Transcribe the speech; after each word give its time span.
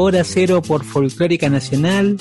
Hora 0.00 0.22
Cero 0.22 0.62
por 0.62 0.84
Folclórica 0.84 1.50
Nacional. 1.50 2.16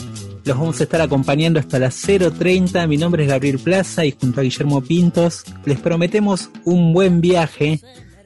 Los 0.45 0.57
vamos 0.57 0.79
a 0.79 0.83
estar 0.85 0.99
acompañando 0.99 1.59
hasta 1.59 1.77
las 1.77 2.03
0.30. 2.07 2.87
Mi 2.87 2.97
nombre 2.97 3.21
es 3.21 3.29
Gabriel 3.29 3.59
Plaza 3.59 4.03
y 4.03 4.15
junto 4.19 4.41
a 4.41 4.43
Guillermo 4.43 4.81
Pintos 4.81 5.43
les 5.63 5.79
prometemos 5.79 6.49
un 6.65 6.91
buen 6.91 7.21
viaje 7.21 7.79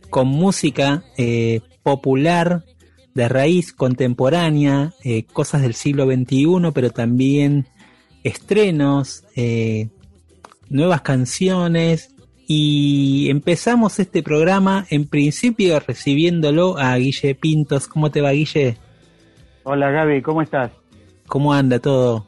con 0.09 0.29
música 0.29 1.03
eh, 1.17 1.59
popular, 1.83 2.63
de 3.13 3.27
raíz 3.27 3.73
contemporánea, 3.73 4.93
eh, 5.03 5.23
cosas 5.23 5.63
del 5.63 5.75
siglo 5.75 6.05
XXI, 6.05 6.71
pero 6.73 6.91
también 6.91 7.67
estrenos, 8.23 9.25
eh, 9.35 9.89
nuevas 10.69 11.01
canciones. 11.01 12.15
Y 12.47 13.27
empezamos 13.29 13.99
este 13.99 14.23
programa 14.23 14.87
en 14.89 15.09
principio 15.09 15.77
recibiéndolo 15.81 16.77
a 16.77 16.95
Guille 16.95 17.35
Pintos. 17.35 17.89
¿Cómo 17.89 18.11
te 18.11 18.21
va, 18.21 18.31
Guille? 18.31 18.77
Hola 19.63 19.91
Gaby, 19.91 20.21
¿cómo 20.23 20.41
estás? 20.41 20.71
¿Cómo 21.27 21.53
anda 21.53 21.77
todo? 21.79 22.25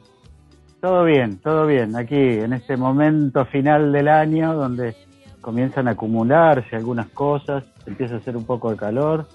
Todo 0.80 1.04
bien, 1.04 1.38
todo 1.38 1.66
bien. 1.66 1.96
Aquí 1.96 2.14
en 2.16 2.52
este 2.52 2.76
momento 2.76 3.44
final 3.46 3.90
del 3.90 4.06
año 4.06 4.54
donde 4.54 4.94
comienzan 5.40 5.88
a 5.88 5.92
acumularse 5.92 6.76
algunas 6.76 7.08
cosas, 7.08 7.64
empieza 7.86 8.14
a 8.14 8.18
hacer 8.18 8.36
un 8.36 8.44
poco 8.44 8.70
de 8.70 8.76
calor 8.76 9.26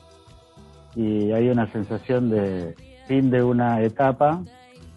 y 0.95 1.31
hay 1.31 1.49
una 1.49 1.71
sensación 1.71 2.29
de 2.29 2.73
fin 3.07 3.29
de 3.29 3.43
una 3.43 3.81
etapa. 3.81 4.41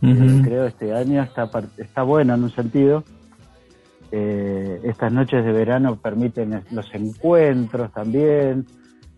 Ujú. 0.00 0.12
Eh, 0.12 0.40
creo 0.44 0.66
este 0.66 0.94
año 0.94 1.22
está, 1.22 1.50
está 1.78 2.02
bueno 2.02 2.34
en 2.34 2.44
un 2.44 2.50
sentido. 2.50 3.02
Eh, 4.12 4.80
estas 4.84 5.12
noches 5.12 5.44
de 5.44 5.52
verano 5.52 5.96
permiten 5.96 6.62
los 6.70 6.94
encuentros 6.94 7.92
también. 7.92 8.66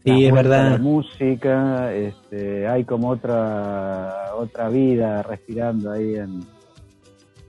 Sí, 0.04 0.26
es 0.26 0.32
verdad. 0.32 0.72
La 0.72 0.78
música, 0.78 1.94
este, 1.94 2.66
hay 2.66 2.84
como 2.84 3.08
otra 3.08 4.34
otra 4.36 4.68
vida 4.68 5.22
respirando 5.22 5.92
ahí 5.92 6.16
en, 6.16 6.44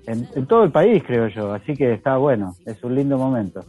en, 0.08 0.28
en 0.34 0.46
todo 0.46 0.64
el 0.64 0.72
país, 0.72 1.04
creo 1.06 1.28
yo. 1.28 1.54
Así 1.54 1.74
que 1.74 1.94
está 1.94 2.16
bueno, 2.18 2.56
es 2.66 2.82
un 2.84 2.96
lindo 2.96 3.18
momento. 3.18 3.66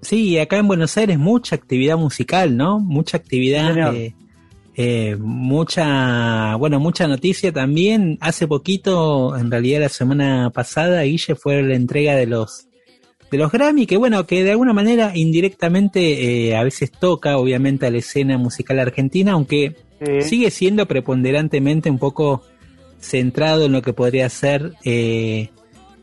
Sí, 0.00 0.38
acá 0.38 0.56
en 0.56 0.68
Buenos 0.68 0.96
Aires 0.96 1.18
mucha 1.18 1.54
actividad 1.54 1.98
musical, 1.98 2.56
¿no? 2.56 2.80
Mucha 2.80 3.18
actividad, 3.18 3.94
eh, 3.94 4.14
eh, 4.74 5.16
mucha, 5.18 6.54
bueno, 6.56 6.80
mucha 6.80 7.06
noticia 7.06 7.52
también. 7.52 8.16
Hace 8.22 8.46
poquito, 8.46 9.36
en 9.36 9.50
realidad 9.50 9.80
la 9.80 9.88
semana 9.90 10.50
pasada, 10.50 11.02
Guille 11.02 11.34
fue 11.34 11.62
la 11.62 11.74
entrega 11.74 12.14
de 12.14 12.26
los 12.26 12.69
de 13.30 13.38
los 13.38 13.52
Grammy, 13.52 13.86
que 13.86 13.96
bueno, 13.96 14.26
que 14.26 14.42
de 14.44 14.50
alguna 14.52 14.72
manera 14.72 15.12
indirectamente 15.14 16.48
eh, 16.48 16.56
a 16.56 16.64
veces 16.64 16.90
toca, 16.90 17.38
obviamente, 17.38 17.86
a 17.86 17.90
la 17.90 17.98
escena 17.98 18.38
musical 18.38 18.78
argentina, 18.78 19.32
aunque 19.32 19.76
Sí. 20.04 20.22
sigue 20.22 20.50
siendo 20.50 20.86
preponderantemente 20.86 21.90
un 21.90 21.98
poco 21.98 22.42
centrado 23.00 23.66
en 23.66 23.72
lo 23.72 23.82
que 23.82 23.92
podría 23.92 24.28
ser 24.30 24.72
eh, 24.84 25.50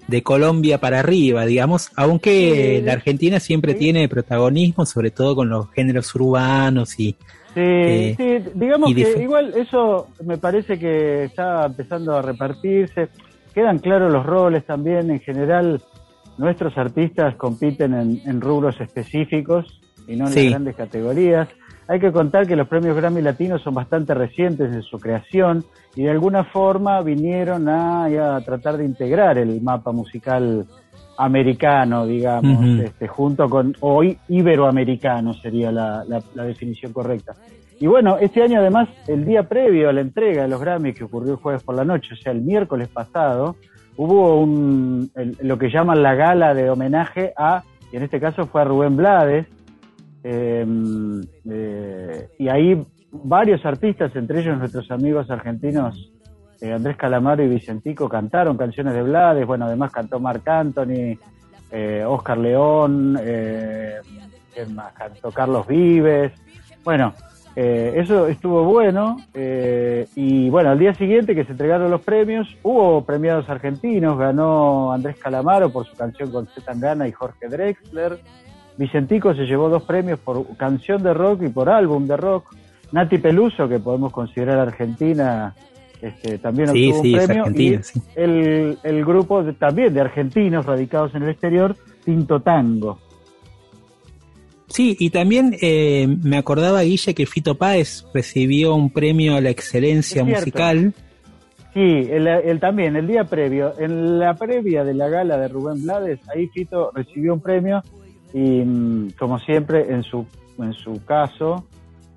de 0.08 0.24
Colombia 0.24 0.78
para 0.80 1.00
arriba, 1.00 1.46
digamos, 1.46 1.90
aunque 1.96 2.78
Sí. 2.80 2.86
la 2.86 2.94
Argentina 2.94 3.40
siempre 3.40 3.74
Sí. 3.74 3.80
tiene 3.80 4.08
protagonismo, 4.08 4.86
sobre 4.86 5.12
todo 5.12 5.36
con 5.36 5.50
los 5.50 5.70
géneros 5.72 6.14
urbanos 6.16 7.00
y 7.00 7.16
Sí, 7.54 7.64
Eh, 7.64 8.14
sí, 8.18 8.52
digamos 8.54 8.92
y 8.92 8.96
que 8.96 9.20
igual 9.24 9.52
eso 9.58 10.10
me 10.24 10.38
parece 10.38 10.78
que 10.78 11.24
está 11.24 11.66
empezando 11.66 12.16
a 12.16 12.22
repartirse. 12.22 13.08
Quedan 13.52 13.80
claros 13.80 14.14
los 14.14 14.24
roles 14.24 14.64
también. 14.64 15.10
En 15.10 15.20
general, 15.22 15.82
nuestros 16.38 16.78
artistas 16.78 17.36
compiten 17.36 17.94
en, 17.94 18.22
en 18.26 18.42
rubros 18.42 18.80
específicos 18.80 19.80
y 20.08 20.16
no 20.16 20.28
en 20.28 20.34
Sí. 20.34 20.44
las 20.44 20.52
grandes 20.52 20.76
categorías. 20.76 21.48
Hay 21.90 22.00
que 22.00 22.12
contar 22.12 22.46
que 22.48 22.56
los 22.56 22.68
premios 22.68 22.96
Grammy 22.98 23.22
Latinos 23.22 23.62
son 23.62 23.74
bastante 23.74 24.14
recientes 24.14 24.74
en 24.74 24.82
su 24.84 25.00
creación 25.00 25.64
y 25.96 26.04
de 26.04 26.12
alguna 26.12 26.44
forma 26.44 27.02
vinieron 27.02 27.70
a, 27.70 28.06
a 28.36 28.42
tratar 28.42 28.78
de 28.78 28.86
integrar 28.86 29.38
el 29.38 29.62
mapa 29.62 29.92
musical 29.94 30.66
americano, 31.18 32.06
digamos, 32.06 32.80
este, 32.82 33.08
junto 33.08 33.50
con, 33.50 33.76
o 33.80 34.04
iberoamericano 34.30 35.34
sería 35.34 35.72
la, 35.72 36.04
la- 36.08 36.22
la 36.36 36.44
definición 36.44 36.94
correcta. 36.94 37.34
Y 37.80 37.88
bueno, 37.88 38.18
este 38.20 38.42
año 38.44 38.60
además, 38.60 38.90
el 39.08 39.26
día 39.26 39.44
previo 39.44 39.90
a 39.90 39.94
la 39.94 40.02
entrega 40.02 40.44
de 40.44 40.48
los 40.48 40.60
Grammy, 40.62 40.94
que 40.94 41.04
ocurrió 41.04 41.34
el 41.34 41.38
jueves 41.40 41.64
por 41.64 41.76
la 41.76 41.84
noche, 41.86 42.14
o 42.14 42.18
sea, 42.18 42.32
el 42.32 42.42
miércoles 42.42 42.88
pasado, 42.88 43.56
hubo 43.98 44.40
un, 44.40 45.12
lo 45.42 45.58
que 45.58 45.70
llaman 45.70 46.02
la 46.02 46.16
gala 46.16 46.54
de 46.54 46.70
homenaje 46.70 47.34
a, 47.36 47.64
y 47.92 47.98
en 47.98 48.04
este 48.04 48.20
caso 48.20 48.46
fue 48.46 48.62
a 48.62 48.66
Rubén 48.66 48.96
Blades, 48.96 49.46
eh, 50.24 50.66
eh, 51.50 52.30
y 52.38 52.48
ahí 52.50 52.82
varios 53.12 53.66
artistas, 53.66 54.16
entre 54.16 54.42
ellos 54.42 54.58
nuestros 54.58 54.90
amigos 54.92 55.30
argentinos 55.30 56.12
eh, 56.60 56.74
Andrés 56.74 56.98
Calamaro 56.98 57.44
y 57.44 57.48
Vicentico, 57.48 58.10
cantaron 58.10 58.58
canciones 58.58 58.94
de 58.94 59.04
Blades, 59.04 59.46
bueno, 59.46 59.66
además 59.66 59.92
cantó 59.92 60.20
Marc 60.20 60.48
Anthony, 60.48 61.18
eh, 61.72 62.04
Oscar 62.06 62.38
León, 62.38 63.18
eh, 63.22 63.98
¿quién? 64.54 64.76
Cantó 64.98 65.32
Carlos 65.32 65.68
Vives, 65.68 66.32
bueno, 66.84 67.14
eh, 67.60 67.94
eso 67.96 68.28
estuvo 68.28 68.64
bueno, 68.66 69.18
eh, 69.34 70.06
y 70.16 70.48
bueno, 70.52 70.70
al 70.70 70.78
día 70.78 70.94
siguiente 70.94 71.34
que 71.34 71.44
se 71.44 71.54
entregaron 71.54 71.90
los 71.90 72.02
premios, 72.02 72.48
hubo 72.62 73.04
premiados 73.04 73.50
argentinos, 73.50 74.16
ganó 74.16 74.92
Andrés 74.94 75.16
Calamaro 75.18 75.72
por 75.72 75.88
su 75.88 75.96
canción 75.96 76.30
con 76.32 76.46
Z 76.46 76.62
Tangana 76.62 77.08
y 77.08 77.12
Jorge 77.12 77.48
Drexler, 77.50 78.20
Vicentico 78.78 79.34
se 79.34 79.46
llevó 79.48 79.70
dos 79.70 79.82
premios 79.84 80.20
por 80.20 80.46
canción 80.56 81.02
de 81.02 81.12
rock 81.16 81.42
y 81.44 81.50
por 81.50 81.68
álbum 81.68 82.06
de 82.06 82.16
rock. 82.16 82.54
Nati 82.92 83.18
Peluso, 83.18 83.68
que 83.68 83.80
podemos 83.80 84.12
considerar 84.14 84.60
argentina, 84.60 85.56
este, 86.00 86.38
también 86.38 86.70
Sí, 86.70 86.92
obtuvo 86.92 87.02
sí, 87.04 87.14
un 87.16 87.26
premio. 87.26 87.46
y 87.56 87.84
sí. 87.84 88.02
el, 88.16 88.78
el 88.84 89.04
grupo 89.04 89.42
de- 89.44 89.54
también 89.54 89.94
de 89.96 90.02
argentinos 90.02 90.64
radicados 90.68 91.16
en 91.16 91.24
el 91.24 91.30
exterior, 91.30 91.76
Tinto 92.06 92.40
Tango. 92.42 93.00
Sí, 94.68 94.96
y 95.00 95.10
también 95.12 95.56
eh, 95.62 96.08
me 96.24 96.38
acordaba, 96.38 96.82
Guille, 96.82 97.14
que 97.16 97.26
Fito 97.26 97.56
Páez 97.56 98.06
recibió 98.14 98.76
un 98.76 98.90
premio 98.90 99.36
a 99.36 99.42
la 99.42 99.50
excelencia 99.50 100.24
musical. 100.36 100.94
Sí, 101.74 101.80
el, 102.10 102.28
el 102.28 102.60
también, 102.60 102.96
el 102.96 103.08
día 103.08 103.24
previo, 103.24 103.74
en 103.80 104.20
la 104.20 104.34
previa 104.36 104.84
de 104.84 104.94
la 104.94 105.08
gala 105.10 105.38
de 105.38 105.48
Rubén 105.48 105.84
Blades, 105.84 106.20
ahí 106.36 106.48
Fito 106.48 106.92
recibió 106.94 107.34
un 107.34 107.40
premio 107.42 107.82
y 108.34 108.40
mm, 108.66 109.12
como 109.18 109.40
siempre 109.40 109.86
en 109.94 110.04
su, 110.04 110.26
en 110.60 110.74
su 110.74 111.04
caso, 111.06 111.66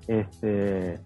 este, 0.07 0.97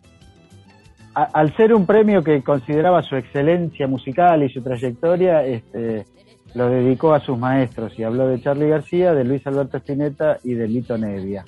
a- 1.14 1.24
al 1.34 1.56
ser 1.58 1.74
un 1.76 1.86
premio 1.86 2.24
que 2.24 2.42
consideraba 2.42 3.04
su 3.04 3.16
excelencia 3.18 3.88
musical 3.88 4.42
y 4.44 4.50
su 4.50 4.62
trayectoria, 4.62 5.46
este, 5.46 6.06
lo 6.56 6.70
dedicó 6.70 7.14
a 7.14 7.20
sus 7.20 7.38
maestros 7.38 7.94
y 8.00 8.04
habló 8.04 8.28
de 8.28 8.42
Charlie 8.42 8.70
García, 8.70 9.14
de 9.14 9.24
Luis 9.24 9.46
Alberto 9.46 9.78
Spinetta 9.78 10.38
y 10.44 10.54
de 10.54 10.68
Lito 10.68 10.98
Nevia. 10.98 11.46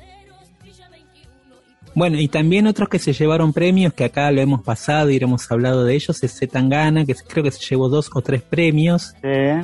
Bueno, 1.96 2.20
y 2.20 2.28
también 2.28 2.68
otros 2.68 2.90
que 2.90 3.00
se 3.00 3.12
llevaron 3.12 3.54
premios, 3.54 3.92
que 3.94 4.04
acá 4.06 4.30
lo 4.32 4.40
hemos 4.40 4.62
pasado 4.62 5.10
y 5.10 5.18
hemos 5.18 5.52
hablado 5.52 5.84
de 5.84 5.96
ellos, 5.96 6.22
es 6.24 6.38
Zetangana, 6.38 7.06
que 7.06 7.16
creo 7.28 7.44
que 7.44 7.50
se 7.50 7.66
llevó 7.68 7.90
dos 7.90 8.12
o 8.14 8.22
tres 8.22 8.44
premios. 8.44 9.16
Sí. 9.20 9.28
Eh, 9.28 9.64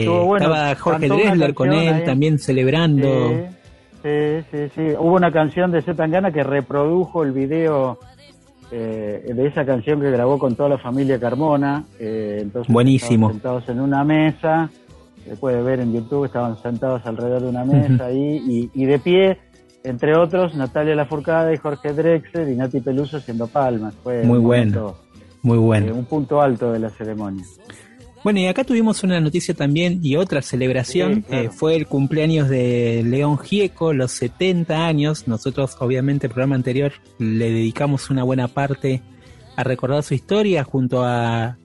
Estuvo 0.00 0.24
bueno, 0.24 0.46
estaba 0.46 0.74
Jorge 0.76 1.08
Dressler 1.08 1.52
con 1.52 1.72
él 1.74 1.92
ahí. 1.92 2.04
también 2.04 2.38
celebrando. 2.38 3.32
Sí, 4.02 4.44
sí, 4.50 4.58
sí. 4.74 4.82
Hubo 4.98 5.14
una 5.14 5.30
canción 5.30 5.72
de 5.72 5.82
Zetangana 5.82 6.30
que 6.32 6.42
reprodujo 6.42 7.22
el 7.22 7.32
video 7.32 7.98
eh, 8.70 9.22
de 9.34 9.46
esa 9.46 9.66
canción 9.66 10.00
que 10.00 10.10
grabó 10.10 10.38
con 10.38 10.56
toda 10.56 10.70
la 10.70 10.78
familia 10.78 11.20
Carmona. 11.20 11.84
eh, 11.98 12.38
entonces 12.40 12.72
Buenísimo. 12.72 13.28
sentados 13.30 13.68
en 13.68 13.80
una 13.80 14.04
mesa, 14.04 14.70
se 15.24 15.36
puede 15.36 15.62
ver 15.62 15.80
en 15.80 15.92
YouTube, 15.92 16.26
estaban 16.26 16.60
sentados 16.62 17.02
alrededor 17.04 17.42
de 17.42 17.48
una 17.48 17.64
mesa 17.64 18.06
ahí 18.06 18.42
y, 18.46 18.70
y 18.74 18.84
de 18.86 18.98
pie, 18.98 19.38
entre 19.84 20.16
otros, 20.16 20.54
Natalia 20.54 20.94
Lafourcade 20.94 21.54
y 21.54 21.58
Jorge 21.58 21.92
Drexler 21.92 22.48
y 22.48 22.56
Nati 22.56 22.80
Peluso 22.80 23.18
haciendo 23.18 23.46
palmas. 23.46 23.94
Fue 24.02 24.24
Muy 24.24 24.38
bueno. 24.38 24.96
Muy 25.42 25.58
eh, 25.58 25.60
bueno. 25.60 25.94
un 25.94 26.06
punto 26.06 26.40
alto 26.40 26.72
de 26.72 26.78
la 26.78 26.88
ceremonia. 26.88 27.44
Bueno, 28.24 28.40
y 28.40 28.46
acá 28.46 28.64
tuvimos 28.64 29.02
una 29.02 29.20
noticia 29.20 29.52
también 29.52 30.00
y 30.02 30.16
otra 30.16 30.40
celebración. 30.40 31.16
Sí, 31.16 31.22
claro. 31.22 31.44
eh, 31.44 31.50
fue 31.50 31.76
el 31.76 31.86
cumpleaños 31.86 32.48
de 32.48 33.02
León 33.04 33.36
Gieco, 33.36 33.92
los 33.92 34.12
70 34.12 34.86
años. 34.86 35.28
Nosotros, 35.28 35.76
obviamente, 35.80 36.28
el 36.28 36.32
programa 36.32 36.56
anterior 36.56 36.92
le 37.18 37.50
dedicamos 37.50 38.08
una 38.08 38.22
buena 38.22 38.48
parte 38.48 39.02
a 39.56 39.64
recordar 39.64 40.02
su 40.02 40.14
historia 40.14 40.64
junto 40.64 41.04
a 41.04 41.58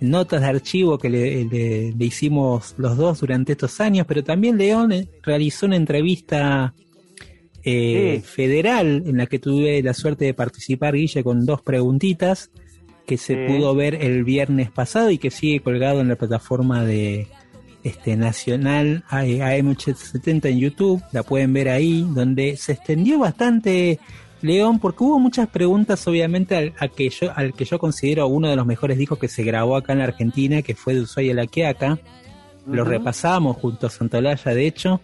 notas 0.00 0.40
de 0.40 0.46
archivo 0.48 0.98
que 0.98 1.08
le, 1.10 1.44
le- 1.44 1.92
le 1.96 2.04
hicimos 2.04 2.74
los 2.78 2.96
dos 2.96 3.20
durante 3.20 3.52
estos 3.52 3.80
años, 3.80 4.06
pero 4.08 4.24
también 4.24 4.56
León 4.58 4.92
eh, 4.92 5.08
realizó 5.22 5.66
una 5.66 5.76
entrevista 5.76 6.74
eh, 7.62 8.20
Sí. 8.22 8.26
federal 8.26 9.02
en 9.06 9.18
la 9.18 9.26
que 9.26 9.38
tuve 9.38 9.82
la 9.82 9.92
suerte 9.94 10.24
de 10.24 10.32
participar, 10.34 10.94
Guille, 10.94 11.22
con 11.22 11.44
dos 11.44 11.60
preguntitas 11.62 12.50
que 13.06 13.18
se 13.18 13.34
Sí. 13.34 13.40
pudo 13.52 13.74
ver 13.74 13.96
el 13.96 14.24
viernes 14.24 14.70
pasado 14.70 15.10
y 15.10 15.18
que 15.18 15.30
sigue 15.30 15.60
colgado 15.60 16.00
en 16.00 16.08
la 16.08 16.16
plataforma 16.16 16.84
de 16.84 17.26
este 17.82 18.16
Nacional 18.16 19.04
AM870 19.10 20.48
en 20.50 20.58
YouTube, 20.58 21.02
la 21.12 21.22
pueden 21.22 21.52
ver 21.52 21.68
ahí, 21.68 22.06
donde 22.14 22.56
se 22.56 22.72
extendió 22.72 23.18
bastante 23.18 23.98
León, 24.42 24.78
porque 24.78 25.04
hubo 25.04 25.18
muchas 25.18 25.48
preguntas, 25.48 26.06
obviamente, 26.06 26.56
al, 26.56 26.74
a 26.78 26.88
que 26.88 27.10
yo, 27.10 27.32
al 27.34 27.52
que 27.52 27.64
yo 27.64 27.78
considero 27.78 28.26
uno 28.28 28.48
de 28.48 28.56
los 28.56 28.66
mejores 28.66 28.96
discos 28.98 29.18
que 29.18 29.28
se 29.28 29.42
grabó 29.42 29.76
acá 29.76 29.92
en 29.92 29.98
la 29.98 30.04
Argentina, 30.04 30.62
que 30.62 30.74
fue 30.74 30.94
de 30.94 31.02
Ushuaia 31.02 31.34
la 31.34 31.46
Quiaca. 31.46 31.98
Lo 32.66 32.84
repasamos 32.84 33.56
junto 33.56 33.86
a 33.86 33.90
Santolaya, 33.90 34.54
de 34.54 34.66
hecho. 34.66 35.00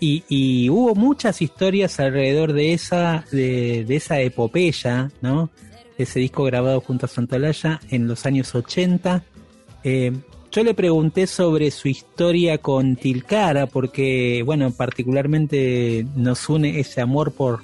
Y, 0.00 0.24
y 0.28 0.68
hubo 0.68 0.94
muchas 0.94 1.42
historias 1.42 2.00
alrededor 2.00 2.52
de 2.52 2.72
esa, 2.72 3.24
de, 3.30 3.84
de 3.84 3.96
esa 3.96 4.20
epopeya, 4.20 5.10
¿no? 5.20 5.50
Ese 5.96 6.20
disco 6.20 6.44
grabado 6.44 6.80
junto 6.80 7.06
a 7.06 7.08
Santolaya 7.08 7.80
en 7.90 8.08
los 8.08 8.26
años 8.26 8.54
80. 8.54 9.24
Eh, 9.84 10.12
yo 10.50 10.64
le 10.64 10.74
pregunté 10.74 11.26
sobre 11.26 11.70
su 11.70 11.88
historia 11.88 12.58
con 12.58 12.96
Tilcara, 12.96 13.66
porque, 13.66 14.42
bueno, 14.44 14.70
particularmente 14.70 16.06
nos 16.14 16.48
une 16.48 16.78
ese 16.78 17.00
amor 17.00 17.32
por, 17.32 17.62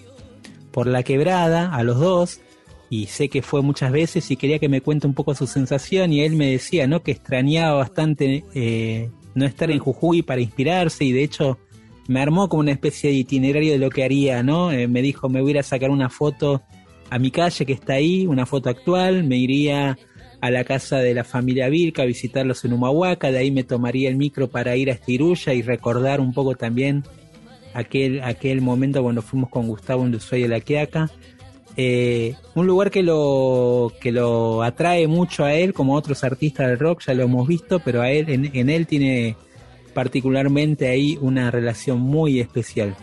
por 0.71 0.87
la 0.87 1.03
quebrada 1.03 1.75
a 1.75 1.83
los 1.83 1.99
dos. 1.99 2.41
Y 2.91 3.07
sé 3.07 3.29
que 3.29 3.43
fue 3.43 3.61
muchas 3.61 3.93
veces 3.93 4.31
y 4.31 4.37
quería 4.37 4.59
que 4.59 4.69
me 4.69 4.81
cuente 4.81 5.07
un 5.07 5.15
poco 5.15 5.35
su 5.35 5.47
sensación. 5.47 6.13
Y 6.13 6.23
él 6.23 6.37
me 6.37 6.51
decía, 6.51 6.87
¿no? 6.87 7.03
Que 7.03 7.13
extrañaba 7.13 7.75
bastante 7.75 8.45
eh, 8.55 9.11
no 9.35 9.45
estar 9.45 9.71
en 9.71 9.79
Jujuy 9.79 10.23
para 10.23 10.41
inspirarse. 10.41 11.05
Y 11.05 11.13
de 11.13 11.23
hecho, 11.23 11.59
me 12.09 12.21
armó 12.21 12.49
como 12.49 12.61
una 12.61 12.73
especie 12.73 13.11
de 13.11 13.17
itinerario 13.17 13.73
de 13.73 13.79
lo 13.79 13.91
que 13.91 14.05
haría, 14.05 14.43
¿no? 14.43 14.73
Eh, 14.73 14.89
me 14.89 15.03
dijo, 15.03 15.29
me 15.29 15.43
voy 15.43 15.57
a 15.59 15.63
sacar 15.63 15.91
una 15.91 16.09
foto 16.09 16.63
a 17.11 17.19
mi 17.19 17.31
calle 17.31 17.67
que 17.67 17.73
está 17.75 17.95
ahí, 17.95 18.27
una 18.27 18.47
foto 18.47 18.71
actual, 18.71 19.25
me 19.25 19.37
iría 19.37 19.99
a 20.41 20.51
la 20.51 20.65
casa 20.65 20.99
de 20.99 21.15
la 21.15 21.25
familia 21.25 21.69
Vilca 21.69 22.03
a 22.03 22.07
visitarlos 22.07 22.65
en 22.65 22.73
Humahuaca, 22.73 23.31
de 23.31 23.39
ahí 23.39 23.51
me 23.51 23.65
tomaría 23.65 24.09
el 24.09 24.17
micro 24.17 24.49
para 24.49 24.77
ir 24.77 24.91
a 24.91 24.95
Estirulla 24.95 25.53
y 25.53 25.63
recordar 25.63 26.21
un 26.21 26.33
poco 26.33 26.55
también 26.55 27.05
aquel, 27.79 28.23
aquel 28.23 28.61
momento 28.61 29.03
cuando 29.03 29.23
fuimos 29.23 29.51
con 29.51 29.67
Gustavo 29.69 30.05
en 30.05 30.15
Ushuaia 30.15 30.45
de 30.45 30.49
la 30.49 30.61
Quiaca. 30.61 31.11
Eh, 31.77 32.35
un 32.57 32.67
lugar 32.67 32.91
que 32.91 33.03
lo, 33.05 33.93
que 34.01 34.11
lo 34.11 34.63
atrae 34.63 35.07
mucho 35.07 35.45
a 35.45 35.55
él, 35.55 35.73
como 35.73 35.95
a 35.95 35.99
otros 35.99 36.25
artistas 36.25 36.67
del 36.69 36.79
rock, 36.79 37.03
ya 37.07 37.15
lo 37.15 37.23
hemos 37.23 37.47
visto, 37.47 37.79
pero 37.79 38.03
a 38.03 38.11
él, 38.11 38.29
en, 38.31 38.51
en 38.57 38.69
él 38.69 38.87
tiene 38.87 39.37
particularmente 39.95 40.89
ahí 40.89 41.19
una 41.21 41.51
relación 41.51 42.01
muy 42.01 42.41
especial. 42.41 42.95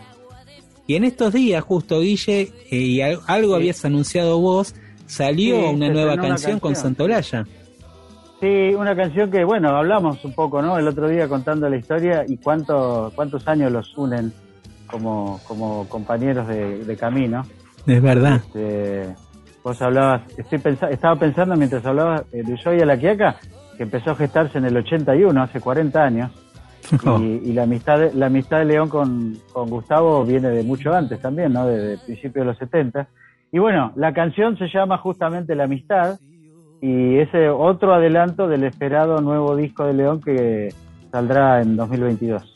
Y 0.86 0.94
en 0.94 1.04
estos 1.04 1.32
días, 1.32 1.62
justo 1.64 2.00
Guille, 2.00 2.52
eh, 2.70 2.76
y 2.76 3.00
al- 3.00 3.20
algo 3.26 3.54
Sí. 3.54 3.56
habías 3.56 3.84
anunciado 3.84 4.38
vos, 4.40 4.74
salió 5.06 5.56
Sí, 5.68 5.74
una 5.74 5.88
nueva 5.88 6.14
una 6.14 6.22
canción 6.22 6.60
con. 6.60 6.76
Santolaya. 6.76 7.46
Sí, 8.40 8.74
una 8.74 8.94
canción 8.94 9.30
que, 9.30 9.42
bueno, 9.44 9.70
hablamos 9.70 10.22
un 10.24 10.32
poco, 10.34 10.60
¿no? 10.60 10.78
El 10.78 10.86
otro 10.86 11.08
día 11.08 11.26
contando 11.28 11.68
la 11.70 11.76
historia 11.78 12.24
y 12.28 12.36
cuánto, 12.36 13.10
cuántos 13.14 13.48
años 13.48 13.72
los 13.72 13.96
unen 13.96 14.32
como, 14.86 15.40
como 15.46 15.88
compañeros 15.88 16.46
de, 16.48 16.84
de 16.84 16.96
camino. 16.96 17.42
Es 17.86 18.02
verdad. 18.02 18.36
Este, 18.36 19.14
vos 19.62 19.80
hablabas, 19.82 20.22
estoy 20.36 20.58
pensa- 20.58 20.90
estaba 20.90 21.16
pensando 21.16 21.56
mientras 21.56 21.84
hablabas 21.86 22.22
eh, 22.32 22.42
de 22.42 22.52
Ushuaia 22.54 22.82
a 22.82 22.86
la 22.86 22.98
Quiaca, 22.98 23.36
que 23.76 23.82
empezó 23.84 24.12
a 24.12 24.16
gestarse 24.16 24.58
en 24.58 24.64
el 24.64 24.76
81, 24.76 25.42
hace 25.42 25.60
40 25.60 26.02
años, 26.02 26.30
y, 27.20 27.24
y 27.50 27.52
la 27.52 27.64
amistad 27.64 27.98
de, 27.98 28.14
la 28.14 28.26
amistad 28.26 28.58
de 28.58 28.64
León 28.66 28.88
con, 28.88 29.36
con 29.52 29.68
Gustavo 29.68 30.24
viene 30.24 30.48
de 30.50 30.62
mucho 30.62 30.92
antes 30.94 31.20
también, 31.20 31.52
¿no? 31.52 31.66
Desde 31.66 31.98
principios 32.04 32.44
de 32.44 32.52
los 32.52 32.58
70. 32.58 33.08
Y 33.52 33.58
bueno, 33.58 33.92
la 33.96 34.12
canción 34.12 34.56
se 34.58 34.68
llama 34.68 34.98
justamente 34.98 35.54
La 35.54 35.64
Amistad, 35.64 36.18
y 36.80 37.16
ese 37.18 37.48
otro 37.48 37.94
adelanto 37.94 38.46
del 38.48 38.64
esperado 38.64 39.20
nuevo 39.20 39.56
disco 39.56 39.84
de 39.86 39.94
León 39.94 40.20
que 40.20 40.68
saldrá 41.10 41.62
en 41.62 41.74
2022. 41.76 42.55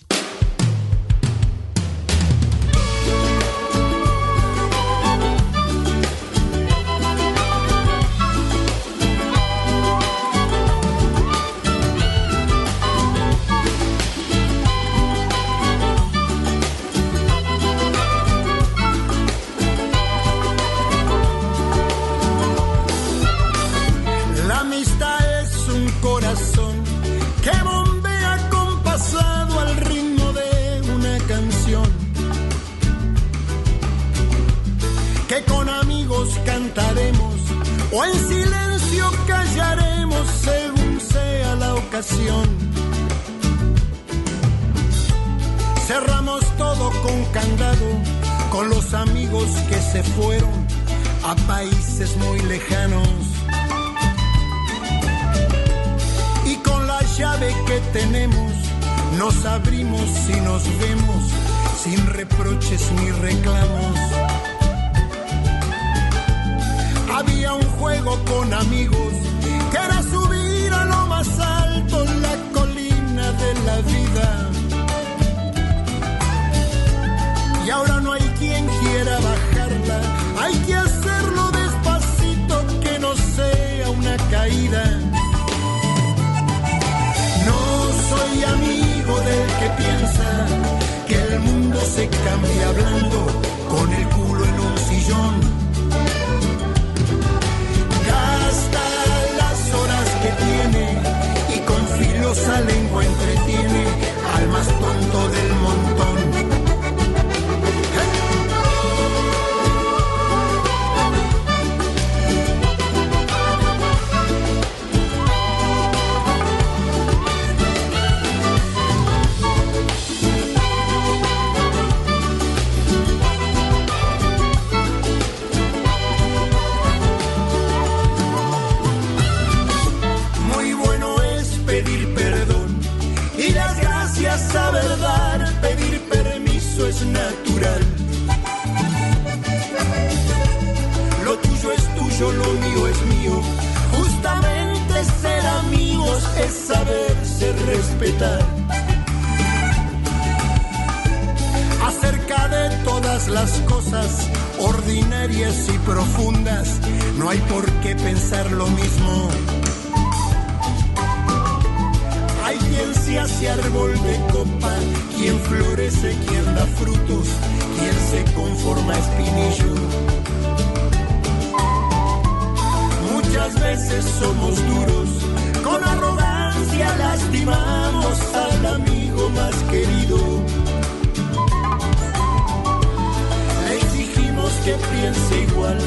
Igual 185.48 185.78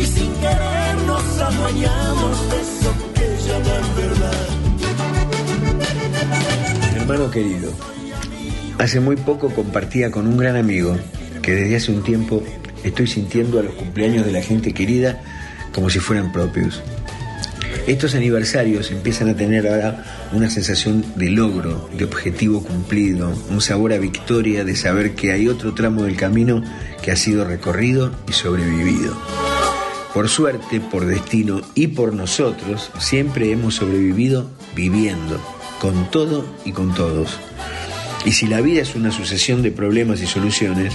y 0.00 0.04
sin 0.04 0.32
de 2.50 2.60
eso 2.60 2.94
que 3.14 3.26
llaman 3.46 3.84
verdad. 3.96 4.48
Hermano 6.96 7.30
querido, 7.30 7.72
hace 8.78 9.00
muy 9.00 9.16
poco 9.16 9.50
compartía 9.50 10.10
con 10.10 10.26
un 10.26 10.36
gran 10.36 10.56
amigo 10.56 10.96
que 11.42 11.54
desde 11.54 11.76
hace 11.76 11.92
un 11.92 12.02
tiempo 12.02 12.42
estoy 12.84 13.06
sintiendo 13.06 13.58
a 13.58 13.62
los 13.62 13.74
cumpleaños 13.74 14.24
de 14.24 14.32
la 14.32 14.42
gente 14.42 14.72
querida 14.72 15.20
como 15.72 15.90
si 15.90 15.98
fueran 15.98 16.32
propios. 16.32 16.82
Estos 17.86 18.14
aniversarios 18.14 18.90
empiezan 18.90 19.28
a 19.30 19.36
tener 19.36 19.66
ahora 19.66 20.28
una 20.32 20.50
sensación 20.50 21.04
de 21.16 21.30
logro, 21.30 21.88
de 21.96 22.04
objetivo 22.04 22.62
cumplido, 22.62 23.32
un 23.50 23.60
sabor 23.60 23.92
a 23.92 23.98
victoria 23.98 24.64
de 24.64 24.76
saber 24.76 25.14
que 25.14 25.32
hay 25.32 25.48
otro 25.48 25.74
tramo 25.74 26.04
del 26.04 26.16
camino 26.16 26.62
que 27.02 27.10
ha 27.10 27.16
sido 27.16 27.44
recorrido 27.44 28.12
y 28.28 28.32
sobrevivido. 28.32 29.16
Por 30.14 30.28
suerte, 30.28 30.80
por 30.80 31.06
destino 31.06 31.62
y 31.74 31.88
por 31.88 32.14
nosotros, 32.14 32.90
siempre 32.98 33.50
hemos 33.52 33.76
sobrevivido 33.76 34.50
viviendo, 34.74 35.40
con 35.80 36.10
todo 36.10 36.44
y 36.64 36.72
con 36.72 36.94
todos. 36.94 37.38
Y 38.24 38.32
si 38.32 38.46
la 38.46 38.60
vida 38.60 38.82
es 38.82 38.94
una 38.94 39.12
sucesión 39.12 39.62
de 39.62 39.70
problemas 39.70 40.20
y 40.20 40.26
soluciones, 40.26 40.94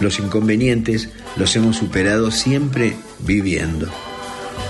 los 0.00 0.18
inconvenientes 0.18 1.10
los 1.36 1.54
hemos 1.56 1.76
superado 1.76 2.30
siempre 2.30 2.96
viviendo. 3.20 3.88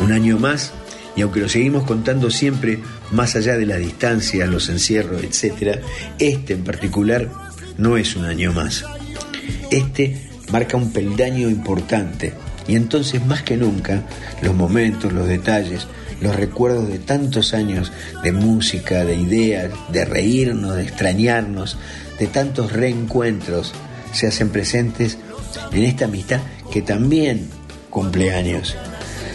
Un 0.00 0.12
año 0.12 0.38
más, 0.38 0.72
y 1.16 1.22
aunque 1.22 1.40
lo 1.40 1.48
seguimos 1.48 1.84
contando 1.84 2.30
siempre 2.30 2.78
más 3.10 3.34
allá 3.36 3.56
de 3.56 3.66
las 3.66 3.78
distancias, 3.78 4.48
los 4.48 4.68
encierros, 4.68 5.22
etc., 5.22 5.80
este 6.18 6.52
en 6.52 6.62
particular 6.62 7.30
no 7.78 7.96
es 7.96 8.14
un 8.16 8.26
año 8.26 8.52
más. 8.52 8.84
Este 9.70 10.28
marca 10.52 10.76
un 10.76 10.92
peldaño 10.92 11.48
importante 11.48 12.34
y 12.68 12.76
entonces 12.76 13.24
más 13.24 13.42
que 13.42 13.56
nunca 13.56 14.02
los 14.42 14.54
momentos, 14.54 15.12
los 15.12 15.26
detalles, 15.26 15.86
los 16.20 16.36
recuerdos 16.36 16.88
de 16.88 16.98
tantos 16.98 17.54
años 17.54 17.92
de 18.22 18.32
música, 18.32 19.04
de 19.04 19.16
ideas, 19.16 19.70
de 19.90 20.04
reírnos, 20.04 20.76
de 20.76 20.82
extrañarnos, 20.82 21.78
de 22.18 22.26
tantos 22.26 22.72
reencuentros 22.72 23.72
se 24.12 24.26
hacen 24.26 24.50
presentes 24.50 25.18
en 25.72 25.84
esta 25.84 26.06
amistad 26.06 26.40
que 26.70 26.82
también 26.82 27.48
cumple 27.90 28.34
años. 28.34 28.76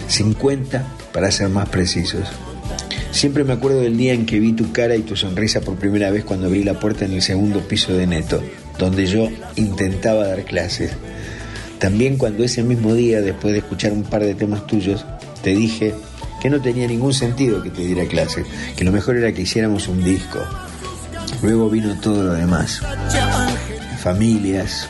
50 0.08 0.84
para 1.14 1.32
ser 1.32 1.50
más 1.50 1.70
precisos. 1.70 2.28
Siempre 3.12 3.44
me 3.44 3.54
acuerdo 3.54 3.82
del 3.82 3.98
día 3.98 4.14
en 4.14 4.26
que 4.26 4.40
vi 4.40 4.54
tu 4.54 4.72
cara 4.72 4.96
y 4.96 5.02
tu 5.02 5.16
sonrisa 5.16 5.62
por 5.62 5.76
primera 5.76 6.10
vez 6.12 6.24
cuando 6.24 6.48
abrí 6.48 6.64
la 6.64 6.80
puerta 6.80 7.06
en 7.06 7.14
el 7.14 7.22
segundo 7.22 7.60
piso 7.60 7.94
de 7.94 8.08
Neto, 8.08 8.42
donde 8.78 9.06
yo 9.06 9.28
intentaba 9.58 10.28
dar 10.28 10.46
clases. 10.46 10.92
También 11.78 12.18
cuando 12.18 12.44
ese 12.44 12.64
mismo 12.64 12.94
día, 12.94 13.22
después 13.22 13.54
de 13.54 13.60
escuchar 13.60 13.92
un 13.92 14.04
par 14.04 14.24
de 14.24 14.36
temas 14.36 14.66
tuyos, 14.66 15.06
te 15.44 15.56
dije 15.56 15.94
que 16.42 16.50
no 16.50 16.62
tenía 16.62 16.88
ningún 16.88 17.14
sentido 17.14 17.62
que 17.62 17.70
te 17.70 17.82
diera 17.82 18.06
clases, 18.06 18.46
que 18.76 18.86
lo 18.86 18.92
mejor 18.92 19.18
era 19.18 19.34
que 19.34 19.42
hiciéramos 19.42 19.88
un 19.88 20.04
disco. 20.04 20.40
Luego 21.42 21.70
vino 21.70 22.00
todo 22.00 22.24
lo 22.24 22.34
demás. 22.34 22.82
Familias, 24.02 24.88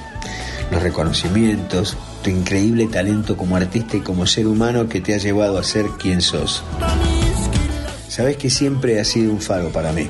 los 0.69 0.83
reconocimientos, 0.83 1.97
tu 2.23 2.29
increíble 2.29 2.87
talento 2.87 3.35
como 3.35 3.55
artista 3.55 3.97
y 3.97 4.01
como 4.01 4.25
ser 4.25 4.47
humano 4.47 4.87
que 4.87 5.01
te 5.01 5.13
ha 5.13 5.17
llevado 5.17 5.57
a 5.57 5.63
ser 5.63 5.87
quien 5.99 6.21
sos. 6.21 6.63
Sabes 8.07 8.37
que 8.37 8.49
siempre 8.49 8.99
has 8.99 9.07
sido 9.07 9.31
un 9.31 9.41
faro 9.41 9.69
para 9.69 9.91
mí. 9.91 10.07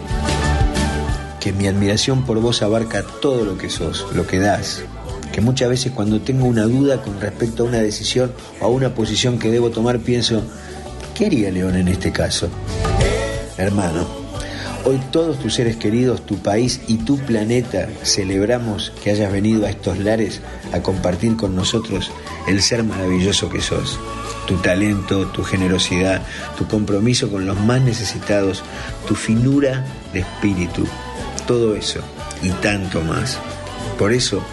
Que 1.39 1.53
mi 1.53 1.67
admiración 1.67 2.25
por 2.25 2.39
vos 2.39 2.61
abarca 2.61 3.03
todo 3.21 3.45
lo 3.45 3.57
que 3.57 3.69
sos, 3.69 4.05
lo 4.13 4.27
que 4.27 4.39
das. 4.39 4.83
Que 5.31 5.41
muchas 5.41 5.69
veces 5.69 5.91
cuando 5.93 6.21
tengo 6.21 6.45
una 6.45 6.63
duda 6.63 7.01
con 7.01 7.19
respecto 7.21 7.63
a 7.63 7.67
una 7.67 7.79
decisión 7.79 8.33
o 8.59 8.65
a 8.65 8.67
una 8.67 8.93
posición 8.93 9.39
que 9.39 9.49
debo 9.49 9.71
tomar 9.71 9.99
pienso, 9.99 10.43
¿qué 11.15 11.27
haría 11.27 11.51
León 11.51 11.75
en 11.75 11.87
este 11.87 12.11
caso? 12.11 12.49
Hermano, 13.57 14.20
hoy 14.85 14.99
todos 15.11 15.39
tus 15.39 15.55
seres 15.55 15.75
queridos, 15.75 16.25
tu 16.25 16.37
país 16.37 16.81
y 16.87 16.97
tu 16.97 17.17
planeta 17.17 17.87
celebramos 18.03 18.91
que 19.03 19.11
hayas 19.11 19.31
venido 19.31 19.65
a 19.65 19.69
estos 19.69 19.97
lares 19.97 20.41
a 20.73 20.81
compartir 20.81 21.35
con 21.35 21.55
nosotros 21.55 22.11
el 22.47 22.61
ser 22.61 22.83
maravilloso 22.83 23.49
que 23.49 23.61
sos. 23.61 23.99
Tu 24.47 24.55
talento, 24.57 25.27
tu 25.27 25.43
generosidad, 25.43 26.21
tu 26.57 26.67
compromiso 26.67 27.29
con 27.29 27.45
los 27.45 27.59
más 27.59 27.81
necesitados, 27.81 28.63
tu 29.07 29.15
finura 29.15 29.85
de 30.13 30.21
espíritu, 30.21 30.87
todo 31.45 31.75
eso 31.75 31.99
y 32.41 32.49
tanto 32.49 33.01
más. 33.01 33.37
Por 33.97 34.13
eso, 34.13 34.43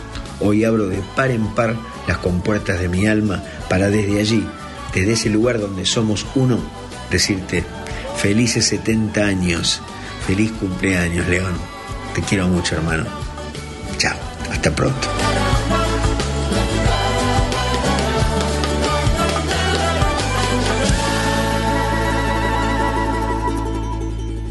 hoy 0.41 0.65
abro 0.65 0.89
de 0.89 1.03
par 1.17 1.31
en 1.31 1.47
par 1.55 1.77
las 2.07 2.19
compuertas 2.19 2.81
de 2.81 2.89
mi 2.89 3.07
alma 3.07 3.43
para 3.69 3.89
desde 3.91 4.21
allí, 4.21 4.47
desde 4.95 5.13
ese 5.13 5.31
lugar 5.31 5.61
donde 5.61 5.87
somos 5.87 6.27
uno, 6.35 6.59
decirte, 7.11 7.65
felices 8.17 8.67
70 8.67 9.25
años, 9.25 9.81
feliz 10.29 10.53
cumpleaños, 10.61 11.27
León. 11.27 11.55
Te 12.15 12.21
quiero 12.21 12.47
mucho, 12.49 12.75
hermano. 12.75 13.07
Chao, 13.97 14.15
hasta 14.51 14.71
pronto. 14.77 15.09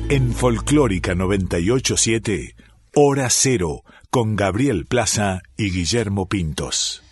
En 0.09 0.33
Folclórica 0.33 1.13
987, 1.13 2.55
Hora 2.95 3.29
Cero, 3.29 3.83
con 4.09 4.35
Gabriel 4.35 4.87
Plaza 4.87 5.43
y 5.57 5.69
Guillermo 5.69 6.27
Pintos. 6.27 7.03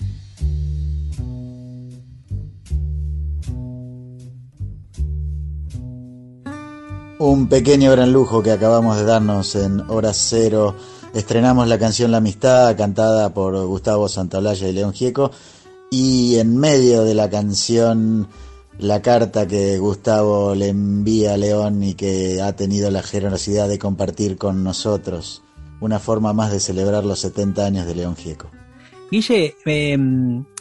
Un 7.17 7.48
pequeño 7.48 7.91
gran 7.91 8.12
lujo 8.12 8.43
que 8.43 8.51
acabamos 8.51 8.98
de 8.98 9.05
darnos 9.05 9.55
en 9.55 9.89
Hora 9.89 10.12
Cero. 10.13 10.75
Estrenamos 11.13 11.65
la 11.69 11.79
canción 11.79 12.12
La 12.12 12.17
Amistad, 12.17 12.75
cantada 12.75 13.34
por 13.34 13.55
Gustavo 13.65 14.10
Santaolalla 14.10 14.67
y 14.67 14.74
León 14.74 14.91
Gieco. 14.91 15.31
Y 15.89 16.36
en 16.39 16.57
medio 16.57 17.05
de 17.05 17.13
la 17.13 17.29
canción, 17.29 18.27
la 18.79 19.01
carta 19.01 19.48
que 19.48 19.77
Gustavo 19.77 20.55
le 20.55 20.67
envía 20.67 21.36
a 21.36 21.38
León 21.38 21.84
y 21.84 21.93
que 21.93 22.41
ha 22.41 22.53
tenido 22.57 22.91
la 22.91 23.01
generosidad 23.01 23.69
de 23.69 23.79
compartir 23.79 24.38
con 24.38 24.65
nosotros. 24.65 25.41
Una 25.79 26.00
forma 26.00 26.34
más 26.34 26.51
de 26.51 26.60
celebrar 26.60 27.05
los 27.05 27.19
70 27.19 27.65
años 27.65 27.88
de 27.88 27.95
León 27.95 28.17
Gieco. 28.17 28.51
Guille, 29.10 29.55
eh, 29.65 29.98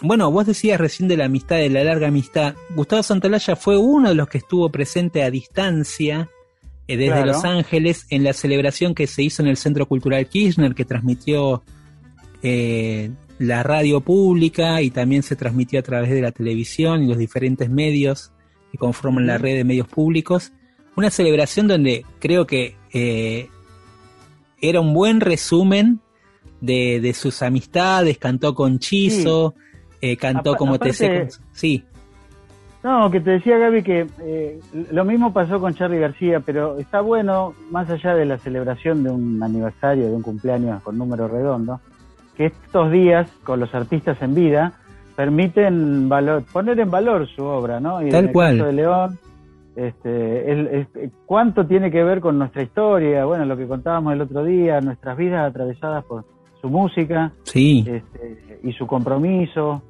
bueno, 0.02 0.30
vos 0.30 0.46
decías 0.46 0.78
recién 0.78 1.08
de 1.08 1.16
la 1.16 1.24
amistad, 1.24 1.56
de 1.56 1.70
la 1.70 1.82
larga 1.82 2.06
amistad. 2.06 2.54
Gustavo 2.76 3.02
Santaolalla 3.02 3.56
fue 3.56 3.76
uno 3.76 4.10
de 4.10 4.14
los 4.14 4.28
que 4.28 4.38
estuvo 4.38 4.70
presente 4.70 5.24
a 5.24 5.32
distancia 5.32 6.30
desde 6.86 7.06
Claro. 7.06 7.26
Los 7.32 7.44
Ángeles 7.44 8.06
en 8.10 8.24
la 8.24 8.32
celebración 8.32 8.94
que 8.94 9.06
se 9.06 9.22
hizo 9.22 9.42
en 9.42 9.48
el 9.48 9.56
Centro 9.56 9.86
Cultural 9.86 10.26
Kirchner, 10.28 10.74
que 10.74 10.84
transmitió 10.84 11.62
eh, 12.42 13.10
la 13.38 13.62
radio 13.62 14.00
pública 14.00 14.82
y 14.82 14.90
también 14.90 15.22
se 15.22 15.36
transmitió 15.36 15.80
a 15.80 15.82
través 15.82 16.10
de 16.10 16.20
la 16.20 16.30
televisión 16.32 17.02
y 17.02 17.06
los 17.08 17.18
diferentes 17.18 17.68
medios 17.70 18.32
que 18.70 18.78
conforman 18.78 19.26
la 19.26 19.38
red 19.38 19.56
de 19.56 19.64
medios 19.64 19.88
públicos. 19.88 20.52
Una 20.96 21.10
celebración 21.10 21.66
donde 21.68 22.04
creo 22.20 22.46
que 22.46 22.76
eh, 22.92 23.48
era 24.60 24.80
un 24.80 24.92
buen 24.94 25.20
resumen 25.20 26.00
de, 26.60 27.00
de 27.00 27.14
sus 27.14 27.42
amistades, 27.42 28.18
cantó 28.18 28.54
con 28.54 28.78
Chizo, 28.78 29.54
eh, 30.00 30.16
cantó 30.16 30.50
Apa- 30.50 30.58
como 30.58 30.74
aparte- 30.74 31.28
Sí, 31.52 31.84
No, 32.84 33.10
que 33.10 33.20
te 33.20 33.30
decía 33.30 33.56
Gaby 33.58 33.82
que 33.82 34.06
eh, 34.20 34.60
lo 34.92 35.04
mismo 35.06 35.32
pasó 35.32 35.58
con 35.58 35.72
Charlie 35.74 35.98
García, 35.98 36.40
pero 36.40 36.78
está 36.78 37.00
bueno, 37.00 37.54
más 37.70 37.88
allá 37.90 38.14
de 38.14 38.26
la 38.26 38.36
celebración 38.38 39.02
de 39.02 39.10
un 39.10 39.42
aniversario, 39.42 40.06
de 40.06 40.12
un 40.14 40.20
cumpleaños 40.22 40.82
con 40.82 40.98
número 40.98 41.26
redondo, 41.26 41.80
que 42.36 42.46
estos 42.46 42.92
días 42.92 43.26
con 43.42 43.58
los 43.58 43.74
artistas 43.74 44.20
en 44.20 44.34
vida 44.34 44.74
permiten 45.16 46.08
valor, 46.10 46.42
poner 46.52 46.78
en 46.78 46.90
valor 46.90 47.26
su 47.28 47.42
obra, 47.44 47.80
¿no? 47.80 48.02
Y 48.06 48.10
Tal 48.10 48.24
en 48.24 48.26
el 48.28 48.32
cual. 48.32 48.56
caso 48.58 48.66
de 48.66 48.72
León, 48.74 49.18
Este, 49.76 50.52
el- 50.52 50.66
es- 50.68 51.10
¿Cuánto 51.26 51.66
tiene 51.66 51.90
que 51.90 52.04
ver 52.04 52.20
con 52.20 52.38
nuestra 52.38 52.62
historia? 52.62 53.24
Bueno, 53.24 53.44
lo 53.44 53.56
que 53.56 53.66
contábamos 53.66 54.12
el 54.12 54.20
otro 54.20 54.44
día, 54.44 54.80
nuestras 54.80 55.16
vidas 55.16 55.50
atravesadas 55.50 56.04
por 56.04 56.24
su 56.60 56.68
música 56.70 57.32
Sí, 57.42 57.84
este, 57.84 58.60
y 58.62 58.72
su 58.72 58.86
compromiso. 58.86 59.82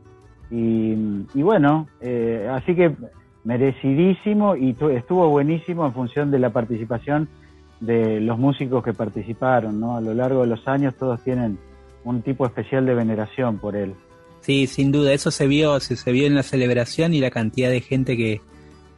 Y, 0.54 0.94
y 1.34 1.42
bueno, 1.42 1.88
eh, 2.00 2.48
así 2.52 2.76
que 2.76 2.94
merecidísimo 3.42 4.56
y 4.56 4.72
tu- 4.74 4.88
estuvo 4.90 5.28
buenísimo 5.28 5.84
en 5.86 5.92
función 5.92 6.30
de 6.30 6.38
la 6.38 6.50
participación 6.50 7.28
de 7.80 8.20
los 8.20 8.38
músicos 8.38 8.84
que 8.84 8.92
participaron, 8.92 9.80
¿no? 9.80 9.96
A 9.96 10.00
lo 10.00 10.14
largo 10.14 10.42
de 10.42 10.46
los 10.48 10.66
años 10.68 10.94
todos 10.98 11.20
tienen 11.22 11.58
un 12.04 12.22
tipo 12.22 12.46
especial 12.46 12.86
de 12.86 12.94
veneración 12.94 13.58
por 13.58 13.74
él. 13.76 13.94
sí, 14.40 14.66
sin 14.66 14.92
duda, 14.92 15.12
eso 15.12 15.30
se 15.30 15.46
vio, 15.46 15.80
se, 15.80 15.96
se 15.96 16.12
vio 16.12 16.26
en 16.26 16.34
la 16.34 16.42
celebración 16.42 17.14
y 17.14 17.20
la 17.20 17.30
cantidad 17.30 17.70
de 17.70 17.80
gente 17.80 18.16
que, 18.16 18.40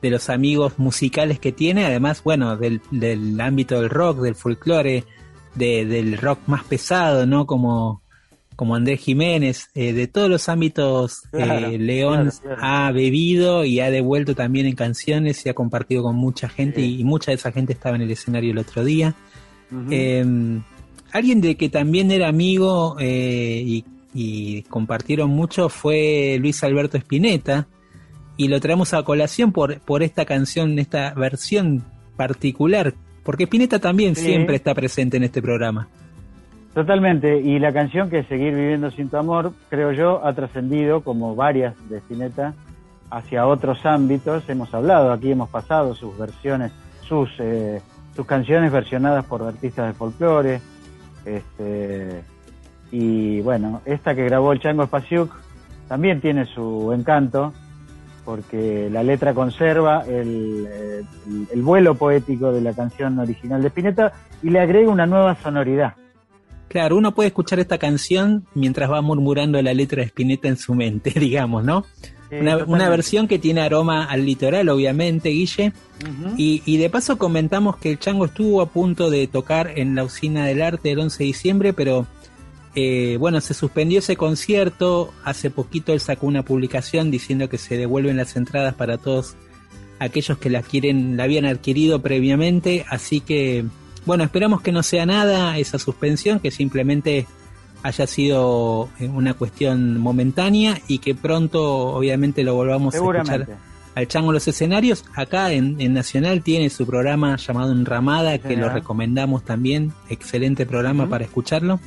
de 0.02 0.10
los 0.10 0.28
amigos 0.28 0.78
musicales 0.78 1.38
que 1.38 1.52
tiene, 1.52 1.84
además, 1.86 2.22
bueno, 2.24 2.56
del, 2.56 2.80
del 2.90 3.40
ámbito 3.40 3.80
del 3.80 3.90
rock, 3.90 4.18
del 4.20 4.34
folclore, 4.34 5.04
de, 5.54 5.86
del 5.86 6.18
rock 6.18 6.40
más 6.48 6.64
pesado, 6.64 7.26
¿no? 7.26 7.46
Como, 7.46 8.02
como 8.56 8.74
Andrés 8.74 9.00
Jiménez, 9.00 9.68
eh, 9.74 9.92
de 9.92 10.06
todos 10.08 10.28
los 10.30 10.48
ámbitos, 10.48 11.20
Claro, 11.30 11.66
eh, 11.68 11.78
León 11.78 12.30
claro, 12.30 12.56
claro. 12.56 12.60
ha 12.62 12.90
bebido 12.92 13.64
y 13.64 13.80
ha 13.80 13.90
devuelto 13.90 14.34
también 14.34 14.66
en 14.66 14.74
canciones 14.74 15.44
y 15.44 15.50
ha 15.50 15.54
compartido 15.54 16.02
con 16.02 16.16
mucha 16.16 16.48
gente 16.48 16.80
Sí. 16.80 16.96
y, 16.96 17.00
y 17.02 17.04
mucha 17.04 17.30
de 17.30 17.36
esa 17.36 17.52
gente 17.52 17.74
estaba 17.74 17.96
en 17.96 18.02
el 18.02 18.10
escenario 18.10 18.52
el 18.52 18.58
otro 18.58 18.82
día. 18.84 19.14
Eh, 19.90 20.24
alguien 21.12 21.40
de 21.40 21.56
que 21.56 21.68
también 21.68 22.10
era 22.10 22.28
amigo 22.28 22.96
eh, 23.00 23.62
y, 23.64 23.84
y 24.14 24.62
compartieron 24.62 25.30
mucho 25.30 25.68
fue 25.68 26.38
Luis 26.40 26.62
Alberto 26.64 26.96
Spinetta 26.96 27.66
y 28.36 28.48
lo 28.48 28.60
traemos 28.60 28.94
a 28.94 29.02
colación 29.02 29.52
por, 29.52 29.80
por 29.80 30.02
esta 30.02 30.24
canción, 30.24 30.78
esta 30.78 31.12
versión 31.14 31.84
particular, 32.16 32.94
porque 33.24 33.44
Spinetta 33.44 33.78
también 33.80 34.14
Sí. 34.14 34.22
siempre 34.26 34.56
está 34.56 34.74
presente 34.74 35.16
en 35.16 35.24
este 35.24 35.42
programa. 35.42 35.88
Totalmente, 36.76 37.40
y 37.40 37.58
la 37.58 37.72
canción 37.72 38.10
que 38.10 38.18
es 38.18 38.26
Seguir 38.26 38.54
viviendo 38.54 38.90
sin 38.90 39.08
tu 39.08 39.16
amor, 39.16 39.52
creo 39.70 39.92
yo, 39.92 40.20
ha 40.22 40.34
trascendido, 40.34 41.00
como 41.00 41.34
varias 41.34 41.74
de 41.88 41.96
Spinetta, 41.96 42.52
hacia 43.10 43.46
otros 43.46 43.86
ámbitos. 43.86 44.46
Hemos 44.50 44.74
hablado 44.74 45.10
aquí, 45.10 45.30
hemos 45.32 45.48
pasado 45.48 45.94
sus 45.94 46.18
versiones, 46.18 46.72
sus, 47.00 47.30
eh, 47.38 47.80
sus 48.14 48.26
canciones 48.26 48.70
versionadas 48.70 49.24
por 49.24 49.42
artistas 49.42 49.86
de 49.86 49.94
folclore. 49.94 50.60
Este, 51.24 52.22
y 52.90 53.40
bueno, 53.40 53.80
esta 53.86 54.14
que 54.14 54.24
grabó 54.26 54.52
el 54.52 54.60
Chango 54.60 54.84
Spasiuk 54.84 55.34
también 55.88 56.20
tiene 56.20 56.44
su 56.44 56.92
encanto, 56.92 57.54
porque 58.22 58.90
la 58.92 59.02
letra 59.02 59.32
conserva 59.32 60.04
el, 60.06 60.66
eh, 60.70 61.02
el- 61.26 61.48
el 61.54 61.62
vuelo 61.62 61.94
poético 61.94 62.52
de 62.52 62.60
la 62.60 62.74
canción 62.74 63.18
original 63.18 63.62
de 63.62 63.68
Spinetta 63.68 64.12
y 64.42 64.50
le 64.50 64.60
agrega 64.60 64.90
una 64.90 65.06
nueva 65.06 65.36
sonoridad. 65.36 65.94
Claro, 66.68 66.96
uno 66.96 67.14
puede 67.14 67.28
escuchar 67.28 67.58
esta 67.58 67.78
canción 67.78 68.46
mientras 68.54 68.90
va 68.90 69.00
murmurando 69.00 69.60
la 69.62 69.72
letra 69.72 70.02
de 70.02 70.08
Spinetta 70.08 70.48
en 70.48 70.56
su 70.56 70.74
mente, 70.74 71.10
digamos, 71.18 71.64
¿no? 71.64 71.84
Una, 72.28 72.88
versión 72.88 73.28
que 73.28 73.38
tiene 73.38 73.60
aroma 73.60 74.04
al 74.04 74.26
litoral, 74.26 74.68
obviamente, 74.68 75.28
Guille. 75.28 75.72
Y, 76.36 76.60
y 76.66 76.76
de 76.76 76.90
paso 76.90 77.18
comentamos 77.18 77.76
que 77.76 77.92
el 77.92 78.00
Chango 78.00 78.24
estuvo 78.24 78.60
a 78.60 78.66
punto 78.66 79.10
de 79.10 79.28
tocar 79.28 79.78
en 79.78 79.94
la 79.94 80.02
Usina 80.02 80.44
del 80.44 80.60
Arte 80.60 80.90
el 80.90 80.98
11 80.98 81.18
de 81.18 81.24
diciembre, 81.24 81.72
pero 81.72 82.04
eh, 82.78 83.16
bueno, 83.18 83.40
se 83.40 83.54
suspendió 83.54 84.00
ese 84.00 84.16
concierto. 84.16 85.12
Hace 85.24 85.50
poquito 85.50 85.94
él 85.94 86.00
sacó 86.00 86.26
una 86.26 86.44
publicación 86.44 87.10
diciendo 87.10 87.48
que 87.48 87.56
se 87.56 87.78
devuelven 87.78 88.18
las 88.18 88.36
entradas 88.36 88.74
para 88.74 88.98
todos 88.98 89.34
aquellos 89.98 90.36
que 90.36 90.50
las 90.50 90.66
quieren, 90.66 91.16
la 91.16 91.24
habían 91.24 91.46
adquirido 91.46 92.02
previamente. 92.02 92.84
Así 92.90 93.20
que, 93.20 93.64
bueno, 94.06 94.24
esperamos 94.24 94.62
que 94.62 94.72
no 94.72 94.82
sea 94.82 95.04
nada 95.04 95.58
esa 95.58 95.78
suspensión, 95.78 96.40
que 96.40 96.50
simplemente 96.50 97.26
haya 97.82 98.06
sido 98.06 98.88
eh, 98.98 99.08
una 99.08 99.34
cuestión 99.34 99.98
momentánea 100.00 100.80
y 100.88 100.98
que 100.98 101.14
pronto 101.14 101.62
obviamente 101.88 102.42
lo 102.42 102.54
volvamos 102.54 102.94
a 102.94 102.96
escuchar 102.98 103.46
al 103.94 104.08
Chango 104.08 104.32
los 104.32 104.46
escenarios. 104.46 105.04
Acá 105.14 105.52
en, 105.52 105.80
en 105.80 105.94
Nacional 105.94 106.42
tiene 106.42 106.68
su 106.70 106.86
programa 106.86 107.36
llamado 107.36 107.72
Enramada, 107.72 108.32
Sí, 108.32 108.38
que 108.40 108.48
señor. 108.48 108.68
lo 108.68 108.74
recomendamos 108.74 109.44
también. 109.44 109.92
Excelente 110.10 110.66
programa 110.66 111.08
para 111.08 111.24
escucharlo. 111.24 111.80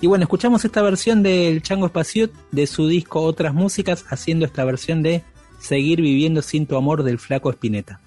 Y 0.00 0.06
bueno, 0.06 0.22
escuchamos 0.22 0.64
esta 0.64 0.82
versión 0.82 1.24
del 1.24 1.60
Chango 1.62 1.86
Espaciut 1.86 2.30
de 2.52 2.66
su 2.68 2.86
disco 2.86 3.22
Otras 3.22 3.54
Músicas, 3.54 4.04
haciendo 4.08 4.46
esta 4.46 4.64
versión 4.64 5.02
de 5.02 5.24
Seguir 5.58 6.00
viviendo 6.00 6.40
sin 6.40 6.66
tu 6.66 6.76
amor 6.76 7.02
del 7.02 7.18
Flaco 7.18 7.50
Espineta. 7.50 8.00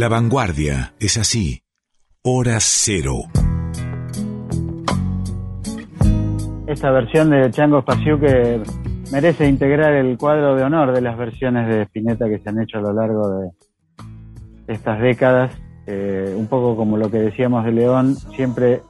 La 0.00 0.08
vanguardia 0.08 0.94
es 0.98 1.18
así. 1.18 1.60
Hora 2.22 2.56
cero. 2.58 3.16
Esta 6.66 6.90
versión 6.90 7.28
de 7.28 7.50
Chango 7.50 7.82
Spasiuk 7.82 8.18
que 8.18 8.62
merece 9.12 9.46
integrar 9.46 9.92
el 9.92 10.16
cuadro 10.16 10.56
de 10.56 10.62
honor 10.62 10.94
de 10.94 11.02
las 11.02 11.18
versiones 11.18 11.68
de 11.68 11.82
Spinetta 11.82 12.30
que 12.30 12.38
se 12.38 12.48
han 12.48 12.62
hecho 12.62 12.78
a 12.78 12.80
lo 12.80 12.94
largo 12.94 13.28
de 13.28 13.50
estas 14.68 15.02
décadas. 15.02 15.52
Eh, 15.86 16.34
un 16.34 16.46
poco 16.46 16.76
como 16.76 16.96
lo 16.96 17.10
que 17.10 17.18
decíamos 17.18 17.66
de 17.66 17.72
León, 17.72 18.16
siempre 18.34 18.80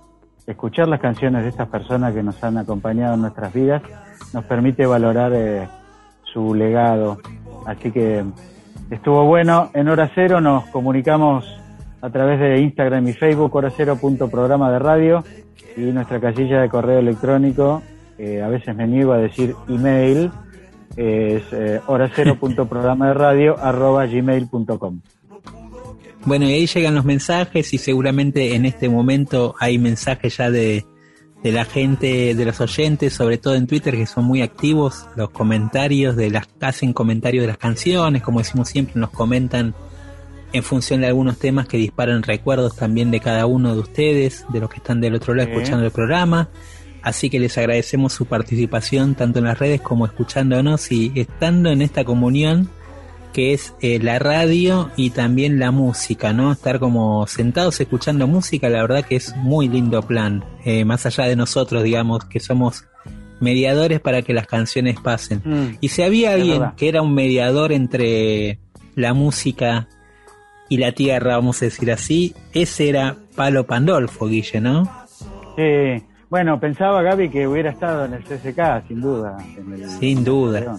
escuchar 0.46 0.86
las 0.86 1.00
canciones 1.00 1.42
de 1.42 1.48
estas 1.48 1.66
personas 1.70 2.14
que 2.14 2.22
nos 2.22 2.40
han 2.44 2.56
acompañado 2.56 3.14
en 3.14 3.22
nuestras 3.22 3.52
vidas 3.52 3.82
nos 4.32 4.44
permite 4.44 4.86
valorar 4.86 5.32
eh, 5.34 5.68
su 6.32 6.54
legado. 6.54 7.18
Así 7.66 7.90
que 7.90 8.24
estuvo 8.90 9.24
bueno. 9.24 9.70
En 9.74 9.88
Hora 9.88 10.10
Cero 10.14 10.40
nos 10.40 10.66
comunicamos 10.66 11.44
a 12.02 12.10
través 12.10 12.40
de 12.40 12.60
Instagram 12.60 13.08
y 13.08 13.12
Facebook, 13.12 13.54
hora 13.54 13.70
cero 13.76 13.98
punto 14.00 14.28
programa 14.28 14.70
de 14.72 14.78
radio 14.78 15.24
y 15.76 15.80
nuestra 15.80 16.20
casilla 16.20 16.60
de 16.60 16.68
correo 16.68 16.98
electrónico, 16.98 17.82
eh, 18.18 18.42
a 18.42 18.48
veces 18.48 18.74
me 18.74 18.86
niego 18.86 19.12
a 19.12 19.18
decir 19.18 19.54
email, 19.68 20.30
es 20.96 21.42
eh, 21.52 21.80
hora 21.86 22.10
cero 22.14 22.36
punto 22.40 22.66
programa 22.66 23.08
de 23.08 23.14
radio 23.14 23.58
arroba 23.58 24.06
gmail.com. 24.06 25.00
Bueno, 26.24 26.46
y 26.46 26.52
ahí 26.52 26.66
llegan 26.66 26.94
los 26.94 27.04
mensajes 27.04 27.72
y 27.72 27.78
seguramente 27.78 28.54
en 28.54 28.66
este 28.66 28.90
momento 28.90 29.54
hay 29.58 29.78
mensajes 29.78 30.36
ya 30.36 30.50
de, 30.50 30.84
de 31.42 31.52
la 31.52 31.64
gente, 31.64 32.34
de 32.34 32.44
los 32.44 32.60
oyentes, 32.60 33.14
sobre 33.14 33.38
todo 33.38 33.54
en 33.54 33.66
Twitter, 33.66 33.94
que 33.96 34.06
son 34.06 34.24
muy 34.24 34.42
activos, 34.42 35.06
los 35.16 35.30
comentarios 35.30 36.16
de 36.16 36.30
las, 36.30 36.48
hacen 36.60 36.92
comentarios 36.92 37.42
de 37.42 37.48
las 37.48 37.58
canciones, 37.58 38.22
como 38.22 38.40
decimos 38.40 38.68
siempre, 38.68 38.94
nos 39.00 39.10
comentan 39.10 39.74
en 40.52 40.62
función 40.62 41.00
de 41.00 41.06
algunos 41.06 41.38
temas 41.38 41.66
que 41.68 41.76
disparan 41.76 42.22
recuerdos 42.22 42.76
también 42.76 43.10
de 43.10 43.20
cada 43.20 43.46
uno 43.46 43.74
de 43.74 43.80
ustedes, 43.80 44.44
de 44.52 44.60
los 44.60 44.68
que 44.68 44.78
están 44.78 45.00
del 45.00 45.14
otro 45.14 45.34
lado 45.34 45.48
escuchando 45.50 45.84
el 45.84 45.92
programa. 45.92 46.48
Así 47.02 47.30
que 47.30 47.38
les 47.38 47.56
agradecemos 47.56 48.12
su 48.12 48.26
participación 48.26 49.14
tanto 49.14 49.38
en 49.38 49.46
las 49.46 49.58
redes 49.58 49.80
como 49.80 50.04
escuchándonos 50.04 50.92
y 50.92 51.12
estando 51.14 51.70
en 51.70 51.80
esta 51.80 52.04
comunión 52.04 52.68
que 53.32 53.52
es 53.52 53.74
eh, 53.80 53.98
la 54.02 54.18
radio 54.18 54.90
y 54.96 55.10
también 55.10 55.58
la 55.58 55.70
música, 55.70 56.32
¿no? 56.32 56.50
Estar 56.52 56.78
como 56.80 57.26
sentados 57.26 57.80
escuchando 57.80 58.26
música, 58.26 58.68
la 58.68 58.82
verdad 58.82 59.04
que 59.04 59.16
es 59.16 59.34
muy 59.36 59.68
lindo 59.68 60.02
plan, 60.02 60.44
eh, 60.64 60.84
más 60.84 61.06
allá 61.06 61.24
de 61.24 61.36
nosotros, 61.36 61.82
digamos, 61.82 62.24
que 62.24 62.40
somos 62.40 62.84
mediadores 63.40 64.00
para 64.00 64.22
que 64.22 64.34
las 64.34 64.46
canciones 64.46 64.98
pasen. 65.00 65.40
Mm, 65.44 65.76
Y 65.80 65.88
si 65.88 66.02
había 66.02 66.32
alguien 66.34 66.62
que 66.76 66.88
era 66.88 67.02
un 67.02 67.14
mediador 67.14 67.72
entre 67.72 68.58
la 68.96 69.14
música 69.14 69.88
y 70.68 70.76
la 70.76 70.92
tierra, 70.92 71.36
vamos 71.36 71.62
a 71.62 71.64
decir 71.66 71.90
así, 71.90 72.34
ese 72.52 72.88
era 72.88 73.16
Palo 73.34 73.64
Pandolfo, 73.66 74.26
Guille, 74.26 74.60
¿no? 74.60 74.84
Sí. 75.56 76.04
Bueno, 76.28 76.60
pensaba 76.60 77.02
Gaby 77.02 77.28
que 77.30 77.48
hubiera 77.48 77.70
estado 77.70 78.04
en 78.04 78.14
el 78.14 78.22
CCK, 78.24 78.86
sin 78.86 79.00
duda. 79.00 79.36
en 79.56 79.72
el- 79.72 79.88
Sin 79.90 80.22
duda. 80.22 80.76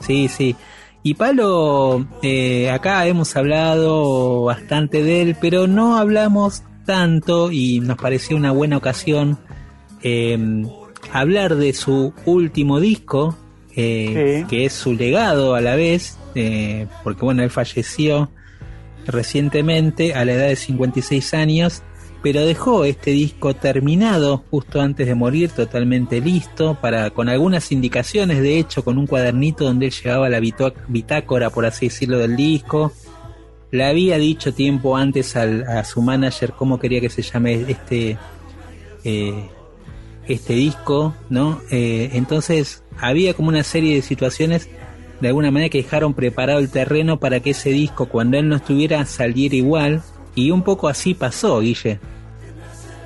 Sí, 0.00 0.28
sí. 0.28 0.54
Y 1.02 1.14
Palo, 1.14 2.06
eh, 2.22 2.70
acá 2.70 3.06
hemos 3.06 3.34
hablado 3.36 4.44
bastante 4.44 5.02
de 5.02 5.22
él, 5.22 5.36
pero 5.40 5.66
no 5.66 5.96
hablamos 5.96 6.62
tanto 6.86 7.50
y 7.50 7.80
nos 7.80 7.96
pareció 7.96 8.36
una 8.36 8.52
buena 8.52 8.76
ocasión 8.76 9.38
eh, 10.02 10.38
hablar 11.12 11.56
de 11.56 11.72
su 11.72 12.12
último 12.24 12.78
disco, 12.80 13.36
eh, 13.74 14.42
Sí. 14.42 14.46
que 14.48 14.64
es 14.66 14.72
su 14.72 14.94
legado 14.94 15.54
a 15.54 15.60
la 15.60 15.74
vez, 15.76 16.18
eh, 16.34 16.86
porque 17.02 17.24
bueno, 17.24 17.42
él 17.42 17.50
falleció 17.50 18.30
recientemente 19.06 20.14
a 20.14 20.24
la 20.24 20.32
edad 20.34 20.48
de 20.48 20.56
56 20.56 21.34
años, 21.34 21.82
pero 22.22 22.44
dejó 22.46 22.84
este 22.84 23.10
disco 23.10 23.54
terminado 23.54 24.44
justo 24.50 24.80
antes 24.80 25.06
de 25.06 25.14
morir, 25.14 25.50
totalmente 25.50 26.20
listo, 26.20 26.78
para 26.80 27.10
con 27.10 27.28
algunas 27.28 27.72
indicaciones, 27.72 28.40
de 28.40 28.58
hecho, 28.58 28.84
con 28.84 28.96
un 28.98 29.06
cuadernito 29.06 29.64
donde 29.64 29.86
él 29.86 29.92
llevaba 29.92 30.28
la 30.28 30.40
bitácora, 30.88 31.50
por 31.50 31.66
así 31.66 31.86
decirlo, 31.88 32.18
del 32.18 32.36
disco. 32.36 32.92
Le 33.70 33.84
había 33.84 34.18
dicho 34.18 34.52
tiempo 34.54 34.96
antes 34.96 35.34
al- 35.34 35.64
a 35.64 35.82
su 35.84 36.02
manager 36.02 36.52
cómo 36.52 36.78
quería 36.78 37.00
que 37.00 37.08
se 37.10 37.22
llame 37.22 37.64
este 37.68 38.18
eh, 39.04 39.48
este 40.28 40.52
disco, 40.54 41.14
¿no? 41.30 41.60
Eh, 41.70 42.10
entonces 42.12 42.84
había 43.00 43.34
como 43.34 43.48
una 43.48 43.64
serie 43.64 43.96
de 43.96 44.02
situaciones 44.02 44.68
de 45.20 45.28
alguna 45.28 45.50
manera 45.50 45.70
que 45.70 45.78
dejaron 45.82 46.14
preparado 46.14 46.60
el 46.60 46.68
terreno 46.68 47.18
para 47.18 47.40
que 47.40 47.50
ese 47.50 47.70
disco, 47.70 48.06
cuando 48.06 48.38
él 48.38 48.48
no 48.48 48.56
estuviera, 48.56 49.04
saliera 49.06 49.56
igual. 49.56 50.02
Y 50.34 50.50
un 50.50 50.62
poco 50.62 50.88
así 50.88 51.14
pasó, 51.14 51.60
Guille. 51.60 51.98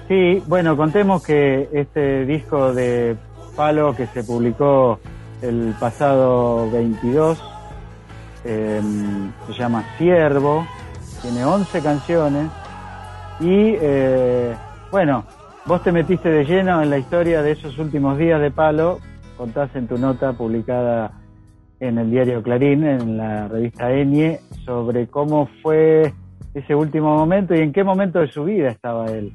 Sí, 0.08 0.42
bueno, 0.46 0.76
contemos 0.76 1.22
que 1.22 1.68
este 1.72 2.24
disco 2.24 2.72
de 2.72 3.16
Palo 3.56 3.94
que 3.96 4.06
se 4.06 4.22
publicó 4.22 5.00
el 5.42 5.74
pasado 5.80 6.70
22 6.70 7.42
eh, 8.44 8.80
se 9.48 9.52
llama 9.54 9.84
Siervo, 9.98 10.64
tiene 11.20 11.44
11 11.44 11.82
canciones 11.82 12.48
y 13.40 13.74
eh, 13.80 14.54
bueno, 14.92 15.24
vos 15.64 15.82
te 15.82 15.90
metiste 15.90 16.28
de 16.28 16.44
lleno 16.44 16.80
en 16.80 16.90
la 16.90 16.98
historia 16.98 17.42
de 17.42 17.52
esos 17.52 17.76
últimos 17.78 18.16
días 18.18 18.40
de 18.40 18.52
Palo, 18.52 19.00
contás 19.36 19.74
en 19.74 19.88
tu 19.88 19.98
nota 19.98 20.32
publicada 20.32 21.10
en 21.80 21.98
el 21.98 22.10
diario 22.10 22.42
Clarín, 22.42 22.84
en 22.84 23.16
la 23.18 23.48
revista 23.48 23.90
Enie, 23.92 24.40
sobre 24.64 25.08
cómo 25.08 25.48
fue 25.60 26.14
ese 26.58 26.74
último 26.74 27.16
momento 27.16 27.54
y 27.54 27.58
en 27.60 27.72
qué 27.72 27.84
momento 27.84 28.18
de 28.20 28.28
su 28.30 28.44
vida 28.44 28.70
estaba 28.70 29.06
él. 29.12 29.32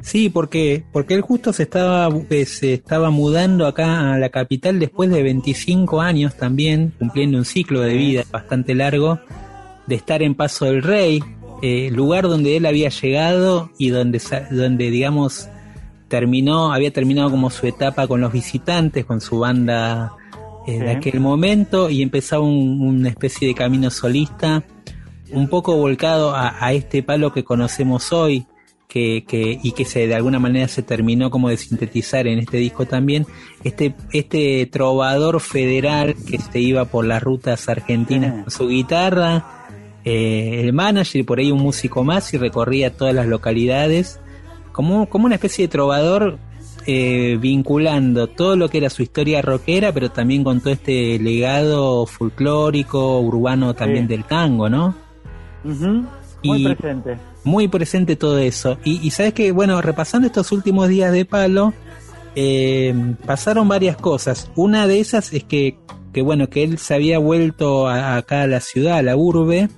Sí, 0.00 0.28
porque 0.28 0.84
porque 0.92 1.14
él 1.14 1.22
justo 1.22 1.52
se 1.52 1.62
estaba 1.62 2.08
eh, 2.28 2.44
se 2.44 2.74
estaba 2.74 3.10
mudando 3.10 3.66
acá 3.66 4.12
a 4.12 4.18
la 4.18 4.28
capital 4.28 4.78
después 4.78 5.08
de 5.10 5.22
25 5.22 6.00
años 6.00 6.36
también, 6.36 6.92
cumpliendo 6.98 7.38
un 7.38 7.44
ciclo 7.46 7.80
de 7.80 7.94
vida 7.94 8.22
bastante 8.30 8.74
largo 8.74 9.18
de 9.86 9.94
estar 9.94 10.22
en 10.22 10.34
Paso 10.34 10.66
del 10.66 10.82
Rey, 10.82 11.22
eh, 11.62 11.90
lugar 11.90 12.24
donde 12.24 12.56
él 12.58 12.66
había 12.66 12.90
llegado 12.90 13.70
y 13.78 13.88
donde 13.88 14.20
donde 14.50 14.90
digamos 14.90 15.48
terminó 16.08 16.72
había 16.72 16.90
terminado 16.92 17.30
como 17.30 17.48
su 17.50 17.66
etapa 17.66 18.06
con 18.06 18.20
los 18.20 18.30
visitantes, 18.32 19.06
con 19.06 19.20
su 19.22 19.38
banda 19.38 20.12
eh, 20.66 20.78
de 20.80 20.90
aquel 20.90 21.20
momento 21.20 21.88
y 21.90 22.02
empezaba 22.02 22.42
un- 22.42 22.80
una 22.82 23.08
especie 23.08 23.48
de 23.48 23.54
camino 23.54 23.90
solista 23.90 24.62
un 25.34 25.48
poco 25.48 25.76
volcado 25.76 26.34
a, 26.34 26.56
a 26.64 26.72
este 26.72 27.02
palo 27.02 27.32
que 27.32 27.44
conocemos 27.44 28.12
hoy 28.12 28.46
que, 28.88 29.24
que, 29.26 29.58
y 29.62 29.72
que 29.72 29.84
se 29.84 30.06
de 30.06 30.14
alguna 30.14 30.38
manera 30.38 30.68
se 30.68 30.82
terminó 30.82 31.30
como 31.30 31.48
de 31.48 31.56
sintetizar 31.56 32.26
en 32.26 32.38
este 32.38 32.58
disco 32.58 32.86
también 32.86 33.26
este 33.64 33.94
este 34.12 34.66
trovador 34.66 35.40
federal 35.40 36.14
que 36.28 36.38
se 36.38 36.60
iba 36.60 36.84
por 36.84 37.04
las 37.04 37.22
rutas 37.22 37.68
argentinas 37.68 38.32
Sí. 38.34 38.42
con 38.42 38.50
su 38.50 38.68
guitarra 38.68 39.66
eh, 40.04 40.60
el 40.62 40.72
manager 40.74 41.20
y 41.20 41.24
por 41.24 41.38
ahí 41.38 41.50
un 41.50 41.62
músico 41.62 42.04
más 42.04 42.32
y 42.34 42.38
recorría 42.38 42.94
todas 42.96 43.14
las 43.14 43.26
localidades 43.26 44.20
como, 44.72 45.08
como 45.08 45.26
una 45.26 45.36
especie 45.36 45.64
de 45.66 45.68
trovador 45.72 46.38
eh, 46.86 47.38
vinculando 47.40 48.26
todo 48.26 48.56
lo 48.56 48.68
que 48.68 48.76
era 48.78 48.90
su 48.90 49.02
historia 49.02 49.40
rockera 49.40 49.92
pero 49.92 50.10
también 50.10 50.44
con 50.44 50.60
todo 50.60 50.72
este 50.74 51.18
legado 51.18 52.04
folclórico 52.06 53.18
urbano 53.20 53.74
también 53.74 54.04
Sí. 54.04 54.08
del 54.08 54.24
tango 54.24 54.68
¿no? 54.68 54.94
Muy 55.64 56.60
Y- 56.62 56.74
presente. 56.74 57.16
muy 57.44 57.68
presente 57.68 58.16
todo 58.16 58.38
eso. 58.38 58.78
Y, 58.84 59.00
y 59.06 59.10
sabes 59.10 59.32
que, 59.32 59.50
bueno, 59.52 59.80
repasando 59.82 60.26
estos 60.26 60.52
últimos 60.52 60.88
días 60.88 61.12
de 61.12 61.24
palo, 61.24 61.72
eh, 62.36 62.94
pasaron 63.26 63.68
varias 63.68 63.96
cosas. 63.96 64.50
Una 64.56 64.86
de 64.86 65.00
esas 65.00 65.32
es 65.32 65.44
que, 65.44 65.78
que 66.12 66.22
bueno, 66.22 66.48
que 66.48 66.62
él 66.62 66.78
se 66.78 66.94
había 66.94 67.18
vuelto 67.18 67.88
a- 67.88 68.16
acá 68.16 68.42
a 68.42 68.46
la 68.46 68.60
ciudad, 68.60 68.98
a 68.98 69.02
la 69.02 69.16
urbe. 69.16 69.68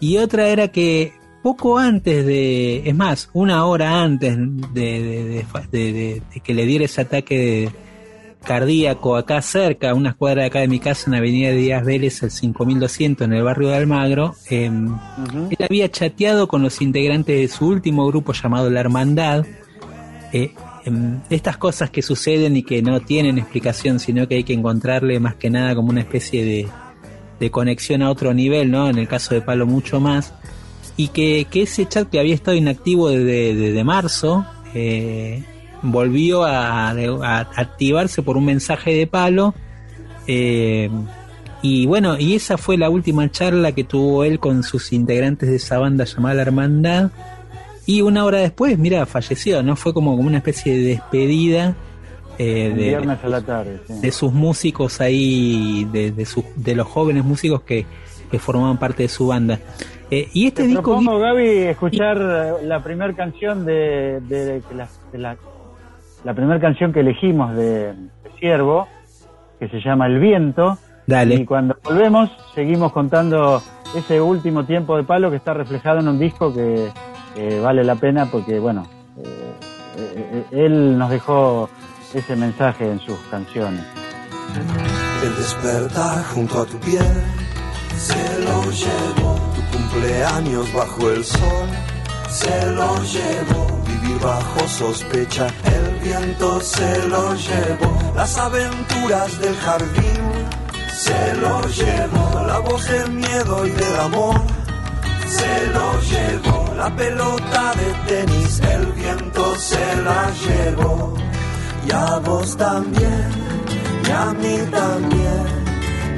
Y 0.00 0.18
otra 0.18 0.48
era 0.48 0.68
que 0.68 1.12
poco 1.42 1.78
antes 1.78 2.26
de, 2.26 2.82
es 2.88 2.94
más, 2.94 3.30
una 3.32 3.64
hora 3.66 4.02
antes 4.02 4.36
de, 4.36 4.82
de- 4.82 5.24
de- 5.24 5.44
de- 5.70 5.92
de- 5.92 6.22
de 6.34 6.40
que 6.40 6.54
le 6.54 6.66
diera 6.66 6.84
ese 6.84 7.00
ataque 7.02 7.70
cardíaco 8.46 9.16
acá 9.16 9.42
cerca, 9.42 9.90
a 9.90 9.94
unas 9.94 10.14
cuadras 10.14 10.44
de 10.44 10.46
acá 10.46 10.60
de 10.60 10.68
mi 10.68 10.78
casa, 10.78 11.10
en 11.10 11.16
Avenida 11.16 11.50
Díaz 11.50 11.84
Vélez, 11.84 12.22
el 12.22 12.30
5200, 12.30 13.26
en 13.26 13.32
el 13.34 13.42
barrio 13.42 13.68
de 13.68 13.76
Almagro, 13.76 14.34
em, 14.48 14.96
él 15.50 15.66
había 15.68 15.90
chateado 15.90 16.48
con 16.48 16.62
los 16.62 16.80
integrantes 16.80 17.36
de 17.38 17.48
su 17.48 17.66
último 17.66 18.06
grupo 18.06 18.32
llamado 18.32 18.70
La 18.70 18.80
Hermandad. 18.80 19.44
Eh, 20.32 20.54
em, 20.84 21.20
estas 21.28 21.56
cosas 21.56 21.90
que 21.90 22.00
suceden 22.00 22.56
y 22.56 22.62
que 22.62 22.80
no 22.80 23.00
tienen 23.00 23.38
explicación, 23.38 23.98
sino 23.98 24.26
que 24.28 24.36
hay 24.36 24.44
que 24.44 24.54
encontrarle 24.54 25.18
más 25.20 25.34
que 25.34 25.50
nada 25.50 25.74
como 25.74 25.90
una 25.90 26.00
especie 26.00 26.44
de, 26.44 26.68
de 27.40 27.50
conexión 27.50 28.02
a 28.02 28.10
otro 28.10 28.32
nivel, 28.32 28.70
¿no? 28.70 28.88
En 28.88 28.98
el 28.98 29.08
caso 29.08 29.34
de 29.34 29.40
Palo 29.40 29.66
mucho 29.66 30.00
más. 30.00 30.32
Y 30.96 31.08
que, 31.08 31.46
que 31.50 31.62
ese 31.62 31.86
chat 31.86 32.08
que 32.08 32.20
había 32.20 32.34
estado 32.34 32.56
inactivo 32.56 33.10
desde, 33.10 33.54
desde 33.54 33.84
marzo, 33.84 34.46
eh, 34.74 35.44
volvió 35.90 36.44
a, 36.44 36.90
a 36.90 37.38
activarse 37.56 38.22
por 38.22 38.36
un 38.36 38.44
mensaje 38.46 38.94
de 38.94 39.06
Palo, 39.06 39.54
eh, 40.26 40.90
Y 41.62 41.86
bueno, 41.86 42.16
y 42.18 42.34
esa 42.34 42.58
fue 42.58 42.76
la 42.76 42.90
última 42.90 43.28
charla 43.30 43.72
que 43.72 43.82
tuvo 43.84 44.24
él 44.24 44.38
con 44.38 44.62
sus 44.62 44.92
integrantes 44.92 45.48
de 45.48 45.56
esa 45.56 45.78
banda 45.78 46.04
llamada 46.04 46.34
La 46.36 46.42
Hermandad. 46.42 47.10
Y 47.86 48.02
una 48.02 48.24
hora 48.24 48.38
después, 48.38 48.78
mira, 48.78 49.06
falleció, 49.06 49.62
¿no? 49.62 49.74
Fue 49.76 49.94
como, 49.94 50.16
como 50.16 50.28
una 50.28 50.38
especie 50.38 50.76
de 50.76 50.82
despedida 50.88 51.74
eh, 52.38 52.72
de, 52.76 52.88
viernes 52.88 53.18
a 53.22 53.28
la 53.28 53.40
tarde. 53.40 53.80
sí. 53.86 53.94
de 54.00 54.10
sus 54.12 54.32
músicos 54.32 55.00
ahí, 55.00 55.88
de, 55.92 56.10
de, 56.12 56.26
sus- 56.26 56.44
de 56.56 56.74
los 56.74 56.86
jóvenes 56.86 57.24
músicos 57.24 57.62
que, 57.62 57.86
que 58.30 58.38
formaban 58.38 58.78
parte 58.78 59.04
de 59.04 59.08
su 59.08 59.28
banda. 59.28 59.58
Eh, 60.10 60.28
y 60.34 60.46
este 60.48 60.62
Te 60.62 60.68
disco... 60.68 60.82
propongo, 60.82 61.18
Gaby, 61.18 61.46
escuchar 61.48 62.18
la 62.62 62.82
primera 62.84 63.12
canción 63.14 63.64
de- 63.64 64.20
de 64.28 64.62
la, 64.74 64.88
de 65.12 65.18
la, 65.18 65.36
la 66.26 66.34
primera 66.34 66.58
canción 66.58 66.92
que 66.92 67.00
elegimos 67.00 67.54
de, 67.54 67.92
de 67.94 68.30
Siervo, 68.40 68.88
que 69.60 69.68
se 69.68 69.80
llama 69.80 70.06
El 70.06 70.18
Viento. 70.18 70.76
Dale. 71.06 71.36
Y 71.36 71.44
cuando 71.44 71.76
volvemos, 71.84 72.28
seguimos 72.52 72.90
contando 72.90 73.62
ese 73.96 74.20
último 74.20 74.64
tiempo 74.64 74.96
de 74.96 75.04
palo 75.04 75.30
que 75.30 75.36
está 75.36 75.54
reflejado 75.54 76.00
en 76.00 76.08
un 76.08 76.18
disco 76.18 76.52
que 76.52 76.90
eh, 77.36 77.60
vale 77.62 77.84
la 77.84 77.94
pena 77.94 78.26
porque, 78.26 78.58
bueno, 78.58 78.88
eh, 79.22 80.44
él 80.50 80.98
nos 80.98 81.10
dejó 81.10 81.70
ese 82.12 82.34
mensaje 82.34 82.90
en 82.90 82.98
sus 82.98 83.18
canciones. 83.30 83.84
El 85.22 85.36
despertar 85.36 86.24
junto 86.24 86.62
a 86.62 86.66
tu 86.66 86.76
piel 86.78 87.06
se 87.96 88.40
lo 88.40 88.64
llevó. 88.72 89.38
Tu 89.54 89.78
cumpleaños 89.78 90.72
bajo 90.74 91.08
el 91.08 91.22
sol 91.22 91.68
se 92.28 92.66
lo 92.72 93.00
llevó. 93.04 93.85
Vivir 94.06 94.20
bajo 94.20 94.68
sospecha, 94.68 95.46
el 95.64 95.98
viento 96.00 96.60
se 96.60 97.08
lo 97.08 97.34
llevó. 97.34 98.12
Las 98.14 98.38
aventuras 98.38 99.40
del 99.40 99.56
jardín 99.56 100.22
se 100.92 101.34
lo 101.36 101.60
llevó. 101.62 102.46
La 102.46 102.58
voz 102.58 102.86
del 102.86 103.10
miedo 103.10 103.66
y 103.66 103.70
del 103.70 104.00
amor 104.00 104.40
se 105.28 105.66
lo 105.68 106.00
llevó. 106.00 106.74
La 106.76 106.94
pelota 106.94 107.72
de 107.74 107.92
tenis, 108.06 108.60
el 108.60 108.86
viento 108.92 109.56
se 109.56 109.96
la 110.02 110.30
llevó. 110.30 111.14
Y 111.86 111.92
a 111.92 112.18
vos 112.18 112.56
también, 112.56 113.30
y 114.06 114.10
a 114.10 114.26
mí 114.32 114.58
también, 114.70 115.46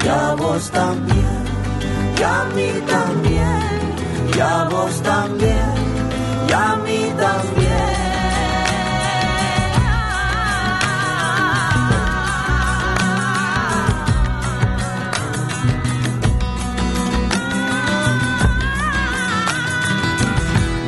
y 0.05 0.09
a 0.09 0.35
vos 0.35 0.71
también, 0.71 1.45
y 2.19 2.23
a 2.23 2.45
mí 2.55 2.71
también, 2.87 4.35
y 4.35 4.41
a 4.41 4.65
vos 4.65 5.03
también, 5.03 5.98
y 6.49 6.53
a. 6.53 6.69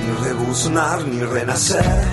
Ni 0.04 0.24
rebuznar 0.24 1.06
ni 1.06 1.20
renacer, 1.20 2.04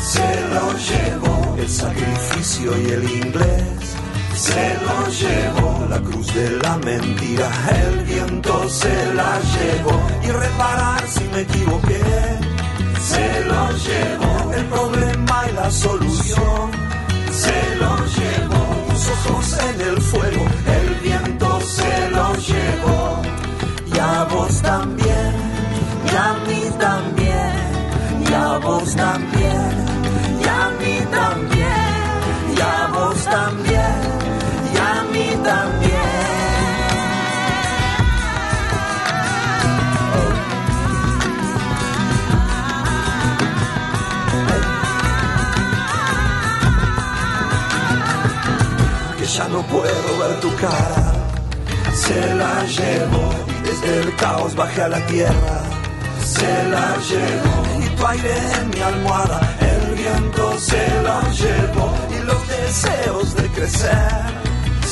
se 0.00 0.40
lo 0.52 0.72
llevó 0.72 1.56
el 1.58 1.68
sacrificio 1.68 2.78
y 2.78 2.86
el 2.90 3.04
inglés. 3.04 3.94
Se 4.34 4.76
lo 4.84 5.08
llevó 5.08 5.86
la 5.88 6.00
cruz 6.00 6.34
de 6.34 6.50
la 6.62 6.76
mentira, 6.78 7.48
el 7.86 8.04
viento 8.04 8.68
se 8.68 9.14
la 9.14 9.38
llevó. 9.40 10.00
Y 10.22 10.26
reparar 10.26 11.06
si 11.08 11.24
me 11.32 11.40
equivoqué, 11.42 12.43
se 13.14 13.44
lo 13.50 13.62
llevó 13.86 14.52
el 14.58 14.64
problema 14.66 15.36
y 15.48 15.52
la 15.52 15.70
solución. 15.70 16.70
Se 17.30 17.76
lo 17.82 17.92
llevó 18.16 18.62
tus 18.88 19.08
ojos 19.08 19.58
en 19.68 19.80
el 19.90 20.00
fuego, 20.00 20.44
el 20.78 20.94
viento 21.06 21.60
se 21.60 22.10
lo 22.10 22.26
llevó. 22.48 23.22
Y 23.94 23.98
a 23.98 24.24
vos 24.24 24.62
también, 24.62 25.32
y 26.10 26.14
a 26.26 26.30
mí 26.46 26.62
también, 26.78 27.54
y 28.28 28.32
a 28.32 28.58
vos 28.58 28.94
también, 28.94 29.72
y 30.42 30.46
a 30.60 30.62
mí 30.80 30.96
también, 31.20 31.94
y 32.56 32.60
a 32.60 32.86
vos 32.94 33.18
también, 33.24 33.96
y 34.72 34.76
a 34.90 34.94
mí 35.12 35.26
también. 35.42 36.03
Ya 49.36 49.48
no 49.48 49.62
puedo 49.62 50.18
ver 50.20 50.40
tu 50.40 50.54
cara. 50.54 51.12
Se 51.92 52.34
la 52.34 52.64
llevó 52.66 53.26
y 53.48 53.66
desde 53.66 54.00
el 54.02 54.16
caos 54.16 54.54
bajé 54.54 54.82
a 54.82 54.88
la 54.88 55.04
tierra. 55.06 55.58
Se 56.24 56.52
la 56.74 56.96
llevó 57.08 57.56
y 57.84 57.88
tu 57.96 58.06
aire 58.06 58.34
en 58.58 58.70
mi 58.70 58.80
almohada. 58.80 59.40
El 59.60 59.94
viento 59.96 60.58
se 60.58 61.02
la 61.02 61.20
llevó 61.32 61.88
y 62.16 62.24
los 62.24 62.48
deseos 62.48 63.34
de 63.34 63.48
crecer. 63.48 64.08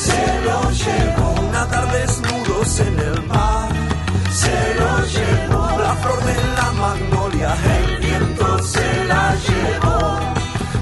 Se 0.05 0.23
lo 0.47 0.59
llevó 0.71 1.51
nadar 1.53 1.89
desnudos 1.93 2.79
en 2.81 2.99
el 2.99 3.23
mar. 3.27 3.69
Se 4.41 4.57
lo 4.79 4.91
llevó 5.15 5.63
la 5.79 5.95
flor 6.01 6.23
de 6.25 6.37
la 6.57 6.71
magnolia. 6.83 7.55
El 7.77 7.97
viento 7.99 8.63
se 8.63 9.05
la 9.05 9.35
llevó 9.47 10.33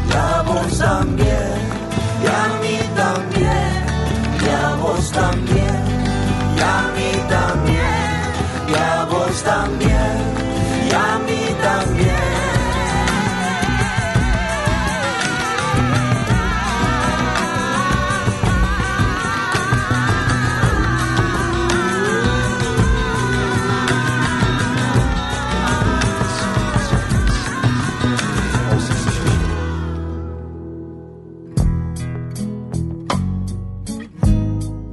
y 0.10 0.14
a 0.14 0.42
vos 0.42 0.78
también, 0.80 1.71
a 5.02 5.04
vos 5.04 5.12
también, 5.12 5.61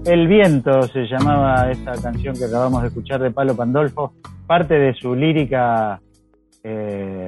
El 0.09 0.27
viento 0.27 0.83
se 0.89 1.07
llamaba 1.07 1.71
esta 1.71 1.93
canción 2.01 2.35
que 2.35 2.47
acabamos 2.47 2.81
de 2.81 2.89
escuchar 2.89 3.21
de 3.21 3.31
Palo 3.31 3.55
Pandolfo, 3.55 4.15
parte 4.47 4.73
de 4.79 4.95
su 4.95 5.15
lírica 5.15 6.01
eh, 6.65 7.27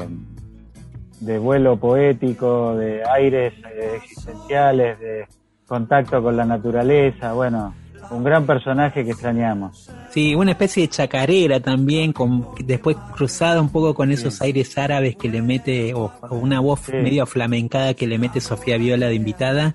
de 1.20 1.38
vuelo 1.38 1.76
poético, 1.76 2.74
de 2.76 3.02
aires 3.06 3.52
eh, 3.70 3.96
existenciales, 3.96 4.98
de 4.98 5.26
contacto 5.66 6.22
con 6.22 6.34
la 6.38 6.46
naturaleza, 6.46 7.34
bueno, 7.34 7.74
un 8.10 8.24
gran 8.24 8.46
personaje 8.46 9.04
que 9.04 9.10
extrañamos. 9.10 9.90
Sí, 10.08 10.34
una 10.34 10.52
especie 10.52 10.84
de 10.84 10.88
chacarera 10.88 11.60
también, 11.60 12.14
con, 12.14 12.48
después 12.64 12.96
cruzada 13.14 13.60
un 13.60 13.68
poco 13.68 13.92
con 13.92 14.10
esos 14.10 14.40
aires 14.40 14.78
árabes 14.78 15.16
que 15.16 15.28
le 15.28 15.42
mete, 15.42 15.92
o, 15.92 16.10
o 16.22 16.34
una 16.36 16.60
voz 16.60 16.80
Sí. 16.80 16.92
medio 16.94 17.26
flamencada 17.26 17.92
que 17.92 18.06
le 18.06 18.18
mete 18.18 18.40
Sofía 18.40 18.78
Viola 18.78 19.06
de 19.08 19.14
invitada, 19.14 19.74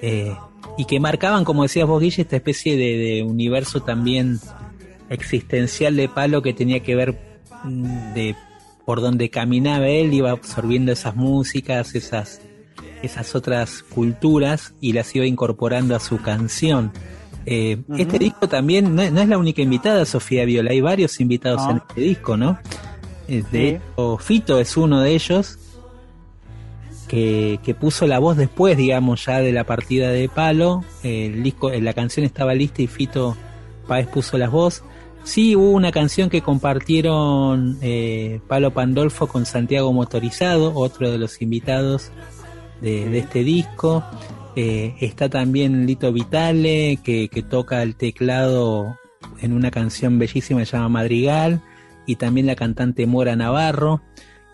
eh, 0.00 0.34
y 0.78 0.84
que 0.84 1.00
marcaban, 1.00 1.44
como 1.44 1.62
decías 1.62 1.86
vos, 1.86 2.00
Guille, 2.02 2.22
esta 2.22 2.36
especie 2.36 2.76
de, 2.76 2.96
de 2.98 3.22
universo 3.22 3.82
también 3.82 4.38
existencial 5.08 5.96
de 5.96 6.08
palo 6.08 6.42
que 6.42 6.52
tenía 6.52 6.80
que 6.80 6.94
ver 6.96 7.18
mm, 7.64 8.12
de 8.14 8.34
por 8.84 9.00
donde 9.00 9.30
caminaba 9.30 9.88
él, 9.88 10.14
iba 10.14 10.30
absorbiendo 10.30 10.92
esas 10.92 11.16
músicas, 11.16 11.94
esas, 11.96 12.40
esas 13.02 13.34
otras 13.34 13.82
culturas 13.82 14.74
y 14.80 14.92
las 14.92 15.14
iba 15.16 15.26
incorporando 15.26 15.96
a 15.96 16.00
su 16.00 16.18
canción. 16.22 16.92
Eh, 17.46 17.78
Este 17.98 18.18
disco 18.18 18.48
también 18.48 18.94
no, 18.94 19.02
es- 19.02 19.12
no 19.12 19.20
es 19.20 19.28
la 19.28 19.38
única 19.38 19.62
invitada, 19.62 20.04
Sofía 20.04 20.44
Viola, 20.44 20.70
hay 20.70 20.80
varios 20.80 21.20
invitados 21.20 21.62
No. 21.64 21.70
en 21.72 21.76
este 21.78 22.00
disco, 22.00 22.36
¿no? 22.36 22.58
Eh, 23.28 23.42
De 23.50 23.58
Sí. 23.60 23.66
hecho, 23.94 24.18
Fito 24.18 24.60
es 24.60 24.76
uno 24.76 25.00
de 25.00 25.14
ellos 25.14 25.58
que, 27.06 27.58
que 27.62 27.74
puso 27.74 28.06
la 28.06 28.18
voz 28.18 28.36
después, 28.36 28.76
digamos, 28.76 29.24
ya 29.24 29.40
de 29.40 29.52
la 29.52 29.64
partida 29.64 30.10
de 30.10 30.28
Palo. 30.28 30.84
El 31.02 31.42
disco, 31.42 31.70
la 31.70 31.92
canción 31.92 32.26
estaba 32.26 32.54
lista 32.54 32.82
y 32.82 32.86
Fito 32.86 33.36
Páez 33.86 34.08
puso 34.08 34.38
las 34.38 34.50
voz. 34.50 34.82
Sí, 35.24 35.56
hubo 35.56 35.70
una 35.72 35.90
canción 35.90 36.30
que 36.30 36.40
compartieron 36.40 37.78
eh, 37.82 38.40
Palo 38.46 38.72
Pandolfo 38.72 39.26
con 39.26 39.44
Santiago 39.44 39.92
Motorizado, 39.92 40.72
otro 40.74 41.10
de 41.10 41.18
los 41.18 41.42
invitados 41.42 42.10
de, 42.80 43.08
de 43.08 43.18
este 43.18 43.42
disco. 43.42 44.04
Eh, 44.54 44.94
está 45.00 45.28
también 45.28 45.84
Lito 45.84 46.12
Vitale, 46.12 47.00
que, 47.02 47.28
que 47.28 47.42
toca 47.42 47.82
el 47.82 47.96
teclado 47.96 48.96
en 49.40 49.52
una 49.52 49.70
canción 49.70 50.18
bellísima 50.18 50.60
que 50.60 50.66
se 50.66 50.76
llama 50.76 50.88
Madrigal, 50.88 51.60
y 52.06 52.16
también 52.16 52.46
la 52.46 52.54
cantante 52.54 53.04
Mora 53.06 53.34
Navarro. 53.34 54.02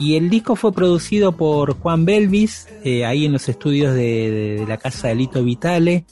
Y 0.03 0.17
el 0.17 0.29
disco 0.31 0.57
fue 0.57 0.73
producido 0.73 1.33
por 1.33 1.65
Juan 1.81 2.05
Belvis, 2.05 2.67
eh, 2.85 3.05
ahí 3.05 3.25
en 3.27 3.33
los 3.33 3.49
estudios 3.49 3.95
de, 3.95 4.01
de- 4.31 4.57
de 4.61 4.67
la 4.67 4.77
casa 4.79 5.09
de 5.09 5.15
Lito 5.15 5.43
Vitale. 5.45 6.05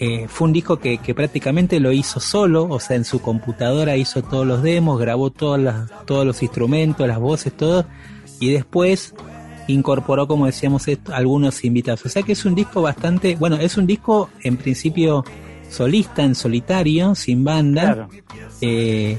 eh, 0.00 0.26
fue 0.28 0.46
un 0.48 0.52
disco 0.52 0.78
que, 0.78 0.98
prácticamente 1.14 1.78
lo 1.78 1.92
hizo 1.92 2.18
solo, 2.18 2.64
o 2.68 2.80
sea, 2.80 2.96
en 2.96 3.04
su 3.04 3.20
computadora 3.20 3.96
hizo 3.96 4.22
todos 4.22 4.44
los 4.46 4.60
demos, 4.62 4.98
grabó 4.98 5.30
todas 5.30 5.60
las, 5.60 5.76
todos 6.06 6.26
los 6.26 6.42
instrumentos, 6.42 7.06
las 7.06 7.20
voces, 7.20 7.52
todo, 7.56 7.86
y 8.40 8.50
después 8.50 9.14
incorporó, 9.68 10.26
como 10.26 10.46
decíamos, 10.46 10.84
algunos 11.12 11.64
invitados. 11.64 12.04
O 12.06 12.08
sea 12.08 12.22
que 12.24 12.32
es 12.32 12.44
un 12.44 12.54
disco 12.56 12.82
bastante, 12.82 13.36
bueno, 13.36 13.56
es 13.56 13.76
un 13.76 13.86
disco 13.86 14.30
en 14.42 14.56
principio 14.56 15.24
solista, 15.70 16.22
en 16.24 16.34
solitario, 16.34 17.14
sin 17.14 17.44
banda. 17.44 18.08
Eh, 18.60 19.16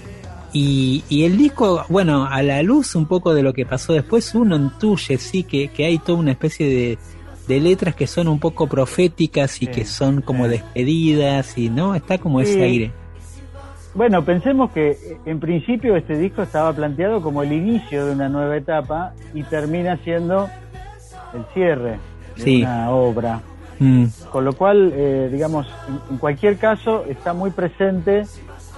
y, 0.58 1.26
el 1.26 1.38
disco, 1.38 1.84
bueno, 1.90 2.26
a 2.26 2.42
la 2.42 2.64
luz 2.64 2.96
un 2.96 3.08
poco 3.08 3.34
de 3.34 3.44
lo 3.44 3.52
que 3.52 3.66
pasó 3.66 3.92
después, 3.92 4.34
uno 4.36 4.56
intuye, 4.56 5.18
sí, 5.18 5.44
que, 5.44 5.68
que 5.68 5.86
hay 5.86 5.98
toda 5.98 6.18
una 6.18 6.32
especie 6.32 6.66
de, 6.66 6.98
de 7.48 7.60
letras 7.60 7.94
que 7.94 8.08
son 8.08 8.30
un 8.30 8.40
poco 8.40 8.68
proféticas 8.68 9.62
y 9.62 9.68
que 9.68 9.84
son 9.84 10.22
como 10.22 10.48
despedidas 10.48 11.58
y 11.58 11.70
no, 11.70 11.94
está 11.94 12.18
como 12.20 12.40
ese 12.40 12.64
aire. 12.64 12.92
Bueno, 13.94 14.24
pensemos 14.24 14.72
que 14.72 14.98
en 15.26 15.40
principio 15.42 15.96
este 15.98 16.18
disco 16.18 16.42
estaba 16.42 16.72
planteado 16.74 17.22
como 17.22 17.44
el 17.44 17.52
inicio 17.52 18.06
de 18.06 18.14
una 18.14 18.30
nueva 18.30 18.56
etapa 18.56 19.14
y 19.34 19.44
termina 19.44 19.98
siendo 20.06 20.50
el 21.34 21.46
cierre 21.54 22.00
de 22.38 22.58
una 22.60 22.92
obra. 22.92 23.42
Mm. 23.80 24.06
Con 24.32 24.46
lo 24.46 24.54
cual, 24.54 24.94
eh, 24.96 25.30
digamos, 25.32 25.68
en, 26.10 26.18
cualquier 26.18 26.58
caso 26.58 27.04
está 27.10 27.34
muy 27.34 27.52
presente 27.52 28.24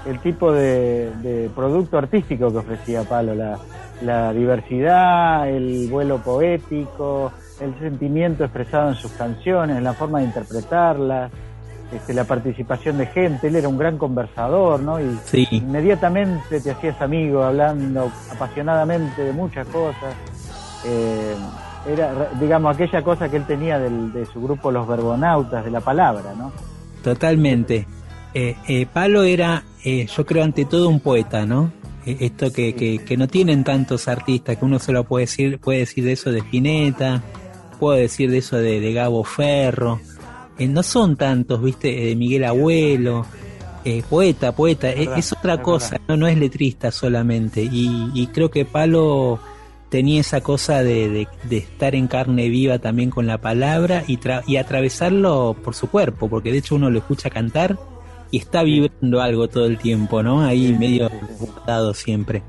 el 0.08 0.20
tipo 0.20 0.52
de, 0.52 1.50
producto 1.56 1.98
artístico 1.98 2.52
que 2.52 2.58
ofrecía 2.58 3.04
Palo, 3.04 3.34
la, 4.02 4.34
diversidad, 4.34 5.50
el 5.50 5.88
vuelo 5.89 6.20
poético, 6.20 7.32
el 7.60 7.78
sentimiento 7.80 8.43
expresado 8.43 8.89
en 8.89 8.96
sus 8.96 9.12
canciones, 9.12 9.82
la 9.82 9.93
forma 9.93 10.20
de 10.20 10.26
interpretarlas, 10.26 11.32
este, 11.91 12.13
la 12.13 12.26
participación 12.26 12.98
de 12.98 13.08
gente. 13.08 13.48
Él 13.48 13.56
era 13.56 13.67
un 13.67 13.78
gran 13.78 13.98
conversador, 13.98 14.80
¿no? 14.82 15.00
Y 15.00 15.20
inmediatamente 15.52 16.62
te 16.62 16.72
hacías 16.72 17.02
amigo, 17.02 17.43
hablando 17.43 18.12
apasionadamente 18.32 19.24
de 19.24 19.34
muchas 19.34 19.67
cosas. 19.67 20.15
Eh, 20.86 21.36
era, 21.88 22.30
digamos, 22.39 22.76
aquella 22.76 23.02
cosa 23.02 23.30
que 23.30 23.38
él 23.38 23.46
tenía 23.46 23.80
de 23.80 24.26
su 24.26 24.41
grupo 24.41 24.72
Los 24.72 24.88
Verbonautas, 24.88 25.63
de 25.63 25.72
la 25.72 25.80
palabra, 25.80 26.34
¿no? 26.38 26.52
Totalmente. 27.02 27.88
Eh, 28.34 28.56
eh, 28.68 28.86
Palo 28.92 29.24
era, 29.24 29.63
eh, 29.84 30.08
yo 30.16 30.26
creo, 30.26 30.44
ante 30.44 30.66
todo 30.66 30.90
un 30.90 31.00
poeta, 31.00 31.46
¿no? 31.46 31.72
esto 32.06 32.54
que, 32.54 32.74
que, 32.74 33.18
no 33.18 33.28
tienen 33.28 33.66
tantos 33.66 34.08
artistas, 34.08 34.56
que 34.56 34.63
uno 34.63 34.80
solo 34.80 35.04
puede 35.04 35.26
decir, 35.26 35.60
puede 35.60 35.80
decir 35.80 36.06
de 36.06 36.13
eso 36.13 36.32
de 36.32 36.40
Spinetta, 36.40 37.22
puede 37.82 38.04
decir 38.04 38.32
de 38.32 38.38
eso 38.38 38.56
de, 38.56 38.94
Gabo 38.94 39.26
Ferro, 39.26 40.00
no 40.58 40.84
son 40.84 41.18
tantos, 41.18 41.62
viste, 41.62 41.92
de 41.92 42.16
Miguel 42.16 42.46
Abuelo, 42.46 43.26
poeta, 44.10 44.56
poeta, 44.56 44.90
es, 44.90 45.34
otra 45.34 45.62
cosa, 45.62 46.00
no, 46.08 46.16
no 46.16 46.28
es 46.28 46.38
letrista 46.38 46.92
solamente, 46.92 47.62
y, 47.62 48.10
y 48.13 48.28
creo 48.28 48.50
que 48.50 48.63
Palo 48.63 49.42
tenía 49.90 50.22
esa 50.22 50.40
cosa 50.40 50.84
de, 50.84 51.28
de, 51.44 51.58
estar 51.58 51.94
en 51.94 52.08
carne 52.08 52.48
viva 52.48 52.80
también 52.80 53.10
con 53.10 53.28
la 53.28 53.40
palabra 53.40 54.04
y, 54.08 54.18
y 54.48 54.56
atravesarlo 54.56 55.58
por 55.62 55.76
su 55.76 55.90
cuerpo, 55.90 56.30
porque 56.30 56.54
de 56.54 56.60
hecho 56.60 56.76
uno 56.76 56.90
lo 56.90 57.00
escucha 57.00 57.30
cantar 57.30 57.78
y 58.32 58.38
está 58.38 58.63
vibrando 58.63 59.22
algo 59.22 59.48
todo 59.48 59.66
el 59.66 59.78
tiempo, 59.78 60.24
¿no? 60.24 60.42
Ahí 60.42 60.76
medio 60.78 61.10
dado 61.66 61.94
siempre. 61.94 62.44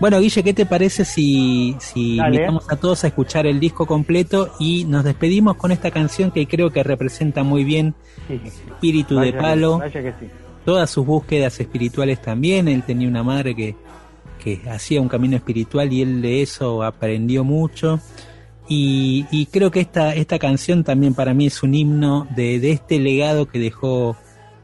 Bueno, 0.00 0.18
Guille, 0.18 0.42
¿qué 0.42 0.52
te 0.52 0.66
parece 0.66 1.04
si, 1.04 1.76
si 1.78 2.16
invitamos 2.16 2.64
a 2.70 2.76
todos 2.76 3.04
a 3.04 3.06
escuchar 3.06 3.46
el 3.46 3.60
disco 3.60 3.86
completo 3.86 4.52
y 4.58 4.84
nos 4.84 5.04
despedimos 5.04 5.56
con 5.56 5.70
esta 5.70 5.92
canción 5.92 6.32
que 6.32 6.46
creo 6.46 6.70
que 6.70 6.82
representa 6.82 7.44
muy 7.44 7.62
bien 7.62 7.94
el 8.28 8.40
espíritu 8.44 9.20
de 9.20 9.32
Palo, 9.32 9.80
todas 10.64 10.90
sus 10.90 11.06
búsquedas 11.06 11.60
espirituales 11.60 12.20
también, 12.20 12.66
él 12.66 12.82
tenía 12.82 13.06
una 13.06 13.22
madre 13.22 13.54
que 13.54 13.76
que 14.42 14.60
hacía 14.68 15.00
un 15.00 15.08
camino 15.08 15.36
espiritual 15.36 15.92
y 15.92 16.02
él 16.02 16.20
de 16.20 16.42
eso 16.42 16.82
aprendió 16.82 17.44
mucho. 17.44 18.00
Y, 18.68 19.46
creo 19.52 19.70
que 19.70 19.80
esta, 19.80 20.14
esta 20.14 20.38
canción 20.38 20.82
también 20.82 21.12
para 21.12 21.34
mí 21.34 21.46
es 21.46 21.62
un 21.62 21.74
himno 21.74 22.26
de, 22.34 22.58
de 22.58 22.70
este 22.70 22.98
legado 22.98 23.46
que 23.46 23.58
dejó 23.58 24.16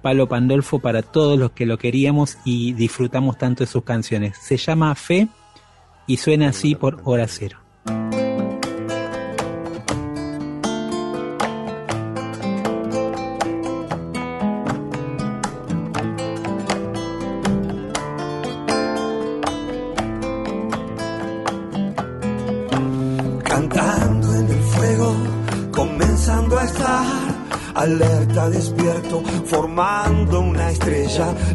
Palo 0.03 0.29
Pandolfo 0.29 0.79
para 0.79 1.03
todos 1.03 1.39
los 1.39 1.53
que 1.53 1.67
lo 1.67 1.79
queríamos 1.79 2.39
y 2.45 2.73
disfrutamos 2.73 3.39
tanto 3.39 3.65
de 3.65 3.69
sus 3.69 3.85
canciones. 3.85 4.37
Se 4.39 4.57
llama 4.57 4.95
Fe 4.95 5.29
y 6.07 6.17
suena 6.17 6.49
así 6.49 6.75
por 6.75 7.01
hora 7.05 7.27
cero. 7.29 7.59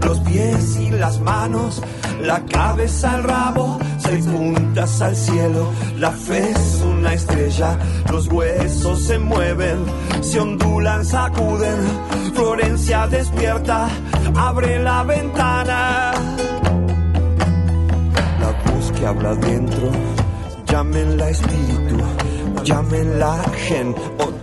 Los 0.06 0.20
pies 0.20 0.78
y 0.78 0.90
las 0.92 1.20
manos, 1.20 1.82
la 2.22 2.44
cabeza 2.46 3.14
al 3.14 3.24
rabo, 3.24 3.80
seis 3.98 4.26
puntas 4.26 5.02
al 5.02 5.16
cielo, 5.16 5.70
la 5.98 6.12
fe 6.12 6.52
es 6.52 6.84
una 6.86 7.14
estrella, 7.14 7.78
los 8.12 8.28
huesos 8.28 9.00
se 9.00 9.18
mueven, 9.20 9.86
se 10.22 10.40
ondulan, 10.40 11.06
sacuden, 11.06 11.78
Florencia 12.34 13.08
despierta, 13.08 13.88
abre 14.36 14.80
la 14.84 15.04
ventana. 15.04 16.12
La 18.40 18.72
voz 18.72 18.92
que 18.92 19.06
habla 19.06 19.36
dentro, 19.36 19.92
llámenla 20.66 21.30
espíritu 21.30 21.98
la 23.20 23.44
gen 23.68 23.94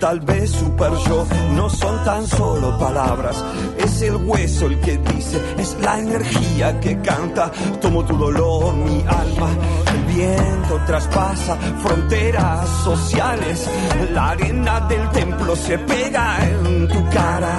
tal 0.00 0.18
vez 0.20 0.50
super 0.50 0.92
yo. 1.06 1.26
No 1.54 1.68
son 1.68 2.02
tan 2.04 2.26
solo 2.26 2.76
palabras, 2.78 3.44
es 3.78 4.02
el 4.02 4.16
hueso 4.16 4.66
el 4.66 4.80
que 4.80 4.96
dice, 4.96 5.38
es 5.58 5.76
la 5.80 5.98
energía 6.00 6.80
que 6.80 6.98
canta. 7.00 7.52
Tomo 7.80 8.04
tu 8.04 8.16
dolor, 8.16 8.74
mi 8.74 9.04
alma. 9.06 9.48
El 9.94 10.14
viento 10.14 10.80
traspasa 10.86 11.56
fronteras 11.82 12.68
sociales. 12.82 13.68
La 14.12 14.30
arena 14.30 14.80
del 14.88 15.08
templo 15.10 15.54
se 15.54 15.78
pega 15.78 16.38
en 16.48 16.88
tu 16.88 17.08
cara. 17.10 17.54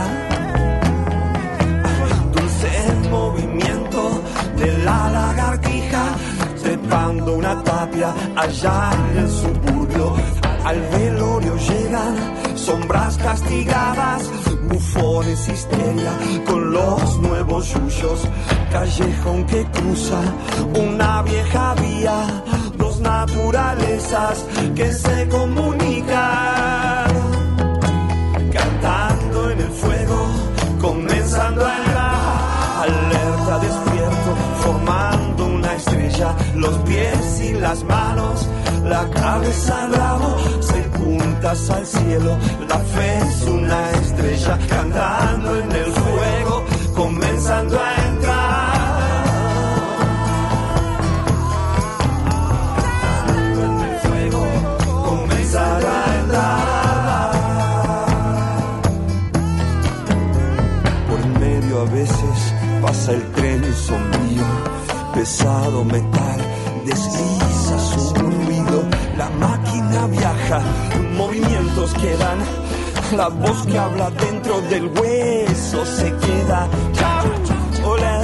Dulce 2.34 3.10
movimiento 3.10 4.22
de 4.58 4.78
la 4.80 5.10
lagartija 5.12 6.04
trepando 6.62 7.34
una 7.34 7.62
tapia 7.64 8.14
allá 8.36 8.92
en 9.12 9.18
el 9.18 9.30
suburbio 9.30 10.41
al 10.64 10.80
velorio 10.90 11.56
llegan 11.58 12.58
sombras 12.58 13.18
castigadas, 13.18 14.30
bufones 14.70 15.48
histeria 15.50 16.12
con 16.46 16.72
los 16.72 17.18
nuevos 17.20 17.74
yuyos, 17.74 18.28
callejón 18.72 19.46
que 19.46 19.66
cruza 19.66 20.22
una 20.76 21.22
vieja 21.24 21.76
vía, 21.76 22.44
dos 22.78 23.00
naturalezas 23.00 24.46
que 24.76 24.92
se 24.92 25.28
comunican, 25.30 26.81
los 36.56 36.78
pies 36.80 37.42
y 37.42 37.54
las 37.54 37.84
manos 37.84 38.48
la 38.84 39.10
cabeza 39.10 39.84
al 39.84 39.94
rabo, 39.94 40.38
se 40.60 40.82
puntas 40.98 41.70
al 41.70 41.86
cielo, 41.86 42.38
la 42.68 42.78
fe 42.78 43.18
es 43.20 43.42
una 43.44 43.92
estrella 43.92 44.60
cantando 44.68 45.60
en 45.60 45.72
el 45.72 45.86
fuego, 45.86 46.66
comenzando 46.96 47.80
a 47.80 47.91
pesado 65.22 65.86
metal, 65.86 66.40
desliza 66.84 67.78
su 67.78 68.12
la 69.16 69.30
máquina 69.30 70.08
viaja, 70.08 70.62
movimientos 71.16 71.94
quedan, 71.94 72.40
la 73.16 73.28
voz 73.28 73.64
que 73.68 73.78
habla 73.78 74.10
dentro 74.10 74.60
del 74.62 74.88
hueso 74.88 75.86
se 75.86 76.12
queda. 76.26 76.68
Hola, 77.86 78.22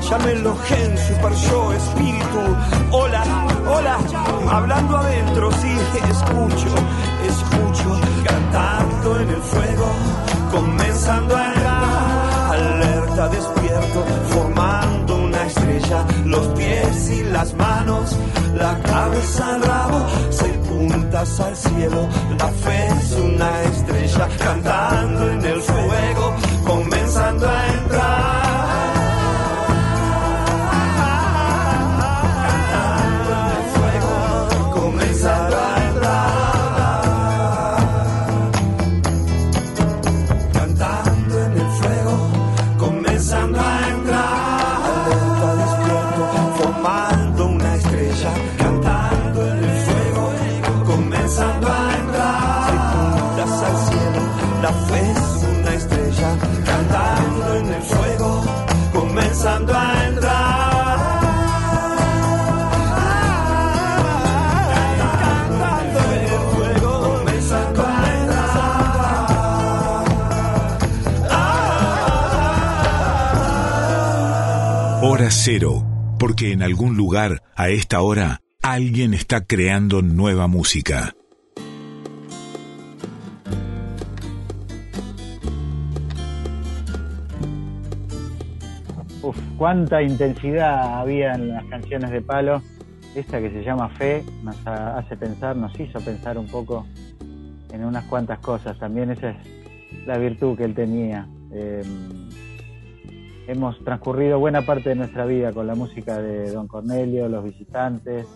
llámelo 0.00 0.56
gen, 0.64 0.98
super 0.98 1.32
show, 1.36 1.70
espíritu. 1.70 2.40
Hola, 2.90 3.22
hola, 3.72 3.98
hablando 4.50 4.96
adentro, 4.96 5.48
sí, 5.52 5.72
escucho, 6.10 6.74
escucho, 7.24 8.00
cantando 8.24 9.20
en 9.20 9.28
el 9.28 9.42
fuego, 9.42 9.91
las 17.42 17.54
manos, 17.54 18.16
la 18.54 18.78
cabeza 18.82 19.56
al 19.56 19.62
rabo, 19.62 20.06
seis 20.30 20.56
puntas 20.68 21.40
al 21.40 21.56
cielo, 21.56 22.08
la 22.38 22.48
fe 22.48 22.86
es 23.00 23.12
una 23.14 23.62
estrella 23.64 24.28
cantando 24.38 25.28
en 25.28 25.44
el 25.44 25.60
fuego, 25.60 25.81
cero, 75.44 75.82
porque 76.20 76.52
en 76.52 76.62
algún 76.62 76.96
lugar, 76.96 77.42
a 77.56 77.68
esta 77.68 78.00
hora, 78.00 78.38
alguien 78.62 79.12
está 79.12 79.44
creando 79.44 80.00
nueva 80.00 80.46
música. 80.46 81.14
Uf, 89.20 89.36
cuánta 89.56 90.00
intensidad 90.00 91.00
había 91.00 91.32
en 91.32 91.48
las 91.48 91.64
canciones 91.64 92.12
de 92.12 92.20
Palo. 92.20 92.62
Esta 93.16 93.40
que 93.40 93.50
se 93.50 93.64
llama 93.64 93.88
Fe 93.88 94.22
nos 94.44 94.64
hace 94.64 95.16
pensar, 95.16 95.56
nos 95.56 95.78
hizo 95.80 96.00
pensar 96.02 96.38
un 96.38 96.46
poco 96.46 96.86
en 97.72 97.84
unas 97.84 98.04
cuantas 98.04 98.38
cosas. 98.38 98.78
También 98.78 99.10
esa 99.10 99.30
es 99.30 100.06
la 100.06 100.18
virtud 100.18 100.56
que 100.56 100.62
él 100.62 100.74
tenía. 100.74 101.26
Em, 101.50 102.30
hemos 103.46 103.82
transcurrido 103.84 104.38
buena 104.38 104.62
parte 104.62 104.90
de 104.90 104.94
nuestra 104.94 105.24
vida 105.26 105.52
con 105.52 105.66
la 105.66 105.74
música 105.74 106.20
de 106.20 106.50
Don 106.50 106.66
Cornelio, 106.66 107.28
Los 107.28 107.44
Visitantes 107.44 108.26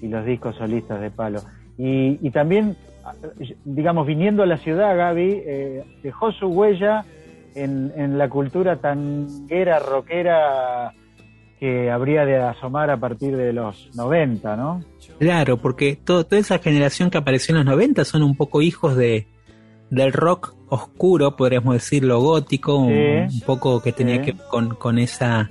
y 0.00 0.08
los 0.08 0.24
discos 0.24 0.56
solistas 0.56 1.00
de 1.00 1.10
Palo. 1.10 1.40
Y, 1.78 2.30
también, 2.30 2.76
digamos, 3.64 4.06
viniendo 4.06 4.42
a 4.42 4.46
la 4.46 4.58
ciudad, 4.58 4.96
Gaby, 4.96 5.42
eh, 5.44 5.84
dejó 6.02 6.32
su 6.32 6.46
huella 6.46 7.04
en, 7.54 8.18
la 8.18 8.28
cultura 8.28 8.76
tanguera, 8.76 9.78
rockera 9.78 10.92
que 11.58 11.90
habría 11.90 12.24
de 12.24 12.36
asomar 12.36 12.90
a 12.90 12.96
partir 12.98 13.36
de 13.36 13.52
los 13.52 13.90
90, 13.94 14.56
¿no? 14.56 14.80
Claro, 15.18 15.58
porque 15.58 15.96
toda 15.96 16.38
esa 16.38 16.58
generación 16.58 17.10
que 17.10 17.18
apareció 17.18 17.52
en 17.52 17.64
los 17.64 17.66
90 17.66 18.04
son 18.04 18.22
un 18.22 18.36
poco 18.36 18.62
hijos 18.62 18.96
de 18.96 19.28
del 19.90 20.12
rock 20.12 20.54
oscuro, 20.72 21.36
podríamos 21.36 21.74
decirlo, 21.74 22.18
gótico, 22.20 22.76
un, 22.76 23.28
poco 23.44 23.82
que 23.82 23.92
tenía 23.92 24.22
que 24.22 24.32
ver 24.32 24.68
con, 24.78 24.98
esa 24.98 25.50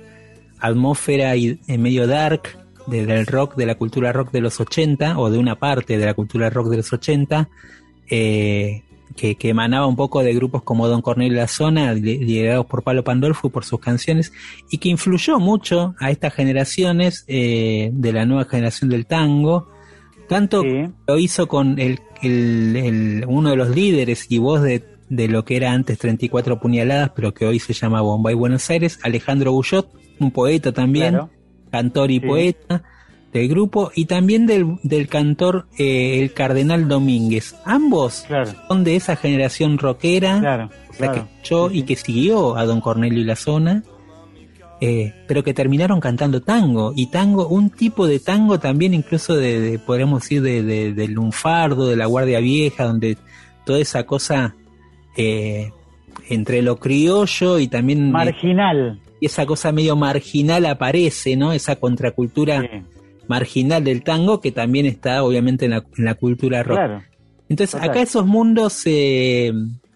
atmósfera 0.58 1.36
y, 1.36 1.60
en 1.68 1.80
medio 1.80 2.08
dark 2.08 2.58
del 2.88 3.24
rock, 3.28 3.54
de 3.54 3.66
la 3.66 3.76
cultura 3.76 4.12
rock 4.12 4.32
de 4.32 4.40
los 4.40 4.58
80, 4.60 5.16
o 5.20 5.30
de 5.30 5.38
una 5.38 5.54
parte 5.60 5.96
de 5.96 6.06
la 6.06 6.14
cultura 6.14 6.50
rock 6.50 6.70
de 6.70 6.78
los 6.78 6.92
80, 6.92 7.48
eh, 8.10 8.82
que, 9.14 9.36
emanaba 9.42 9.86
un 9.86 9.94
poco 9.94 10.24
de 10.24 10.34
grupos 10.34 10.64
como 10.64 10.88
Don 10.88 11.02
Cornelio 11.02 11.36
La 11.36 11.46
Zona, 11.46 11.94
liderados 11.94 12.66
por 12.66 12.82
Palo 12.82 13.04
Pandolfo 13.04 13.48
por 13.48 13.64
sus 13.64 13.78
canciones, 13.78 14.32
y 14.72 14.78
que 14.78 14.88
influyó 14.88 15.38
mucho 15.38 15.94
a 16.00 16.10
estas 16.10 16.34
generaciones 16.34 17.24
eh, 17.28 17.90
de 17.92 18.12
la 18.12 18.26
nueva 18.26 18.46
generación 18.46 18.90
del 18.90 19.06
tango. 19.06 19.68
Tanto 20.28 20.64
lo 21.06 21.18
hizo 21.18 21.46
con 21.46 21.78
el, 21.78 22.00
uno 23.28 23.50
de 23.50 23.56
los 23.56 23.68
líderes 23.68 24.26
y 24.28 24.38
voz 24.38 24.62
de, 24.62 24.91
lo 25.12 25.44
que 25.44 25.56
era 25.56 25.72
antes 25.72 25.98
34 25.98 26.58
puñaladas, 26.58 27.10
pero 27.14 27.34
que 27.34 27.46
hoy 27.46 27.58
se 27.58 27.72
llama 27.72 28.00
Bombay 28.00 28.34
Buenos 28.34 28.68
Aires, 28.70 28.98
Alejandro 29.02 29.52
Bullot, 29.52 29.90
un 30.18 30.30
poeta 30.30 30.72
también, 30.72 31.18
cantor 31.70 32.10
y 32.10 32.20
poeta 32.20 32.82
del 33.32 33.48
grupo 33.48 33.90
y 33.94 34.04
también 34.04 34.46
del, 34.46 34.78
del 34.82 35.08
cantor 35.08 35.66
eh, 35.78 36.20
el 36.20 36.32
Cardenal 36.32 36.86
Domínguez. 36.88 37.54
Ambos 37.64 38.26
son 38.68 38.84
de 38.84 38.96
esa 38.96 39.16
generación 39.16 39.78
rockera 39.78 40.68
la 40.98 41.12
que 41.12 41.20
escuchó 41.20 41.70
y 41.70 41.82
que 41.84 41.96
siguió 41.96 42.56
a 42.56 42.66
Don 42.66 42.80
Cornelio 42.80 43.20
y 43.20 43.24
la 43.24 43.36
zona, 43.36 43.82
eh, 44.80 45.14
pero 45.26 45.42
que 45.42 45.54
terminaron 45.54 46.00
cantando 46.00 46.42
tango. 46.42 46.92
Y 46.94 47.06
tango, 47.06 47.48
un 47.48 47.70
tipo 47.70 48.06
de 48.06 48.18
tango 48.20 48.58
también 48.58 48.92
incluso 48.92 49.34
de, 49.34 49.80
podríamos 49.84 50.22
decir, 50.22 50.42
de, 50.42 50.62
de, 50.62 50.92
del 50.92 51.12
lunfardo, 51.12 51.88
de 51.88 51.96
la 51.96 52.06
Guardia 52.06 52.40
Vieja, 52.40 52.84
donde 52.84 53.16
toda 53.64 53.78
esa 53.78 54.04
cosa 54.04 54.54
eh, 55.16 55.70
entre 56.28 56.62
lo 56.62 56.76
criollo 56.76 57.58
y 57.58 57.68
también... 57.68 58.10
Marginal. 58.10 59.00
y 59.20 59.26
esa 59.26 59.46
cosa 59.46 59.72
medio 59.72 59.96
marginal 59.96 60.66
aparece, 60.66 61.36
¿no? 61.36 61.52
Esa 61.52 61.76
contracultura 61.76 62.84
marginal 63.28 63.84
del 63.84 64.02
tango 64.02 64.40
que 64.40 64.52
también 64.52 64.86
está 64.86 65.22
obviamente 65.22 65.66
en 65.66 65.72
la, 66.04 66.14
cultura 66.14 66.62
rock. 66.62 67.02
Entonces 67.48 67.80
acá 67.80 68.00
esos 68.02 68.26
mundos 68.26 68.72
se, 68.72 69.52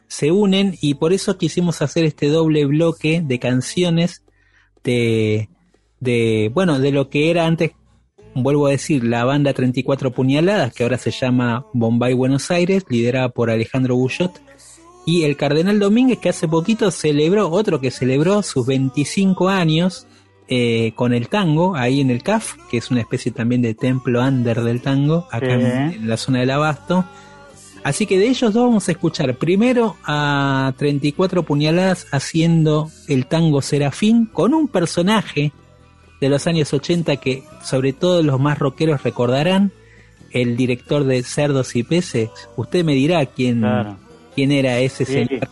se 0.07 0.31
unen 0.31 0.77
y 0.81 0.95
por 0.95 1.13
eso 1.13 1.39
quisimos 1.39 1.83
hacer 1.83 2.05
este 2.05 2.29
doble 2.29 2.65
bloque 2.67 3.23
de 3.25 3.39
canciones 3.39 4.25
de, 4.85 5.49
de, 6.01 6.51
bueno, 6.55 6.79
de 6.79 6.93
lo 6.93 7.09
que 7.09 7.31
era 7.31 7.47
antes, 7.47 7.73
vuelvo 8.35 8.67
a 8.67 8.71
decir, 8.71 9.05
la 9.05 9.25
banda 9.25 9.53
34 9.53 10.13
puñaladas, 10.13 10.73
que 10.73 10.83
ahora 10.83 10.99
se 10.99 11.11
llama 11.11 11.67
Bombay 11.73 12.15
Buenos 12.15 12.51
Aires, 12.51 12.85
liderada 12.89 13.31
por 13.31 13.51
Alejandro 13.51 13.97
Bullot, 13.97 14.41
y 15.07 15.23
el 15.23 15.37
Cardenal 15.37 15.79
Domínguez, 15.79 16.19
que 16.19 16.29
hace 16.29 16.49
poquito 16.49 16.91
celebró, 16.91 17.49
otro 17.49 17.81
que 17.81 17.93
celebró 17.93 18.43
sus 18.43 18.67
25 18.67 19.49
años, 19.49 20.07
eh, 20.49 20.93
con 20.97 21.15
el 21.15 21.29
tango 21.29 21.77
ahí 21.77 22.01
en 22.01 22.11
el 22.11 22.25
CAF, 22.25 22.55
que 22.69 22.79
es 22.79 22.91
una 22.91 23.01
especie 23.01 23.31
también 23.31 23.63
de 23.63 23.75
templo 23.75 24.21
under 24.21 24.63
del 24.63 24.83
tango, 24.83 25.29
acá 25.31 25.55
en, 25.55 26.09
la 26.09 26.17
zona 26.17 26.41
del 26.41 26.51
Abasto. 26.51 27.05
Así 27.85 28.07
que 28.07 28.19
de 28.19 28.27
ellos 28.27 28.53
dos 28.53 28.65
vamos 28.67 28.89
a 28.89 28.93
escuchar 28.93 29.37
primero 29.37 29.97
a 30.05 30.73
34 30.77 31.45
puñaladas 31.45 32.09
haciendo 32.11 32.91
el 33.07 33.27
tango 33.27 33.63
Serafín 33.63 34.27
con 34.27 34.55
un 34.55 34.67
personaje 34.67 35.53
de 36.21 36.29
los 36.29 36.49
años 36.49 36.73
80 36.73 37.17
que 37.19 37.45
sobre 37.63 37.93
todo 37.93 38.25
los 38.25 38.41
más 38.41 38.59
rockeros 38.59 39.05
recordarán, 39.05 39.71
el 40.33 40.57
director 40.57 41.05
de 41.05 41.23
Cerdos 41.23 41.77
y 41.77 41.85
Peces. 41.85 42.31
Usted 42.57 42.85
me 42.85 42.95
dirá 42.95 43.25
quién, 43.27 43.65
quién 44.37 44.53
era 44.53 44.79
ese 44.79 45.05
señor 45.05 45.49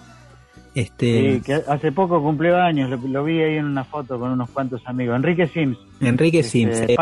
este... 0.74 1.34
Sí, 1.34 1.40
que 1.42 1.54
hace 1.54 1.92
poco 1.92 2.20
cumplió 2.20 2.60
años, 2.60 2.90
lo, 2.90 3.24
vi 3.24 3.40
ahí 3.40 3.56
en 3.56 3.66
una 3.66 3.84
foto 3.84 4.18
con 4.18 4.32
unos 4.32 4.50
cuantos 4.50 4.82
amigos. 4.86 5.16
Enrique 5.16 5.46
Sims. 5.46 5.78
Enrique 6.00 6.42
Sims, 6.42 6.80
este, 6.80 6.96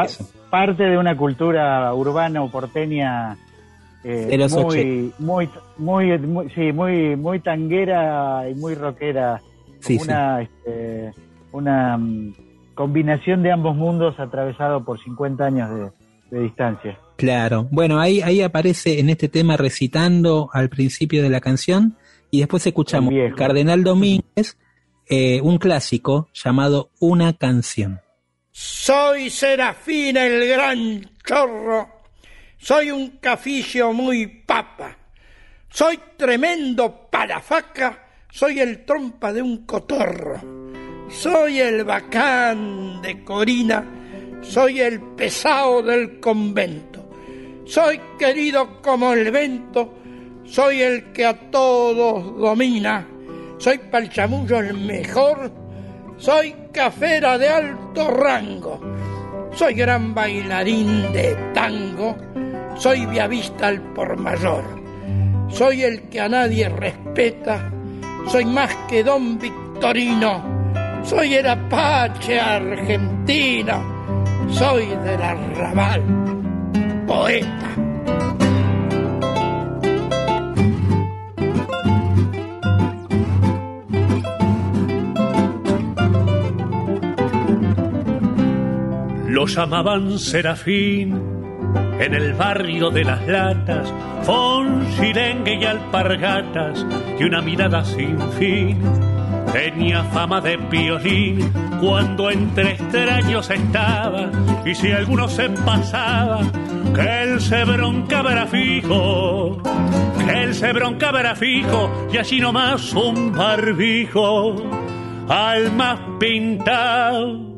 parte 0.51 0.85
de 0.85 0.99
una 0.99 1.17
cultura 1.17 1.93
urbana 1.95 2.43
o 2.43 2.51
porteña 2.51 3.37
eh, 4.05 4.47
muy, 4.51 5.13
muy, 5.79 6.19
muy, 6.19 6.51
sí, 6.55 6.73
muy, 6.73 7.17
muy 7.17 7.41
tanguera 7.41 8.49
y 8.49 8.55
muy 8.55 8.75
rockera. 8.75 9.41
Sí, 9.81 9.99
una, 10.03 10.43
Este, 10.43 11.13
una 11.53 11.97
mm, 11.97 12.35
combinación 12.75 13.43
de 13.43 13.53
ambos 13.53 13.75
mundos 13.75 14.21
atravesado 14.21 14.85
por 14.85 15.03
50 15.03 15.45
años 15.45 15.71
de, 16.31 16.37
de 16.37 16.43
distancia. 16.43 16.99
Claro, 17.23 17.69
bueno, 17.71 18.01
ahí, 18.01 18.21
ahí 18.21 18.43
aparece 18.43 18.99
en 18.99 19.09
este 19.09 19.29
tema 19.29 19.57
recitando 19.57 20.51
al 20.53 20.69
principio 20.69 21.23
de 21.23 21.31
la 21.31 21.41
canción 21.41 21.97
y 22.33 22.41
después 22.41 22.67
escuchamos 22.67 23.15
Cardenal 23.37 23.85
Domínguez, 23.85 24.59
eh, 25.09 25.41
un 25.41 25.59
clásico 25.59 26.29
llamado 26.35 26.91
Una 26.99 27.33
canción. 27.35 28.01
Soy 28.51 29.31
Serafín 29.31 30.17
el 30.17 30.49
gran 30.49 31.13
chorro, 31.25 31.91
soy 32.59 32.91
un 32.91 33.11
cafillo 33.19 33.93
muy 33.93 34.27
papa, 34.27 34.99
soy 35.69 36.01
tremendo 36.17 37.09
palafaca, 37.09 38.05
soy 38.33 38.59
el 38.59 38.85
trompa 38.85 39.33
de 39.33 39.43
un 39.43 39.59
cotorro, 39.59 40.41
soy 41.09 41.61
el 41.61 41.85
bacán 41.85 43.01
de 43.01 43.23
Corina, 43.23 44.03
soy 44.43 44.81
el 44.81 45.01
pesado 45.15 45.83
del 45.83 46.19
convento, 46.19 46.92
soy 47.65 48.01
querido 48.19 48.81
como 48.83 49.13
el 49.13 49.31
vento, 49.31 49.95
soy 50.45 50.83
el 50.83 51.13
que 51.13 51.27
a 51.27 51.51
todos 51.51 52.39
domina, 52.39 53.07
soy 53.59 53.79
palchamullo 53.79 54.59
el 54.59 54.75
mejor, 54.75 55.53
soy 56.17 56.55
cafera 56.73 57.39
de 57.39 57.49
alto 57.49 58.11
rango, 58.11 58.81
soy 59.55 59.75
gran 59.75 60.15
bailarín 60.15 61.13
de 61.13 61.37
tango, 61.55 62.17
soy 62.77 63.07
viavista 63.07 63.69
al 63.69 63.81
por 63.93 64.17
mayor, 64.17 64.65
soy 65.49 65.85
el 65.85 66.09
que 66.09 66.21
a 66.21 66.29
nadie 66.29 66.69
respeta, 66.69 67.71
soy 68.27 68.45
más 68.45 68.75
que 68.89 69.05
don 69.05 69.39
Victorino, 69.39 70.43
soy 71.05 71.35
el 71.35 71.49
apache 71.49 72.41
argentino, 72.41 73.83
soy 74.51 74.87
del 74.87 75.23
arrabal, 75.23 76.42
poeta. 77.13 77.69
Lo 89.29 89.47
llamaban 89.47 90.19
Serafín 90.19 91.21
en 92.01 92.15
el 92.15 92.33
barrio 92.33 92.91
de 92.91 93.05
las 93.05 93.27
latas, 93.27 93.93
Fonsilengue 94.23 95.57
y 95.57 95.65
alpargatas 95.65 96.87
y 97.19 97.25
una 97.25 97.43
mirada 97.43 97.85
sin 97.85 98.19
fin. 98.33 99.12
Tenía 99.53 100.03
fama 100.05 100.41
de 100.41 100.59
piolín 100.59 101.53
cuando 101.81 102.31
entre 102.31 102.73
extraños 102.73 103.51
estaba 103.51 104.31
y 104.65 104.75
si 104.75 104.93
alguno 104.93 105.29
se 105.29 105.51
pasaba, 105.51 106.41
que 106.95 107.23
él 107.23 107.41
se 107.41 107.65
broncaba 107.65 108.33
era 108.33 108.47
fijo, 108.47 109.63
que 110.25 110.43
él 110.43 110.55
se 110.55 110.73
broncaba 110.73 111.21
era 111.21 111.37
fijo 111.37 112.09
y 112.13 112.17
así 112.17 112.41
nomás 112.41 112.93
un 112.95 113.33
barbijo 113.33 114.55
al 115.29 115.73
más 115.73 115.99
pintado 116.19 117.53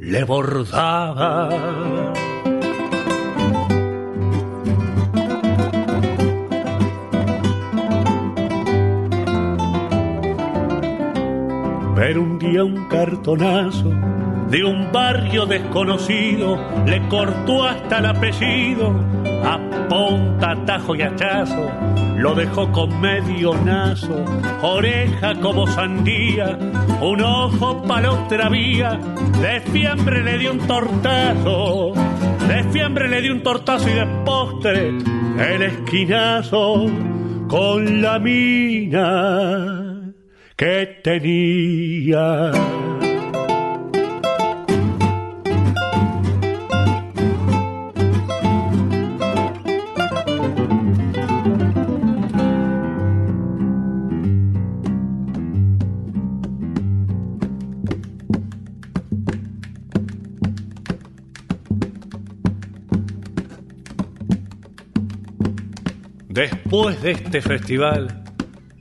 le 0.00 0.24
bordaba. 0.24 1.50
Pero 12.00 12.22
un 12.22 12.38
día 12.38 12.64
un 12.64 12.88
cartonazo 12.88 13.90
de 14.48 14.64
un 14.64 14.90
barrio 14.90 15.44
desconocido 15.44 16.58
le 16.86 17.06
cortó 17.08 17.64
hasta 17.64 17.98
el 17.98 18.06
apellido 18.06 18.98
a 19.44 19.60
ponta, 19.86 20.56
tajo 20.64 20.94
y 20.96 21.02
hachazo. 21.02 21.70
Lo 22.16 22.34
dejó 22.34 22.72
con 22.72 22.98
medio 23.02 23.52
nazo, 23.52 24.24
oreja 24.62 25.34
como 25.42 25.66
sandía, 25.66 26.58
un 27.02 27.20
ojo 27.20 27.82
para 27.82 28.12
otra 28.12 28.48
vía. 28.48 28.98
De 29.42 29.60
le 30.22 30.38
dio 30.38 30.52
un 30.52 30.60
tortazo, 30.60 31.92
de 32.48 33.08
le 33.08 33.20
dio 33.20 33.34
un 33.34 33.42
tortazo 33.42 33.90
y 33.90 33.92
de 33.92 34.06
postre 34.24 34.88
el 34.88 35.62
esquinazo 35.64 36.86
con 37.46 38.00
la 38.00 38.18
mina 38.18 39.79
que 40.60 41.00
tenía. 41.02 42.52
Después 66.28 67.00
de 67.00 67.12
este 67.12 67.40
festival, 67.40 68.24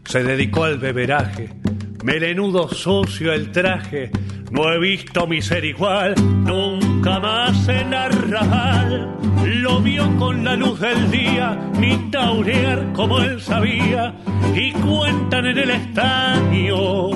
se 0.04 0.24
dedicó 0.24 0.66
al 0.66 0.78
beberaje. 0.78 1.59
Melenudo 2.04 2.70
sucio 2.70 3.34
el 3.34 3.52
traje, 3.52 4.10
no 4.52 4.72
he 4.72 4.80
visto 4.80 5.28
mi 5.28 5.42
ser 5.42 5.66
igual, 5.66 6.16
nunca 6.46 7.20
más 7.20 7.68
en 7.68 7.94
Arrabal. 7.94 9.18
Lo 9.46 9.82
vio 9.82 10.10
con 10.18 10.46
la 10.46 10.56
luz 10.56 10.80
del 10.80 11.12
día, 11.12 11.60
ni 11.78 11.98
taurear 12.10 12.94
como 12.94 13.20
él 13.20 13.42
sabía. 13.42 14.16
Y 14.56 14.72
cuentan 14.72 15.46
en 15.48 15.58
el 15.58 15.72
estaño, 15.72 17.10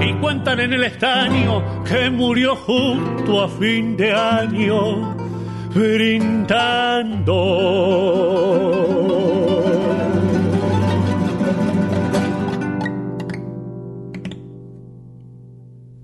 y 0.00 0.12
cuentan 0.20 0.60
en 0.60 0.74
el 0.74 0.84
estaño 0.84 1.82
que 1.84 2.10
murió 2.10 2.54
justo 2.56 3.42
a 3.42 3.48
fin 3.48 3.96
de 3.96 4.12
año, 4.12 5.16
brindando. 5.74 7.30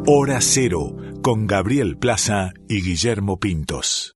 Hora 0.07 0.41
Cero, 0.41 0.97
con 1.23 1.49
Gabriel 1.49 1.99
Plaza 1.99 2.55
y 2.69 2.83
Guillermo 2.83 3.41
Pintos. 3.41 4.13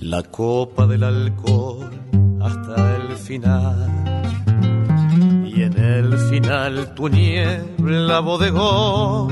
La 0.00 0.22
copa 0.22 0.86
del 0.86 1.02
alcohol 1.02 1.73
final. 3.24 3.88
Y 5.46 5.62
en 5.62 5.78
el 5.78 6.18
final 6.30 6.94
tu 6.94 7.08
niebla 7.08 8.20
bodegó, 8.20 9.28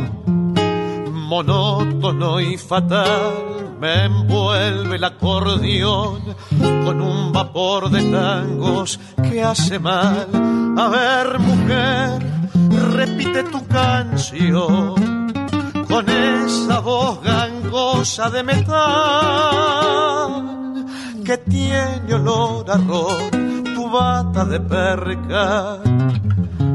monótono 1.10 2.40
y 2.40 2.56
fatal, 2.56 3.76
me 3.78 4.04
envuelve 4.04 4.96
el 4.96 5.04
acordeón 5.04 6.22
con 6.84 7.00
un 7.02 7.32
vapor 7.32 7.90
de 7.90 8.02
tangos 8.10 8.98
que 9.22 9.42
hace 9.42 9.78
mal. 9.78 10.26
A 10.78 10.88
ver, 10.88 11.38
mujer, 11.38 12.22
repite 12.96 13.44
tu 13.44 13.66
canción 13.66 14.94
con 15.86 16.08
esa 16.08 16.80
voz 16.80 17.22
gangosa 17.22 18.30
de 18.30 18.42
metal 18.42 18.72
que 21.24 21.36
tiene 21.38 22.14
olor 22.14 22.70
a 22.70 22.78
tu 22.78 23.41
bata 23.92 24.46
de 24.46 24.58
perca 24.58 25.78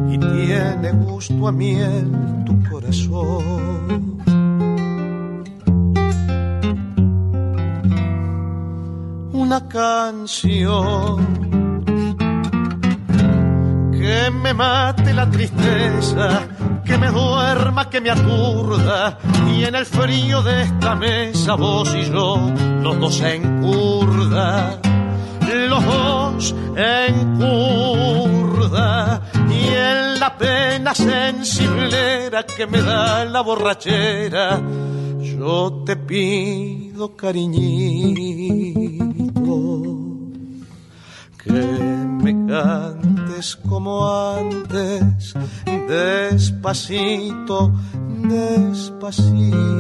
y 0.08 0.18
tiene 0.20 0.92
gusto 0.92 1.48
a 1.48 1.52
miel 1.52 2.12
tu 2.46 2.64
corazón. 2.70 4.18
Una 9.34 9.68
canción 9.68 11.46
que 13.92 14.32
me 14.32 14.54
mate 14.54 15.14
la 15.14 15.30
tristeza 15.30 16.42
que 16.86 16.98
me 16.98 17.08
duerma, 17.08 17.90
que 17.90 18.00
me 18.00 18.12
aturda, 18.12 19.18
y 19.54 19.66
en 19.66 19.76
el 19.76 19.86
frío 19.86 20.42
de 20.42 20.64
esta 20.64 20.96
mesa 20.96 21.56
vos 21.56 21.94
y 21.94 22.10
yo, 22.10 22.40
los 22.82 23.00
dos 23.00 23.22
en 23.22 23.62
curda, 23.62 24.80
los 25.68 25.86
dos 25.86 26.27
en 26.76 27.38
curda, 27.38 29.22
y 29.50 29.68
en 29.68 30.20
la 30.20 30.38
pena 30.38 30.94
sensiblera 30.94 32.44
que 32.46 32.68
me 32.68 32.82
da 32.82 33.26
la 33.26 33.42
borrachera, 33.42 34.62
yo 35.20 35.84
te 35.86 35.96
pido 35.96 37.16
cariñito 37.16 37.58
que 41.44 41.52
me 41.52 42.46
cantes 42.48 43.56
como 43.56 44.08
antes, 44.08 45.34
despacito, 45.88 47.74
despacito, 48.30 49.76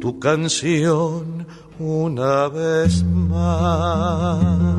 tu 0.00 0.18
canción 0.18 1.37
una 1.78 2.48
vez 2.48 3.04
más. 3.04 4.78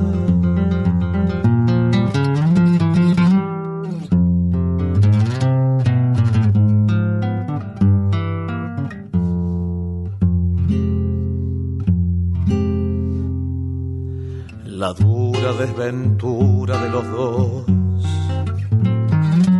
la 14.66 14.94
dura 14.94 15.52
desventura 15.54 16.82
voz 17.02 17.68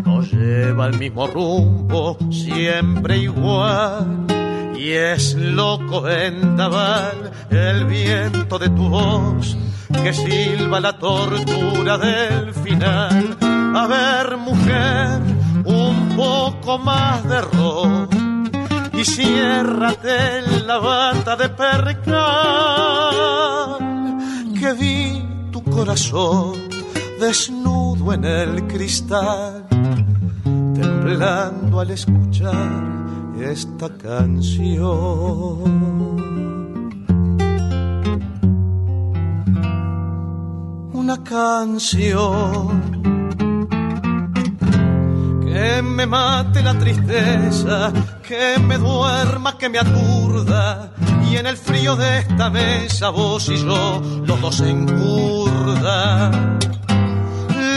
nos 0.06 0.32
lleva 0.32 0.86
al 0.86 0.98
mismo 0.98 1.28
rumbo, 1.28 2.18
siempre 2.32 3.18
igual. 3.18 4.39
Y 4.80 4.94
es 4.94 5.36
loco 5.36 6.02
vendaval 6.02 7.32
el 7.50 7.84
viento 7.84 8.58
de 8.58 8.70
tu 8.70 8.88
voz 8.88 9.58
que 9.92 10.14
silba 10.14 10.80
la 10.80 10.98
tortura 10.98 11.98
del 11.98 12.54
final. 12.54 13.36
A 13.42 13.88
ver, 13.88 14.38
mujer, 14.38 15.20
un 15.66 16.16
poco 16.16 16.78
más 16.78 17.28
de 17.28 17.42
rock 17.42 18.16
y 18.94 19.04
ciérrate 19.04 20.44
la 20.66 20.78
bata 20.78 21.36
de 21.36 21.50
percal 21.50 22.16
que 24.58 24.74
vi 24.80 25.22
tu 25.52 25.62
corazón 25.62 26.54
desnudo 27.20 28.14
en 28.14 28.24
el 28.24 28.66
cristal, 28.66 29.66
temblando 30.74 31.82
al 31.82 31.92
escuchar 31.92 33.00
esta 33.42 33.90
canción. 33.98 34.90
Una 40.94 41.24
canción 41.24 43.00
que 45.46 45.82
me 45.82 46.06
mate 46.06 46.62
la 46.62 46.78
tristeza, 46.78 47.92
que 48.28 48.60
me 48.60 48.78
duerma, 48.78 49.58
que 49.58 49.70
me 49.70 49.80
aturda, 49.80 50.92
y 51.30 51.38
en 51.38 51.48
el 51.48 51.58
frío 51.58 51.96
de 51.96 52.20
esta 52.20 52.50
mesa 52.50 53.10
vos 53.10 53.50
y 53.50 53.58
yo, 53.58 54.02
los 54.26 54.42
dos 54.42 54.62
en 54.62 54.86
curda, 54.86 56.32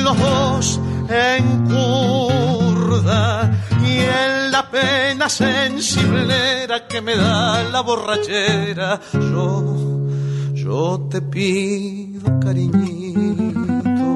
los 0.03 0.19
dos 0.19 0.81
en 1.09 1.67
curda, 1.67 3.51
y 3.85 3.99
en 3.99 4.32
la 4.53 4.71
pena 4.71 5.29
sensiblera 5.31 6.87
que 6.87 7.01
me 7.01 7.17
da 7.17 7.63
la 7.71 7.81
borrachera, 7.81 9.01
yo, 9.15 10.07
yo 10.53 11.09
te 11.11 11.23
pido 11.23 12.39
cariñito 12.39 14.11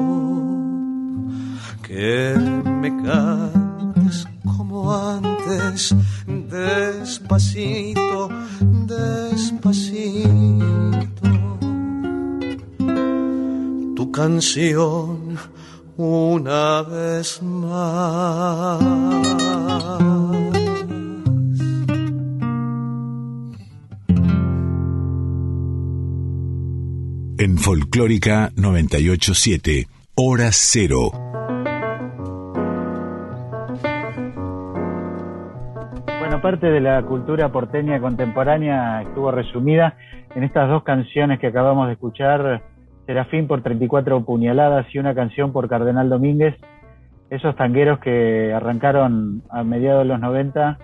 que 1.81 2.35
me 2.81 2.89
cantes 3.03 4.27
como 4.43 4.93
antes, 4.93 5.95
despacito, 6.27 8.29
despacito. 8.93 10.27
Tu 13.95 14.11
canción 14.11 15.35
una 15.97 16.83
vez 16.83 17.41
más. 17.41 18.77
En 27.39 27.59
Folclórica 27.59 28.49
987, 28.55 29.85
Hora 30.15 30.49
Cero. 30.49 31.11
Bueno, 36.17 36.41
parte 36.41 36.65
de 36.65 36.81
la 36.81 37.03
cultura 37.03 37.51
porteña 37.51 37.99
contemporánea 37.99 39.03
estuvo 39.03 39.29
resumida 39.29 39.95
en 40.33 40.45
estas 40.45 40.67
dos 40.67 40.81
canciones 40.81 41.39
que 41.39 41.45
acabamos 41.45 41.85
de 41.85 41.93
escuchar, 41.93 42.63
Serafín 43.05 43.45
por 43.45 43.61
34 43.61 44.25
puñaladas 44.25 44.87
y 44.91 44.97
una 44.97 45.13
canción 45.13 45.53
por 45.53 45.69
Cardenal 45.69 46.09
Domínguez, 46.09 46.55
esos 47.29 47.55
tangueros 47.55 47.99
que 47.99 48.51
arrancaron 48.51 49.43
a 49.51 49.63
mediados 49.63 50.01
de 50.01 50.05
los 50.05 50.19
90, 50.19 50.79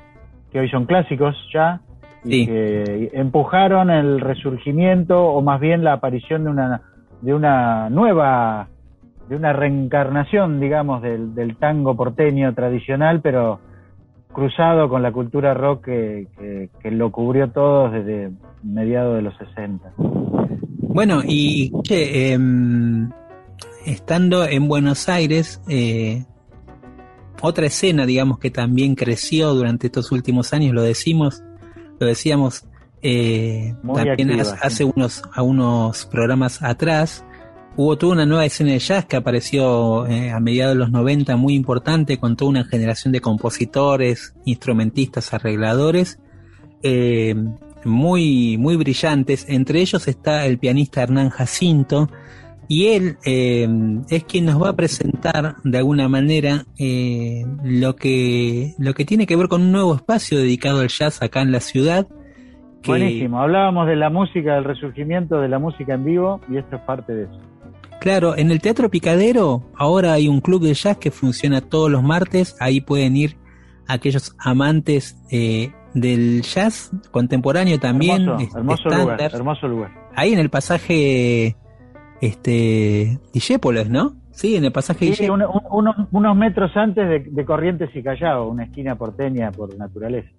que 0.51 0.59
hoy 0.59 0.69
son 0.69 0.85
clásicos 0.85 1.35
ya, 1.51 1.81
y 2.23 2.45
que 2.45 3.11
empujaron 3.13 3.89
el 3.89 4.19
resurgimiento 4.19 5.25
o 5.25 5.41
más 5.41 5.59
bien 5.59 5.83
la 5.83 5.93
aparición 5.93 6.43
de 6.43 6.49
una, 6.49 6.81
de 7.21 7.33
una 7.33 7.89
nueva, 7.89 8.69
de 9.29 9.35
una 9.35 9.53
reencarnación, 9.53 10.59
digamos, 10.59 11.01
del, 11.01 11.35
del 11.35 11.57
tango 11.57 11.95
porteño 11.95 12.53
tradicional, 12.53 13.21
pero 13.21 13.59
cruzado 14.31 14.89
con 14.89 15.01
la 15.01 15.11
cultura 15.11 15.53
rock 15.53 15.85
que, 15.85 16.27
que, 16.37 16.69
que 16.81 16.91
lo 16.91 17.11
cubrió 17.11 17.51
todo 17.51 17.89
desde 17.89 18.31
mediados 18.63 19.15
de 19.15 19.21
los 19.21 19.37
60. 19.37 19.93
Bueno, 20.93 21.21
y 21.25 21.71
che, 21.83 22.33
em, 22.33 23.09
estando 23.85 24.45
en 24.45 24.67
Buenos 24.67 25.09
Aires, 25.09 25.61
eh, 25.67 26.23
otra 27.41 27.65
escena, 27.65 28.05
digamos, 28.05 28.39
que 28.39 28.51
también 28.51 28.95
creció 28.95 29.53
durante 29.53 29.87
estos 29.87 30.11
últimos 30.11 30.53
años, 30.53 30.73
lo 30.73 30.81
decimos, 30.81 31.43
lo 32.03 32.09
decíamos 32.09 32.65
eh, 33.01 33.75
también 33.81 34.31
activa, 34.31 34.41
hace, 34.41 34.51
sí. 34.51 34.57
hace 34.61 34.83
unos, 34.83 35.23
a 35.33 35.41
unos 35.41 36.05
programas 36.05 36.61
atrás, 36.61 37.25
hubo 37.75 37.97
toda 37.97 38.13
una 38.13 38.25
nueva 38.25 38.45
escena 38.45 38.71
de 38.71 38.79
jazz 38.79 39.05
que 39.05 39.15
apareció 39.15 40.05
eh, 40.07 40.31
a 40.31 40.39
mediados 40.39 40.75
de 40.75 40.79
los 40.79 40.91
90 40.91 41.35
muy 41.35 41.55
importante 41.55 42.17
con 42.17 42.35
toda 42.35 42.49
una 42.49 42.65
generación 42.65 43.11
de 43.11 43.21
compositores, 43.21 44.35
instrumentistas, 44.45 45.33
arregladores 45.33 46.19
eh, 46.83 47.35
muy, 47.85 48.57
muy 48.57 48.75
brillantes. 48.75 49.45
Entre 49.47 49.81
ellos 49.81 50.07
está 50.07 50.45
el 50.45 50.57
pianista 50.59 51.01
Hernán 51.01 51.29
Jacinto 51.29 52.09
y 52.67 52.87
él 52.87 53.17
eh, 53.25 53.67
es 54.09 54.23
quien 54.23 54.45
nos 54.45 54.61
va 54.61 54.69
a 54.69 54.75
presentar 54.75 55.55
de 55.63 55.77
alguna 55.77 56.07
manera 56.09 56.65
eh, 56.79 57.45
lo, 57.63 57.95
que, 57.95 58.73
lo 58.77 58.93
que 58.93 59.05
tiene 59.05 59.25
que 59.27 59.35
ver 59.35 59.47
con 59.47 59.61
un 59.61 59.71
nuevo 59.71 59.95
espacio 59.95 60.37
dedicado 60.37 60.79
al 60.81 60.87
jazz 60.89 61.21
acá 61.21 61.41
en 61.41 61.51
la 61.51 61.59
ciudad. 61.59 62.07
que- 62.81 62.91
Buenísimo, 62.91 63.39
hablábamos 63.39 63.87
de 63.87 63.95
la 63.95 64.09
música, 64.09 64.55
del 64.55 64.63
resurgimiento 64.63 65.39
de 65.39 65.49
la 65.49 65.59
música 65.59 65.93
en 65.93 66.05
vivo 66.05 66.41
y 66.49 66.57
esto 66.57 66.75
es 66.77 66.81
parte 66.83 67.13
de 67.13 67.23
eso. 67.23 67.39
Claro, 67.99 68.35
en 68.37 68.51
el 68.51 68.59
Teatro 68.59 68.89
Picadero 68.89 69.63
ahora 69.77 70.13
hay 70.13 70.27
un 70.27 70.41
club 70.41 70.63
de 70.63 70.73
jazz 70.73 70.97
que 70.97 71.09
funciona 71.11 71.61
todos 71.61 71.89
los 71.89 72.03
martes. 72.03 72.55
Ahí 72.59 72.81
pueden 72.81 73.15
ir 73.15 73.37
aquellos 73.87 74.35
amantes 74.39 75.17
eh, 75.31 75.71
del 75.93 76.41
jazz 76.41 76.91
contemporáneo 77.11 77.79
también. 77.79 78.27
hermoso, 78.55 78.89
lugar, 78.89 79.21
hermoso 79.33 79.67
lugar. 79.69 79.91
Ahí 80.15 80.33
en 80.33 80.39
el 80.39 80.49
pasaje 80.49 81.55
este 82.25 83.19
Discépolis, 83.33 83.89
¿no? 83.89 84.15
Sí, 84.31 84.55
en 84.55 84.65
el 84.65 84.71
pasaje 84.71 85.13
Sí, 85.13 85.29
unos, 85.29 85.49
unos 86.11 86.35
metros 86.35 86.71
antes 86.75 87.07
de, 87.07 87.19
de 87.19 87.45
Corrientes 87.45 87.89
y 87.93 88.01
Callao, 88.01 88.49
una 88.49 88.63
esquina 88.63 88.95
porteña 88.95 89.51
por 89.51 89.77
naturaleza. 89.77 90.29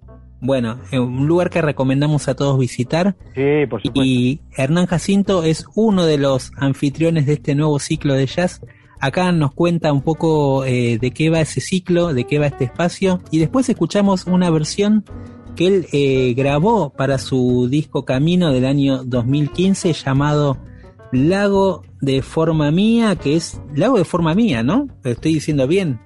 Bueno, 0.40 0.78
un 0.92 1.26
lugar 1.26 1.48
que 1.48 1.62
recomendamos 1.62 2.28
a 2.28 2.34
todos 2.34 2.58
visitar. 2.58 3.14
Sí, 3.34 3.66
por 3.70 3.80
supuesto. 3.80 4.02
Y 4.04 4.40
Hernán 4.56 4.86
Jacinto 4.86 5.42
es 5.44 5.64
uno 5.74 6.04
de 6.04 6.18
los 6.18 6.52
anfitriones 6.56 7.26
de 7.26 7.34
este 7.34 7.54
nuevo 7.54 7.78
ciclo 7.78 8.14
de 8.14 8.26
jazz. 8.26 8.60
Acá 9.00 9.32
nos 9.32 9.52
cuenta 9.54 9.92
un 9.92 10.02
poco 10.02 10.64
eh, 10.64 10.98
de 11.00 11.10
qué 11.12 11.30
va 11.30 11.40
ese 11.40 11.60
ciclo, 11.60 12.12
de 12.12 12.24
qué 12.24 12.38
va 12.38 12.46
este 12.46 12.64
espacio. 12.64 13.20
Y 13.30 13.38
después 13.38 13.68
escuchamos 13.68 14.26
una 14.26 14.50
versión 14.50 15.04
que 15.56 15.66
él 15.66 15.86
eh, 15.92 16.34
grabó 16.34 16.90
para 16.90 17.18
su 17.18 17.68
disco 17.70 18.04
Camino 18.04 18.52
del 18.52 18.66
año 18.66 19.04
2015 19.04 19.92
llamado 19.92 20.58
Lago 21.14 21.82
de 22.00 22.22
Forma 22.22 22.70
Mía, 22.70 23.16
que 23.16 23.36
es 23.36 23.60
Lago 23.74 23.98
de 23.98 24.04
Forma 24.04 24.34
Mía, 24.34 24.62
¿no? 24.62 24.88
Lo 25.02 25.10
estoy 25.10 25.34
diciendo 25.34 25.66
bien. 25.66 26.00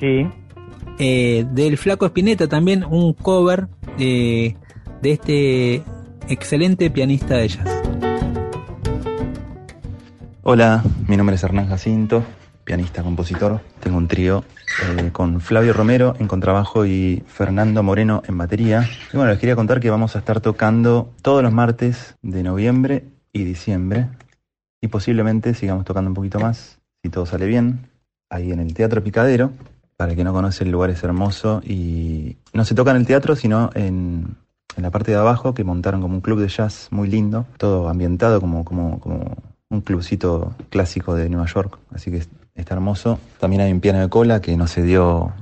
Sí. 0.00 0.26
Eh, 0.98 1.46
del 1.52 1.76
Flaco 1.76 2.06
Espineta 2.06 2.48
también 2.48 2.84
un 2.84 3.12
cover 3.12 3.68
eh, 3.98 4.56
de 5.02 5.10
este 5.10 5.82
excelente 6.28 6.90
pianista 6.90 7.36
de 7.36 7.48
jazz. 7.48 7.82
Hola, 10.42 10.82
mi 11.06 11.16
nombre 11.16 11.36
es 11.36 11.42
Hernán 11.42 11.68
Jacinto, 11.68 12.22
pianista, 12.64 13.02
compositor. 13.02 13.60
Tengo 13.80 13.98
un 13.98 14.08
trío 14.08 14.44
eh, 14.98 15.10
con 15.12 15.40
Flavio 15.40 15.72
Romero 15.72 16.14
en 16.18 16.28
contrabajo 16.28 16.86
y 16.86 17.22
Fernando 17.26 17.82
Moreno 17.82 18.22
en 18.26 18.38
batería. 18.38 18.88
Y 19.12 19.16
bueno, 19.16 19.32
les 19.32 19.40
quería 19.40 19.56
contar 19.56 19.80
que 19.80 19.90
vamos 19.90 20.16
a 20.16 20.20
estar 20.20 20.40
tocando 20.40 21.10
todos 21.20 21.42
los 21.42 21.52
martes 21.52 22.16
de 22.22 22.42
noviembre 22.42 23.15
y 23.36 23.44
diciembre. 23.44 24.08
Y 24.80 24.88
posiblemente 24.88 25.54
sigamos 25.54 25.84
tocando 25.84 26.10
un 26.10 26.14
poquito 26.14 26.40
más, 26.40 26.78
si 27.02 27.10
todo 27.10 27.26
sale 27.26 27.46
bien, 27.46 27.88
ahí 28.30 28.52
en 28.52 28.60
el 28.60 28.74
Teatro 28.74 29.02
Picadero. 29.02 29.52
Para 29.96 30.10
el 30.10 30.16
que 30.16 30.24
no 30.24 30.32
conoce, 30.32 30.64
el 30.64 30.70
lugar 30.70 30.90
es 30.90 31.02
hermoso 31.02 31.62
y 31.64 32.36
no 32.52 32.64
se 32.64 32.74
toca 32.74 32.90
en 32.90 32.98
el 32.98 33.06
teatro, 33.06 33.34
sino 33.34 33.70
en, 33.74 34.36
en 34.76 34.82
la 34.82 34.90
parte 34.90 35.10
de 35.10 35.16
abajo, 35.16 35.54
que 35.54 35.64
montaron 35.64 36.02
como 36.02 36.14
un 36.14 36.20
club 36.20 36.38
de 36.38 36.48
jazz 36.48 36.88
muy 36.90 37.08
lindo, 37.08 37.46
todo 37.56 37.88
ambientado 37.88 38.38
como, 38.38 38.62
como, 38.62 39.00
como 39.00 39.36
un 39.70 39.80
clubcito 39.80 40.54
clásico 40.68 41.14
de 41.14 41.30
Nueva 41.30 41.46
York, 41.46 41.78
así 41.94 42.10
que 42.10 42.22
está 42.54 42.74
hermoso. 42.74 43.18
También 43.40 43.62
hay 43.62 43.72
un 43.72 43.80
piano 43.80 44.00
de 44.00 44.10
cola 44.10 44.42
que 44.42 44.54
nos 44.58 44.74
dio 44.74 45.32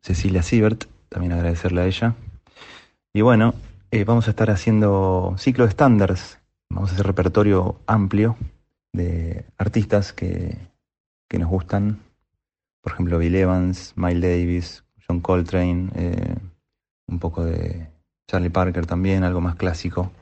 Cecilia 0.00 0.44
Siebert, 0.44 0.84
también 1.08 1.32
agradecerle 1.32 1.80
a 1.80 1.86
ella. 1.86 2.14
Y 3.12 3.22
bueno, 3.22 3.54
eh, 3.90 4.04
vamos 4.04 4.28
a 4.28 4.30
estar 4.30 4.48
haciendo 4.48 5.34
ciclo 5.38 5.64
de 5.64 5.70
estándares, 5.70 6.38
vamos 6.74 6.90
a 6.90 6.94
hacer 6.94 7.06
repertorio 7.06 7.80
amplio 7.86 8.36
de 8.92 9.46
artistas 9.56 10.12
que 10.12 10.58
que 11.28 11.38
nos 11.38 11.50
gustan. 11.50 11.98
Por 12.80 12.92
ejemplo, 12.92 13.18
Bill 13.18 13.34
Evans, 13.34 13.94
Miles 13.96 14.22
Davis, 14.22 14.84
John 15.06 15.20
Coltrane, 15.20 15.90
eh, 15.94 16.36
un 17.08 17.18
poco 17.18 17.44
de 17.44 17.88
Charlie 18.30 18.50
Parker 18.50 18.86
también, 18.86 19.24
algo 19.24 19.40
más 19.40 19.56
clásico. 19.56 20.12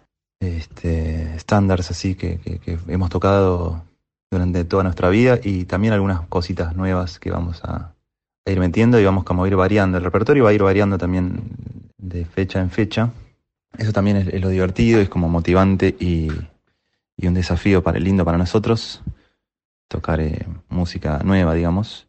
Este, 0.40 1.34
estándares 1.36 1.90
así 1.90 2.14
que, 2.14 2.38
que, 2.38 2.78
hemos 2.88 3.10
tocado 3.10 3.84
durante 4.30 4.64
toda 4.64 4.82
nuestra 4.82 5.08
vida 5.08 5.38
y 5.42 5.66
también 5.66 5.92
algunas 5.92 6.22
cositas 6.28 6.74
nuevas 6.74 7.20
que 7.20 7.30
vamos 7.30 7.62
a, 7.62 7.94
ir 8.44 8.58
metiendo 8.58 8.98
y 8.98 9.04
vamos 9.04 9.24
como 9.24 9.44
a 9.44 9.48
ir 9.48 9.54
variando. 9.54 9.98
El 9.98 10.04
repertorio 10.04 10.44
va 10.44 10.50
a 10.50 10.54
ir 10.54 10.62
variando 10.62 10.98
también 10.98 11.42
de 11.98 12.24
fecha 12.24 12.60
en 12.60 12.70
fecha. 12.70 13.10
Eso 13.78 13.92
también 13.92 14.16
es, 14.16 14.40
lo 14.40 14.48
divertido, 14.48 15.00
es 15.00 15.08
como 15.08 15.28
motivante 15.28 15.96
y, 15.98 16.30
y, 17.16 17.26
un 17.26 17.34
desafío 17.34 17.82
para 17.82 17.98
lindo 17.98 18.24
para 18.24 18.38
nosotros 18.38 19.02
tocar 19.88 20.20
eh, 20.20 20.46
música 20.68 21.20
nueva, 21.24 21.54
digamos. 21.54 22.08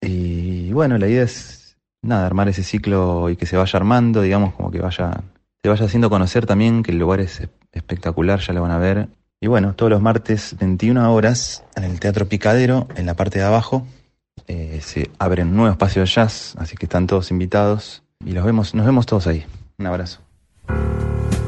Y 0.00 0.72
bueno, 0.72 0.98
la 0.98 1.08
idea 1.08 1.24
es 1.24 1.76
nada, 2.02 2.26
armar 2.26 2.48
ese 2.48 2.62
ciclo 2.62 3.28
y 3.30 3.36
que 3.36 3.46
se 3.46 3.56
vaya 3.56 3.76
armando, 3.76 4.22
digamos, 4.22 4.54
como 4.54 4.70
que 4.70 4.80
vaya, 4.80 5.22
se 5.62 5.68
vaya 5.68 5.84
haciendo 5.84 6.10
conocer 6.10 6.46
también 6.46 6.82
que 6.82 6.92
el 6.92 6.98
lugar 6.98 7.20
es 7.20 7.42
espectacular, 7.72 8.40
ya 8.40 8.52
lo 8.52 8.62
van 8.62 8.70
a 8.70 8.78
ver. 8.78 9.08
Y 9.40 9.46
bueno, 9.46 9.74
todos 9.74 9.90
los 9.90 10.00
martes 10.00 10.56
21 10.58 11.12
horas 11.12 11.64
en 11.76 11.84
el 11.84 12.00
Teatro 12.00 12.28
Picadero, 12.28 12.88
en 12.96 13.06
la 13.06 13.14
parte 13.14 13.40
de 13.40 13.44
abajo, 13.44 13.86
eh, 14.46 14.80
se 14.82 15.10
abren 15.18 15.54
nuevos 15.54 15.72
espacios 15.72 16.08
de 16.08 16.14
jazz, 16.14 16.54
así 16.58 16.76
que 16.76 16.86
están 16.86 17.06
todos 17.06 17.30
invitados 17.30 18.02
y 18.24 18.32
los 18.32 18.44
vemos, 18.44 18.74
nos 18.74 18.86
vemos 18.86 19.06
todos 19.06 19.26
ahí. 19.26 19.44
Un 19.78 19.86
abrazo. 19.86 20.20
あ! 20.68 21.43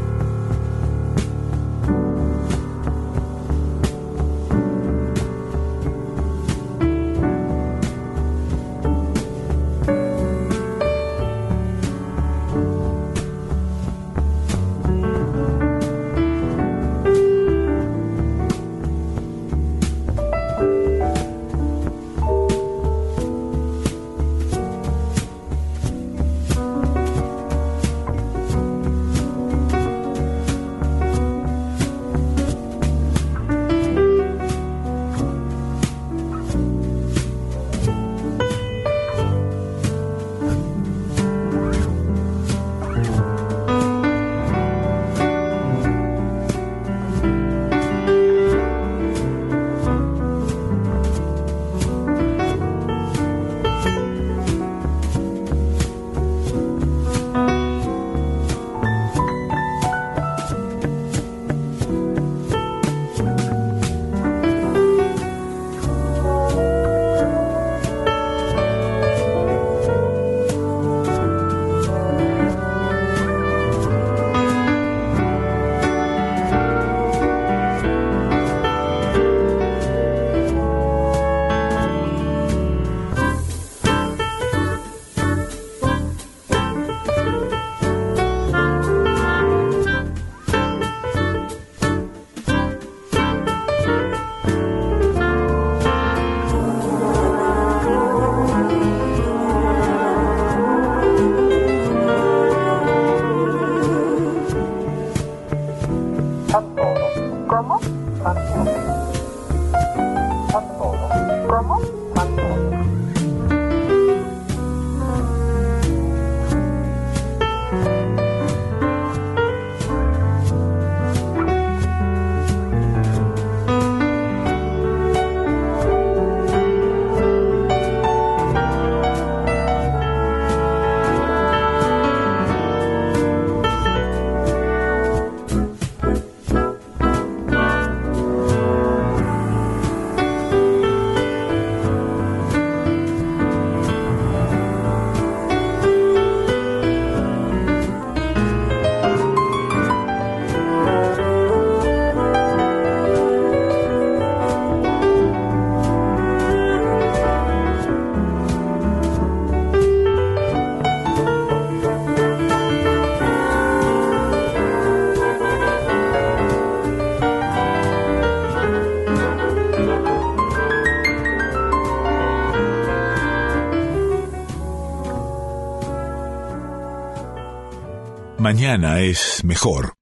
Mañana 178.47 179.01
es 179.01 179.42
mejor. 179.42 179.94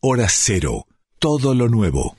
Hora 0.00 0.26
cero. 0.28 0.86
Todo 1.20 1.54
lo 1.54 1.68
nuevo. 1.68 2.16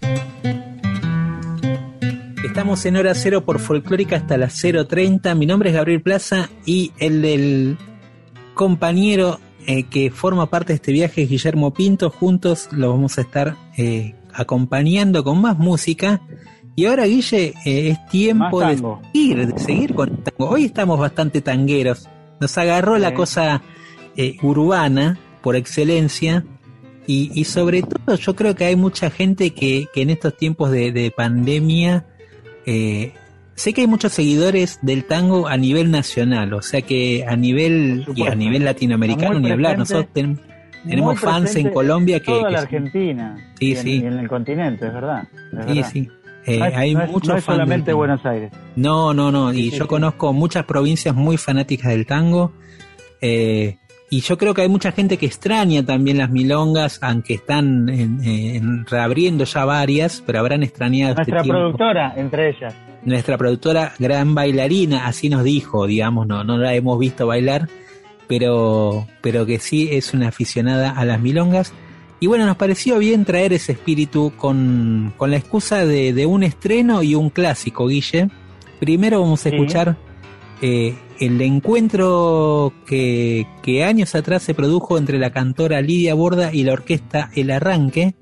Estamos 2.42 2.86
en 2.86 2.96
hora 2.96 3.14
cero 3.14 3.44
por 3.44 3.60
folclórica 3.60 4.16
hasta 4.16 4.38
las 4.38 4.64
0.30. 4.64 5.36
Mi 5.36 5.46
nombre 5.46 5.72
es 5.72 5.76
Gabriel 5.76 6.02
Plaza 6.02 6.50
y 6.66 6.94
el 7.00 7.22
del 7.22 7.78
compañero 8.54 9.42
eh, 9.68 9.84
que 9.84 10.10
forma 10.10 10.50
parte 10.50 10.72
de 10.72 10.76
este 10.76 10.94
viaje 10.94 11.24
es 11.24 11.30
Guillermo 11.30 11.74
Pinto. 11.74 12.10
Juntos 12.10 12.70
lo 12.72 12.92
vamos 12.92 13.18
a 13.18 13.22
estar 13.22 13.58
eh, 13.76 14.16
acompañando 14.34 15.26
con 15.26 15.42
más 15.42 15.58
música. 15.58 16.22
Y 16.78 16.86
ahora, 16.86 17.08
Guille, 17.08 17.56
eh, 17.66 17.90
es 17.90 18.08
tiempo 18.08 18.62
de 18.62 18.78
seguir, 18.78 19.48
de 19.48 19.60
seguir 19.60 19.94
con 19.94 20.12
el 20.12 20.18
tango. 20.20 20.50
Hoy 20.50 20.64
estamos 20.64 20.98
bastante 20.98 21.42
tangueros. 21.42 22.08
Nos 22.40 22.58
agarró 22.58 22.98
la 22.98 23.14
cosa 23.14 23.62
urbana 24.44 25.20
por 25.44 25.56
excelencia. 25.56 26.44
Y, 27.06 27.44
sobre 27.44 27.84
todo 27.84 28.16
yo 28.16 28.34
creo 28.34 28.56
que 28.56 28.64
hay 28.64 28.78
mucha 28.78 29.10
gente 29.10 29.52
que, 29.52 29.88
en 29.94 30.10
estos 30.10 30.38
tiempos 30.38 30.72
de, 30.72 31.14
pandemia, 31.16 32.06
eh, 32.66 33.12
sé 33.56 33.74
que 33.74 33.82
hay 33.82 33.88
muchos 33.88 34.14
seguidores 34.14 34.80
del 34.82 35.04
tango 35.04 35.50
a 35.50 35.58
nivel 35.58 35.92
nacional, 35.92 36.54
o 36.54 36.62
sea 36.62 36.82
que 36.82 37.26
a 37.28 37.36
nivel 37.36 38.06
y 38.16 38.26
a 38.26 38.36
nivel 38.36 38.64
latinoamericano 38.64 39.38
ni 39.42 39.52
hablar, 39.52 39.78
nosotros 39.78 40.08
tenemos 40.14 41.20
fans 41.20 41.54
en 41.58 41.72
Colombia 41.72 42.22
que... 42.22 42.32
Toda 42.32 42.50
la 42.50 42.60
Argentina 42.62 43.54
sí, 43.60 43.76
sí. 43.76 43.98
en 43.98 44.14
el 44.14 44.30
continente, 44.30 44.88
es 44.88 44.94
verdad. 44.94 45.28
sí, 45.68 45.84
sí. 45.84 46.10
Eh, 46.46 46.62
hay 46.62 46.96
muchos 46.96 47.38
es 47.38 47.44
solamente 47.44 47.94
Buenos 47.94 48.26
Aires. 48.26 48.52
No, 48.76 49.14
no, 49.14 49.32
no. 49.32 49.54
y 49.54 49.72
yo 49.72 49.88
conozco 49.88 50.34
muchas 50.34 50.66
provincias 50.66 51.16
muy 51.16 51.38
fanáticas 51.38 51.92
del 51.92 52.06
tango. 52.06 52.54
Eh, 53.22 53.78
y 54.14 54.22
yo 54.22 54.38
creo 54.38 54.54
que 54.54 54.62
hay 54.62 54.70
mucha 54.70 54.92
gente 54.92 55.18
que 55.18 55.26
extraña 55.26 55.84
también 55.84 56.20
las 56.20 56.30
milongas, 56.30 57.00
aunque 57.02 57.34
están 57.34 57.88
reabriendo 58.88 59.44
ya 59.44 59.66
varias, 59.66 60.22
pero 60.24 60.38
habrán 60.38 60.62
extrañado 60.62 61.16
este 61.20 61.32
Nuestra 61.32 61.52
productora, 61.52 62.14
entre 62.16 62.50
ellas. 62.50 62.76
nuestra 63.04 63.40
productora, 63.40 63.94
gran 63.98 64.36
bailarina, 64.36 65.08
así 65.08 65.30
nos 65.30 65.44
dijo, 65.44 65.88
digamos, 65.88 66.28
no, 66.28 66.44
no 66.44 66.60
la 66.60 66.76
hemos 66.76 67.00
visto 67.00 67.26
bailar, 67.26 67.68
pero, 68.28 69.08
pero 69.22 69.48
que 69.48 69.58
sí 69.58 69.90
es 69.92 70.14
una 70.14 70.28
aficionada 70.28 70.92
a 70.92 71.06
las 71.06 71.20
milongas. 71.20 71.74
Y 72.20 72.28
bueno, 72.28 72.46
nos 72.46 72.58
pareció 72.58 73.00
bien 73.00 73.26
traer 73.26 73.52
ese 73.52 73.72
espíritu 73.72 74.32
con, 74.38 75.12
con 75.18 75.32
la 75.32 75.38
excusa 75.38 75.88
de, 75.88 76.14
de, 76.14 76.28
un 76.28 76.44
estreno 76.44 77.02
y 77.02 77.16
un 77.16 77.32
clásico, 77.32 77.88
Guille. 77.88 78.30
Primero 78.80 79.22
vamos 79.22 79.44
a 79.48 79.50
escuchar 79.50 79.98
eh, 80.62 80.94
el 81.20 81.42
encuentro 81.42 82.74
que, 82.86 83.48
que, 83.62 83.84
años 83.84 84.16
atrás 84.16 84.44
se 84.44 84.54
produjo 84.54 84.98
entre 84.98 85.18
la 85.18 85.32
cantora 85.32 85.82
Lidia 85.82 86.14
Borda 86.14 86.54
y 86.54 86.64
la 86.64 86.74
orquesta 86.74 87.30
El 87.36 87.52
Arranque, 87.52 88.16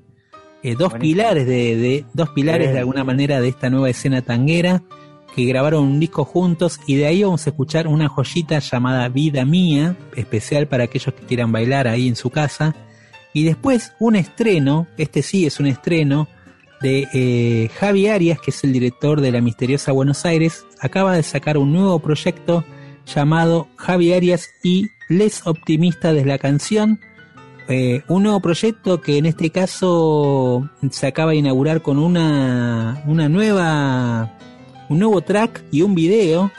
eh, 0.62 0.74
dos 0.76 0.94
pilares 0.94 1.46
de, 1.46 1.76
de, 1.76 2.04
dos 2.12 2.30
pilares 2.30 2.72
de 2.72 2.78
alguna 2.78 3.04
manera 3.04 3.40
de 3.40 3.48
esta 3.48 3.70
nueva 3.70 3.90
escena 3.90 4.22
tanguera 4.22 4.82
que 5.34 5.44
grabaron 5.44 5.84
un 5.84 6.00
disco 6.00 6.24
juntos 6.24 6.78
y 6.86 6.96
de 6.96 7.06
ahí 7.06 7.22
vamos 7.22 7.46
a 7.46 7.50
escuchar 7.50 7.88
una 7.88 8.08
joyita 8.08 8.58
llamada 8.58 9.08
Vida 9.08 9.44
Mía, 9.44 9.96
especial 10.14 10.68
para 10.68 10.84
aquellos 10.84 11.14
que 11.14 11.26
quieran 11.26 11.52
bailar 11.52 11.88
ahí 11.88 12.06
en 12.06 12.16
su 12.16 12.30
casa. 12.30 12.74
Y 13.32 13.44
después 13.44 13.92
un 13.98 14.16
estreno, 14.16 14.86
este 14.98 15.22
sí 15.22 15.46
es 15.46 15.58
un 15.58 15.66
estreno, 15.66 16.28
de 16.82 17.08
eh, 17.14 17.70
Javi 17.78 18.08
Arias, 18.08 18.40
que 18.40 18.50
es 18.50 18.64
el 18.64 18.72
director 18.72 19.20
de 19.20 19.30
La 19.30 19.40
Misteriosa 19.40 19.92
Buenos 19.92 20.26
Aires, 20.26 20.66
acaba 20.80 21.14
de 21.14 21.22
sacar 21.22 21.56
un 21.56 21.72
nuevo 21.72 22.00
proyecto 22.00 22.64
llamado 23.06 23.68
Javi 23.76 24.12
Arias 24.12 24.50
y 24.62 24.90
Les 25.08 25.46
Optimistas 25.46 26.14
de 26.14 26.24
la 26.24 26.38
Canción. 26.38 27.00
Eh, 27.68 28.02
un 28.08 28.24
nuevo 28.24 28.40
proyecto 28.40 29.00
que 29.00 29.18
en 29.18 29.26
este 29.26 29.50
caso 29.50 30.68
se 30.90 31.06
acaba 31.06 31.30
de 31.30 31.38
inaugurar 31.38 31.82
con 31.82 31.98
una, 31.98 33.02
una 33.06 33.28
nueva, 33.28 34.36
un 34.88 34.98
nuevo 34.98 35.20
track 35.20 35.64
y 35.70 35.82
un 35.82 35.94
video 35.94 36.50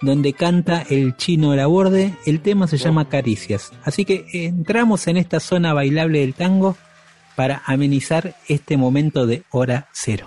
donde 0.00 0.32
canta 0.32 0.84
el 0.88 1.16
chino 1.16 1.54
Laborde. 1.54 2.14
El 2.26 2.40
tema 2.40 2.66
se 2.66 2.78
llama 2.78 3.08
Caricias. 3.08 3.72
Así 3.84 4.04
que 4.04 4.26
entramos 4.32 5.06
en 5.08 5.16
esta 5.16 5.40
zona 5.40 5.72
bailable 5.72 6.20
del 6.20 6.34
tango 6.34 6.76
para 7.36 7.62
amenizar 7.66 8.36
este 8.48 8.76
momento 8.76 9.26
de 9.26 9.42
hora 9.50 9.88
cero. 9.92 10.26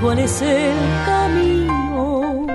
Cuál 0.00 0.18
es 0.18 0.42
el 0.42 0.74
camino 1.06 2.46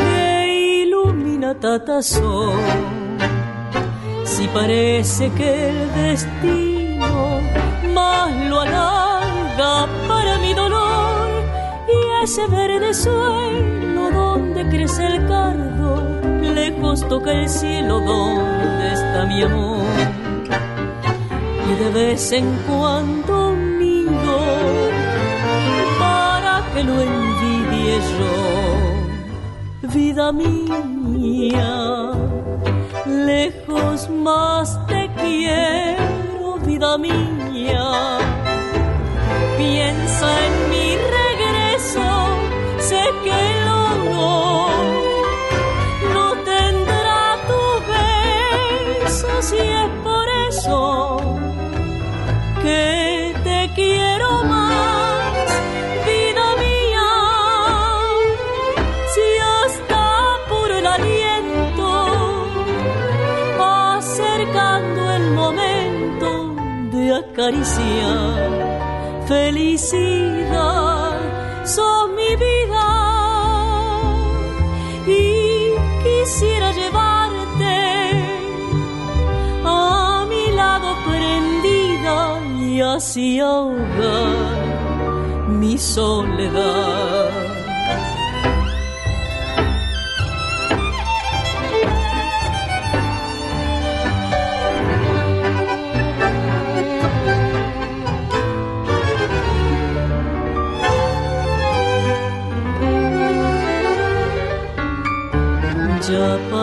que 0.00 0.82
ilumina 0.84 1.54
Tatazón. 1.54 2.52
Si 4.24 4.46
parece 4.48 5.30
que 5.30 5.68
el 5.70 5.94
destino 5.94 7.40
más 7.94 8.30
lo 8.48 8.60
alarga 8.60 9.88
para 10.08 10.38
mi 10.38 10.54
dolor 10.54 11.28
y 11.88 12.24
ese 12.24 12.46
verde 12.48 12.92
suelo 12.94 14.10
donde 14.12 14.68
crece 14.68 15.06
el 15.06 15.26
cardo, 15.26 16.20
lejos 16.54 17.06
toca 17.08 17.32
el 17.32 17.48
cielo 17.48 18.00
donde 18.00 18.92
está 18.92 19.24
mi 19.26 19.42
amor. 19.42 19.86
Y 21.70 21.82
de 21.82 21.90
vez 21.90 22.32
en 22.32 22.46
cuando 22.66 23.52
lo 26.84 27.00
envidie 27.00 28.00
yo, 28.18 29.88
vida 29.94 30.32
mía, 30.32 32.12
lejos 33.06 34.08
más 34.10 34.78
te 34.86 35.10
quiero, 35.16 36.58
vida 36.66 36.98
mía, 36.98 38.18
piensa 39.56 40.28
en 40.46 40.54
mi 40.70 40.96
regreso, 41.18 42.06
sé 42.78 43.02
que 43.24 43.40
lo 43.66 43.82
no, 44.10 44.68
no 46.14 46.26
tendrá 46.44 47.38
tu 47.48 47.62
beso 49.04 49.30
si 49.42 49.81
felicidad, 69.26 71.16
son 71.64 72.14
mi 72.14 72.36
vida 72.36 72.88
y 75.06 75.72
quisiera 76.04 76.70
llevarte 76.72 77.76
a 79.64 80.24
mi 80.28 80.52
lado 80.54 80.94
prendida 81.04 82.40
y 82.60 82.80
así 82.80 83.40
ahogar 83.40 84.62
mi 85.48 85.76
soledad. 85.78 87.21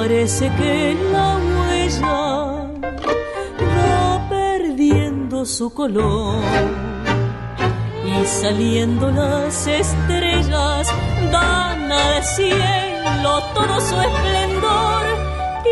Parece 0.02 0.50
que 0.56 0.96
la 1.12 1.38
huella 1.56 2.20
va 3.74 4.30
perdiendo 4.30 5.46
su 5.46 5.74
color 5.74 6.38
y 8.06 8.26
saliendo 8.26 9.12
las 9.12 9.68
estrellas 9.68 10.88
dan 11.34 11.92
al 11.92 12.24
cielo 12.24 13.32
todo 13.54 13.76
su 13.82 13.96
esplendor 14.10 15.04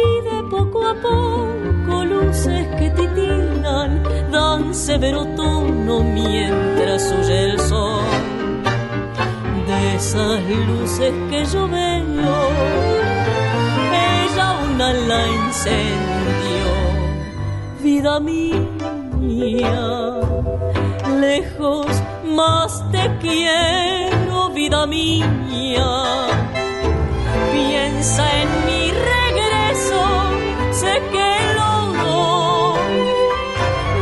y 0.03 0.07
de 0.29 0.39
poco 0.51 0.79
a 0.85 0.95
poco 0.95 2.03
luces 2.03 2.67
que 2.77 2.89
titilan 2.97 4.03
dan 4.29 4.75
severo 4.75 5.25
tono 5.37 6.03
mientras 6.03 7.13
huye 7.13 7.45
el 7.51 7.59
sol. 7.61 8.03
De 9.67 9.95
esas 9.95 10.41
luces 10.67 11.13
que 11.29 11.45
yo 11.45 11.65
veo 11.69 12.86
la 14.77 15.27
incendio, 15.27 16.69
vida 17.81 18.19
mía, 18.19 18.59
lejos 21.19 21.87
más 22.23 22.83
te 22.91 23.09
quiero, 23.19 24.49
vida 24.51 24.85
mía, 24.85 26.27
piensa 27.51 28.23
en 28.41 28.49
mi 28.67 28.91
regreso, 28.91 30.03
sé 30.71 31.01
que 31.11 31.31
lo 31.55 31.93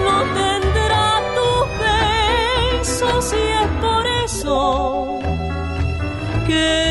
no 0.03 0.17
tendrá 0.34 1.21
tu 1.38 1.49
beso 1.86 3.21
si 3.21 3.38
es 3.38 3.69
por 3.82 4.05
eso 4.26 5.19
que 6.47 6.84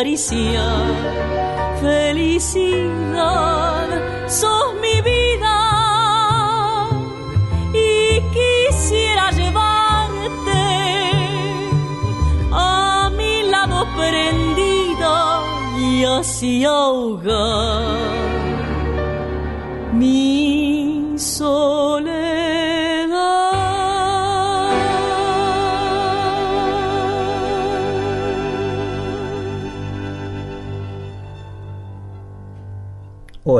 caricia, 0.00 0.64
felicidad, 1.78 3.18
sos 4.26 4.74
mi 4.80 4.96
vida 5.02 5.58
y 7.74 8.22
quisiera 8.36 9.30
llevarte 9.30 10.62
a 12.50 13.10
mi 13.14 13.42
lado 13.42 13.86
prendida 13.94 15.42
y 15.78 16.04
así 16.06 16.64
ahogar. 16.64 18.19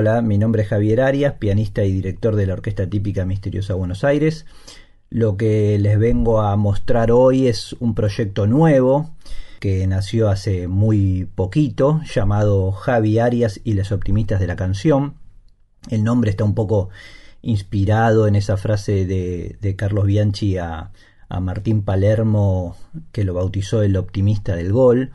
Hola, 0.01 0.23
mi 0.23 0.39
nombre 0.39 0.63
es 0.63 0.69
Javier 0.69 1.03
Arias, 1.03 1.35
pianista 1.35 1.85
y 1.85 1.93
director 1.93 2.35
de 2.35 2.47
la 2.47 2.55
Orquesta 2.55 2.89
Típica 2.89 3.27
Misteriosa 3.27 3.75
Buenos 3.75 4.03
Aires. 4.03 4.47
Lo 5.11 5.37
que 5.37 5.79
les 5.79 5.99
vengo 5.99 6.41
a 6.41 6.57
mostrar 6.57 7.13
hoy 7.13 7.49
es 7.49 7.75
un 7.81 7.95
proyecto 7.95 8.47
nuevo 8.47 9.11
que 9.59 9.87
nació 9.87 10.31
hace 10.31 10.69
muy 10.69 11.29
poquito, 11.35 12.01
llamado 12.15 12.73
Javi 12.73 13.19
Arias 13.19 13.61
y 13.63 13.75
los 13.75 13.93
optimistas 13.93 14.41
de 14.41 14.47
la 14.47 14.57
canción. 14.57 15.17
El 15.91 16.03
nombre 16.03 16.31
está 16.31 16.45
un 16.45 16.55
poco 16.55 16.89
inspirado 17.43 18.27
en 18.27 18.37
esa 18.37 18.57
frase 18.57 19.05
de, 19.05 19.77
Carlos 19.77 20.07
Bianchi 20.07 20.57
a, 20.57 20.93
Martín 21.43 21.83
Palermo 21.83 22.75
que 23.13 23.25
lo 23.25 23.35
bautizó 23.35 23.83
el 23.83 23.99
optimista 23.99 24.57
del 24.57 24.73
gol. 24.73 25.13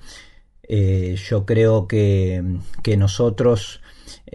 Eh, 0.62 1.16
yo 1.28 1.48
creo 1.48 1.88
que, 1.88 2.60
nosotros 3.00 3.82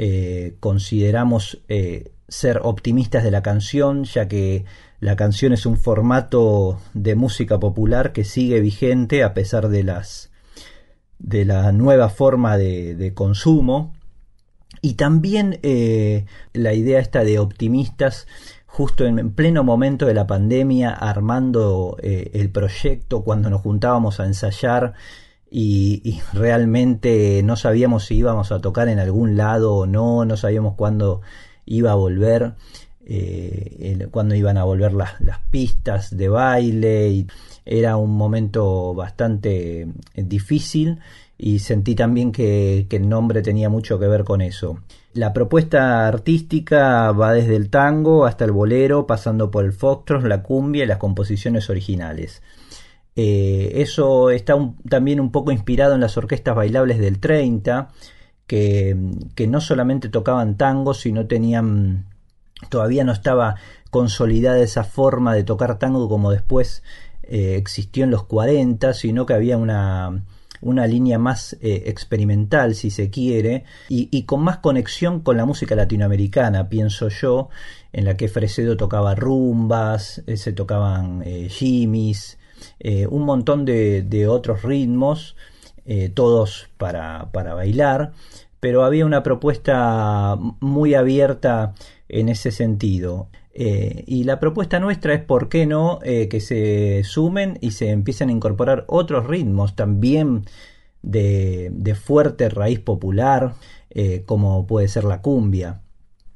eh, 0.03 0.57
consideramos 0.61 1.61
eh, 1.69 2.13
ser 2.27 2.61
optimistas 2.63 3.23
de 3.23 3.31
la 3.31 3.43
canción, 3.43 4.05
ya 4.05 4.29
que 4.29 4.65
la 4.99 5.15
canción 5.15 5.53
es 5.53 5.67
un 5.67 5.77
formato 5.77 6.81
de 6.95 7.17
música 7.17 7.61
popular 7.61 8.15
que 8.15 8.25
sigue 8.25 8.63
vigente 8.63 9.23
a 9.23 9.35
pesar 9.35 9.69
de 9.69 9.85
las 9.85 10.31
de 11.19 11.45
la 11.45 11.71
nueva 11.73 12.09
forma 12.09 12.57
de, 12.57 13.13
consumo. 13.15 13.93
Y 14.81 14.95
también 14.95 15.59
eh, 15.63 16.25
la 16.55 16.73
idea 16.73 16.99
esta 16.99 17.23
de 17.23 17.39
optimistas 17.39 18.27
justo 18.65 19.05
en 19.05 19.33
pleno 19.33 19.65
momento 19.65 20.07
de 20.07 20.15
la 20.15 20.27
pandemia 20.27 20.93
armando 20.93 21.99
el 22.03 22.49
proyecto 22.49 23.23
cuando 23.23 23.51
nos 23.51 23.61
juntábamos 23.61 24.19
a 24.19 24.25
ensayar 24.25 24.95
y, 25.51 26.21
realmente 26.33 27.43
no 27.43 27.57
sabíamos 27.57 28.05
si 28.07 28.17
íbamos 28.17 28.53
a 28.53 28.61
tocar 28.61 28.89
en 28.89 29.01
algún 29.01 29.37
lado 29.37 29.75
o 29.75 29.87
no, 29.87 30.25
no 30.25 30.37
sabíamos 30.37 30.75
cuándo 30.75 31.23
iba 31.67 31.93
a 31.93 31.97
volver 31.97 32.55
eh, 33.05 34.07
cuando 34.13 34.35
iban 34.35 34.57
a 34.57 34.65
volver 34.65 34.93
las, 34.93 35.11
pistas 35.51 36.17
de 36.17 36.29
baile 36.29 37.09
y 37.11 37.27
era 37.65 37.97
un 37.97 38.17
momento 38.17 38.95
bastante 38.95 39.83
eh, 39.83 39.89
difícil 40.15 41.01
y 41.37 41.59
sentí 41.59 41.95
también 41.95 42.31
que, 42.31 42.87
el 42.89 43.09
nombre 43.09 43.43
tenía 43.43 43.69
mucho 43.69 43.99
que 43.99 44.07
ver 44.07 44.25
con 44.25 44.43
eso. 44.43 44.79
La 45.15 45.33
propuesta 45.33 46.07
artística 46.07 47.11
va 47.11 47.33
desde 47.33 47.57
el 47.57 47.71
tango 47.71 48.27
hasta 48.27 48.45
el 48.45 48.53
bolero, 48.53 49.07
pasando 49.07 49.51
por 49.51 49.65
el 49.65 49.73
foxtrot, 49.73 50.23
la 50.25 50.43
cumbia 50.43 50.85
y 50.85 50.87
las 50.87 50.99
composiciones 50.99 51.69
originales. 51.71 52.43
Eh, 53.17 53.73
eso 53.77 54.31
está 54.31 54.55
también 54.89 55.21
un 55.21 55.33
poco 55.33 55.53
inspirado 55.53 55.95
en 55.95 56.01
las 56.01 56.17
orquestas 56.17 56.55
bailables 56.55 56.99
del 56.99 57.19
30, 57.21 57.89
que, 58.47 58.97
que 59.35 59.47
no 59.47 59.61
solamente 59.61 60.09
tocaban 60.09 60.57
tango, 60.57 60.95
sino 60.95 61.27
tenían 61.27 62.07
todavía 62.69 63.05
no 63.05 63.13
estaba 63.13 63.57
consolidada 63.91 64.59
esa 64.59 64.85
forma 64.85 65.35
de 65.35 65.45
tocar 65.45 65.79
tango 65.79 66.09
como 66.09 66.31
después 66.31 66.83
eh, 67.23 67.57
existió 67.57 68.05
en 68.05 68.11
los 68.11 68.25
40, 68.25 68.93
sino 68.93 69.25
que 69.25 69.35
había 69.35 69.57
una, 69.57 70.25
una 70.61 70.87
línea 70.87 71.19
más 71.19 71.55
eh, 71.61 71.85
experimental, 71.87 72.75
si 72.75 72.91
se 72.91 73.11
quiere, 73.11 73.65
y, 73.89 74.23
con 74.25 74.43
más 74.43 74.59
conexión 74.59 75.21
con 75.21 75.37
la 75.37 75.45
música 75.45 75.75
latinoamericana, 75.75 76.69
pienso 76.69 77.09
yo, 77.09 77.49
en 77.93 78.05
la 78.05 78.17
que 78.17 78.29
Fresedo 78.29 78.77
tocaba 78.77 79.15
rumbas, 79.15 80.23
eh, 80.27 80.37
se 80.37 80.53
tocaban 80.53 81.23
jimis, 82.79 83.09
un 83.11 83.23
montón 83.25 83.65
de, 83.65 84.03
de 84.03 84.29
otros 84.29 84.63
ritmos, 84.63 85.37
todos 86.15 86.69
para, 86.77 87.31
para 87.33 87.55
bailar, 87.55 88.13
pero 88.61 88.85
había 88.85 89.07
una 89.07 89.23
propuesta 89.23 90.37
muy 90.61 90.95
abierta 90.95 91.75
en 92.09 92.29
ese 92.29 92.53
sentido. 92.53 93.29
Eh, 93.53 94.05
y 94.07 94.25
la 94.25 94.39
propuesta 94.39 94.79
nuestra 94.79 95.15
es, 95.15 95.23
¿por 95.23 95.49
qué 95.49 95.67
no?, 95.67 95.99
eh, 96.03 96.29
que 96.29 96.41
se 96.41 97.03
sumen 97.05 97.59
y 97.61 97.73
se 97.73 97.91
empiecen 97.91 98.29
a 98.29 98.33
incorporar 98.33 98.85
otros 98.87 99.27
ritmos 99.27 99.75
también 99.75 100.45
de, 101.03 101.97
fuerte 102.01 102.49
raíz 102.49 102.79
popular, 102.81 103.55
eh, 103.91 104.23
como 104.27 104.67
puede 104.67 104.89
ser 104.89 105.05
la 105.05 105.21
cumbia. 105.21 105.81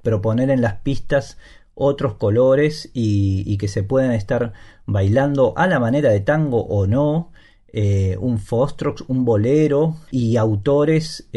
Proponer 0.03 0.51
en 0.51 0.61
las 0.61 0.75
pistas 0.77 1.39
otros 1.75 2.15
colores 2.15 2.91
y, 2.95 3.57
que 3.59 3.69
se 3.69 3.83
puedan 3.83 4.13
estar 4.13 4.53
bailando 4.87 5.55
a 5.57 5.67
la 5.67 5.81
manera 5.81 6.11
de 6.11 6.21
tango 6.21 6.65
o 6.65 6.87
no, 6.87 7.31
un 8.21 8.39
fostrox, 8.39 9.05
un 9.09 9.25
bolero 9.25 9.97
y 10.13 10.37
autores 10.37 11.29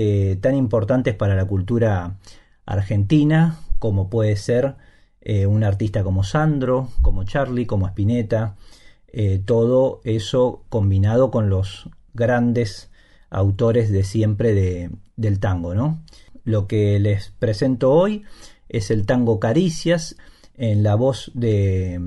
tan 0.41 0.55
importantes 0.55 1.15
para 1.15 1.35
la 1.35 1.45
cultura 1.45 2.17
argentina 2.65 3.57
como 3.79 4.09
puede 4.09 4.35
ser 4.35 4.75
eh, 5.21 5.45
un 5.45 5.63
artista 5.63 6.03
como 6.03 6.23
Sandro, 6.23 6.89
como 7.01 7.23
Charlie, 7.23 7.65
como 7.65 7.87
Spinetta, 7.87 8.55
eh, 9.07 9.41
todo 9.43 10.01
eso 10.03 10.63
combinado 10.69 11.31
con 11.31 11.49
los 11.49 11.89
grandes 12.13 12.89
autores 13.29 13.91
de 13.91 14.03
siempre 14.03 14.53
de, 14.53 14.91
del 15.15 15.39
tango, 15.39 15.73
¿no? 15.73 16.01
Lo 16.43 16.67
que 16.67 16.99
les 16.99 17.31
presento 17.39 17.91
hoy 17.91 18.23
es 18.69 18.91
el 18.91 19.05
tango 19.05 19.39
Caricias 19.39 20.15
en 20.57 20.83
la 20.83 20.95
voz 20.95 21.31
de, 21.33 21.99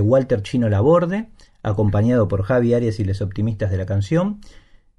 Walter 0.00 0.42
Chino 0.42 0.68
Laborde, 0.68 1.28
acompañado 1.62 2.28
por 2.28 2.42
Javi 2.42 2.74
Arias 2.74 3.00
y 3.00 3.04
los 3.04 3.20
optimistas 3.20 3.70
de 3.70 3.78
la 3.78 3.86
canción. 3.86 4.40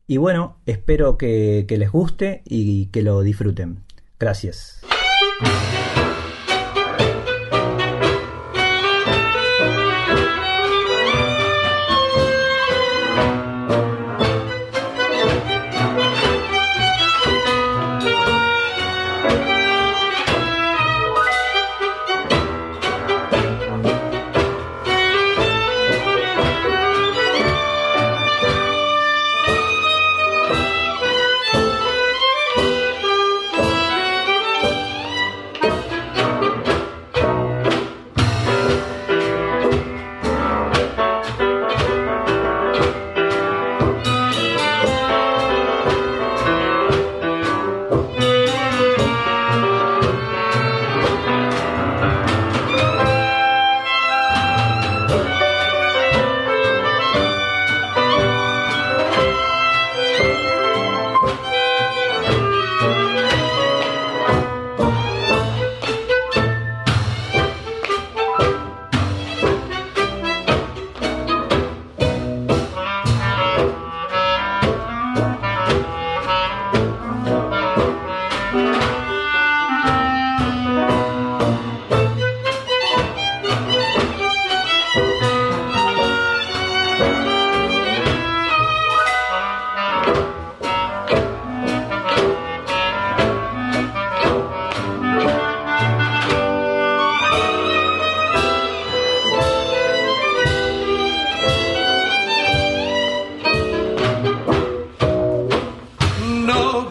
Y 0.08 0.18
bueno, 0.18 0.58
espero 0.66 1.18
que 1.18 1.66
les 1.70 1.92
guste 1.92 2.42
y 2.46 2.88
que 2.88 3.02
lo 3.02 3.22
disfruten. 3.22 3.80
Gracias. 4.20 4.82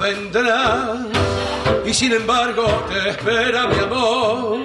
Vendrá 0.07 0.94
y 1.84 1.92
sin 1.92 2.12
embargo 2.12 2.64
te 2.88 3.11
espera 3.11 3.66
mi 3.66 3.78
amor. 3.78 4.59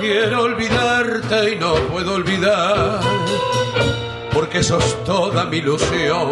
Quiero 0.00 0.44
olvidarte 0.44 1.52
y 1.52 1.56
no 1.56 1.74
puedo 1.92 2.14
olvidar 2.14 3.00
porque 4.32 4.62
sos 4.62 5.04
toda 5.04 5.44
mi 5.44 5.58
ilusión. 5.58 6.30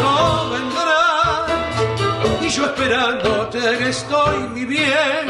No 0.00 0.50
vendrá 0.54 1.46
y 2.40 2.48
yo 2.48 2.66
esperándote 2.66 3.88
estoy 3.88 4.38
mi 4.54 4.64
bien 4.64 5.26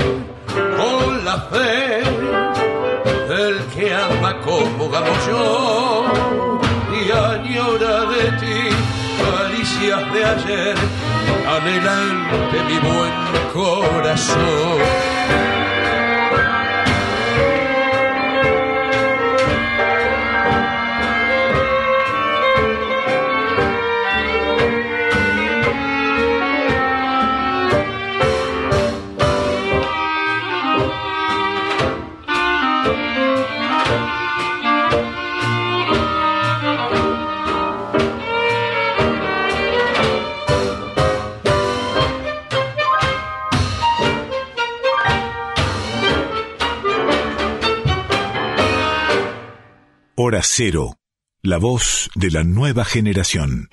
con 0.76 1.24
la 1.24 1.36
fe 1.52 2.02
del 3.32 3.56
que 3.74 3.94
ama 3.94 4.40
como 4.40 4.84
amo 4.94 5.14
yo 5.26 6.04
y 7.00 7.10
añora 7.10 7.94
de 8.12 8.24
ti 8.40 8.97
de 9.80 10.24
ayer, 10.24 10.74
anhelante 11.46 12.64
mi 12.64 12.78
buen 12.80 13.12
corazón. 13.52 15.47
Cero, 50.60 50.96
la 51.40 51.56
voz 51.58 52.10
de 52.16 52.32
la 52.32 52.42
nueva 52.42 52.84
generación. 52.84 53.68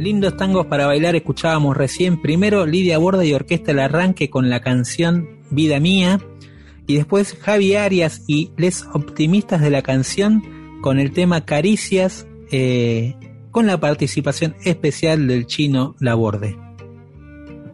Lindos 0.00 0.36
tangos 0.36 0.66
para 0.66 0.88
bailar 0.88 1.14
escuchábamos 1.14 1.76
recién. 1.76 2.20
Primero 2.20 2.66
Lidia 2.66 2.98
Borda 2.98 3.24
y 3.24 3.32
Orquesta 3.32 3.70
El 3.70 3.78
Arranque 3.78 4.28
con 4.28 4.50
la 4.50 4.58
canción 4.58 5.28
Vida 5.52 5.78
Mía. 5.78 6.18
Y 6.88 6.96
después 6.96 7.36
Javi 7.40 7.76
Arias 7.76 8.24
y 8.26 8.50
Les 8.56 8.82
Optimistas 8.92 9.60
de 9.60 9.70
la 9.70 9.82
canción 9.82 10.42
con 10.82 10.98
el 10.98 11.12
tema 11.12 11.44
Caricias 11.44 12.26
eh, 12.50 13.14
con 13.52 13.68
la 13.68 13.78
participación 13.78 14.56
especial 14.64 15.28
del 15.28 15.46
chino 15.46 15.94
Laborde. 16.00 16.65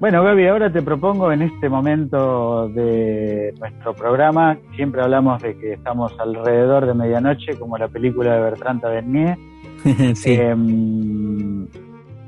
Bueno, 0.03 0.25
Gaby, 0.25 0.49
ahora 0.49 0.69
te 0.69 0.83
propongo 0.83 1.31
en 1.31 1.43
este 1.43 1.69
momento 1.69 2.69
de 2.71 3.55
nuestro 3.61 3.95
programa, 3.95 4.59
siempre 4.75 5.01
hablamos 5.01 5.41
de 5.41 5.57
que 5.57 5.75
estamos 5.75 6.13
alrededor 6.19 6.87
de 6.87 6.95
medianoche, 6.95 7.57
como 7.57 7.79
la 7.79 7.87
película 7.87 8.35
de 8.35 8.41
Bertrand 8.43 8.81
Tavernier, 8.81 9.37
sí. 10.15 10.33
Em, 10.33 11.69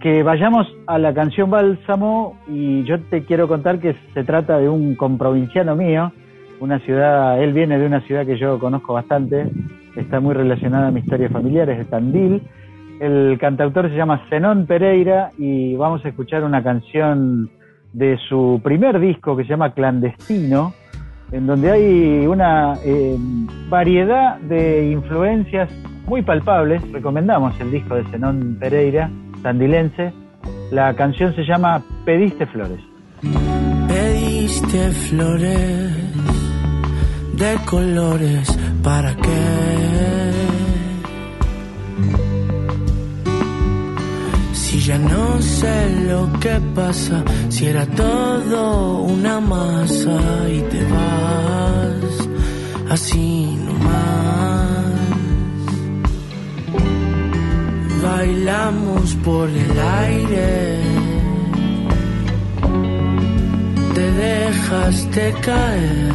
que 0.01 0.23
vayamos 0.23 0.69
a 0.87 1.01
la 1.01 1.13
canción 1.15 1.51
Bálsamo 1.51 2.39
y 2.47 2.85
yo 2.85 3.01
te 3.01 3.25
quiero 3.25 3.49
contar 3.49 3.81
que 3.81 3.97
se 4.15 4.23
trata 4.23 4.59
de 4.59 4.69
un 4.69 4.95
comprovinciano 4.95 5.75
mío, 5.75 6.13
una 6.61 6.79
ciudad, 6.79 7.43
él 7.43 7.53
viene 7.53 7.77
de 7.77 7.87
una 7.87 8.03
ciudad 8.03 8.25
que 8.25 8.39
yo 8.39 8.61
conozco 8.61 8.93
bastante, 8.95 9.51
está 9.97 10.21
muy 10.21 10.35
relacionada 10.35 10.87
a 10.87 10.91
mi 10.93 11.01
historia 11.01 11.29
familiar, 11.29 11.69
es 11.71 11.79
de 11.79 11.85
Tandil. 11.87 12.41
El 13.01 13.37
cantautor 13.41 13.91
se 13.91 13.97
llama 13.97 14.29
Zenón 14.31 14.65
Pereira 14.65 15.33
y 15.37 15.75
vamos 15.75 16.05
a 16.05 16.09
escuchar 16.11 16.45
una 16.45 16.63
canción 16.63 17.51
de 17.95 18.19
su 18.29 18.61
primer 18.63 18.99
disco 18.99 19.37
que 19.37 19.45
se 19.45 19.51
llama 19.51 19.73
Clandestino, 19.73 20.75
en 21.33 21.47
donde 21.47 21.71
hay 21.71 22.27
una 22.27 22.75
eh, 22.85 23.17
variedad 23.69 24.39
de 24.41 24.91
influencias 24.91 25.71
muy 26.07 26.23
palpables. 26.23 26.83
Recomendamos 26.93 27.59
el 27.61 27.71
disco 27.71 27.95
de 27.95 28.05
Zenón 28.11 28.57
Pereira, 28.61 29.11
tandilense. 29.43 30.13
La 30.71 30.95
canción 30.95 31.35
se 31.35 31.45
llama 31.45 31.83
Pediste 32.05 32.47
Flores. 32.47 32.81
Pediste 33.89 34.91
flores 34.91 35.93
de 37.37 37.57
colores 37.65 38.59
para 38.83 39.15
qué 39.15 40.44
ya 44.87 44.99
no 44.99 45.41
sé 45.41 45.91
lo 46.07 46.31
que 46.41 46.61
pasa, 46.75 47.25
si 47.49 47.67
era 47.67 47.87
todo 47.87 49.01
una 49.01 49.41
masa 49.41 50.19
y 50.57 50.61
te 50.73 50.83
vas 50.93 52.29
así 52.91 53.57
nomás. 53.65 54.85
Bailamos 58.03 59.15
por 59.25 59.49
el 59.49 59.79
aire, 60.11 60.81
te 63.95 64.11
dejaste 64.27 65.35
caer. 65.41 66.13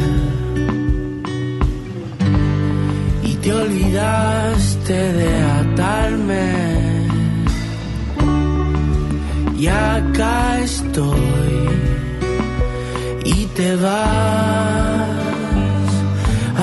Y 3.24 3.34
te 3.34 3.52
olvidaste 3.52 4.94
de 4.94 5.42
atarme 5.60 6.79
y 9.60 9.66
acá 9.68 10.58
estoy 10.60 11.68
y 13.24 13.44
te 13.56 13.76
vas 13.76 15.10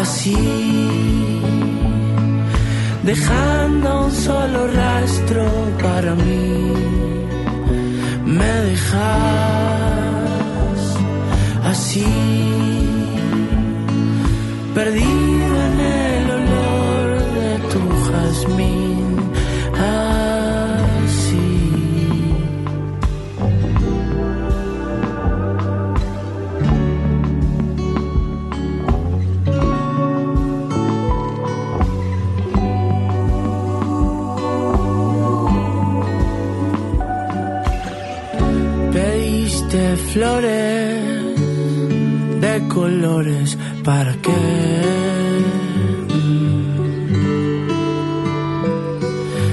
así, 0.01 0.35
dejando 3.03 4.05
un 4.05 4.11
solo 4.11 4.67
rastro 4.81 5.45
para 5.83 6.15
mí. 6.15 6.73
Me 8.25 8.51
dejas 8.69 8.97
así, 11.71 12.09
perdido 14.73 15.36
flores 40.17 41.39
de 42.41 42.67
colores, 42.69 43.55
¿para 43.83 44.13
qué? 44.23 44.45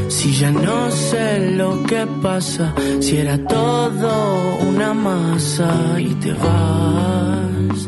Si 0.09 0.33
ya 0.41 0.51
no 0.51 0.91
sé 0.91 1.51
lo 1.61 1.83
que 1.83 2.07
pasa, 2.23 2.75
si 3.01 3.19
era 3.19 3.37
todo 3.45 4.13
una 4.71 4.95
masa 4.95 5.71
y 5.99 6.15
te 6.23 6.33
vas 6.33 7.79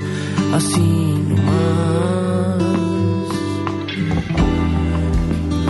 así 0.59 0.91
nomás. 1.31 2.63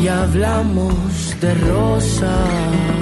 Y 0.02 0.08
hablamos 0.08 1.40
de 1.40 1.54
rosas 1.54 2.95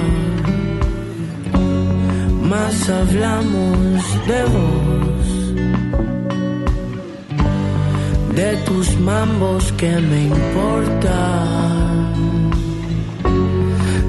más 2.55 2.89
hablamos 2.89 3.99
de 4.29 4.41
vos, 4.53 5.27
de 8.39 8.49
tus 8.67 8.87
mambos 8.99 9.61
que 9.73 9.91
me 10.09 10.19
importan, 10.33 10.91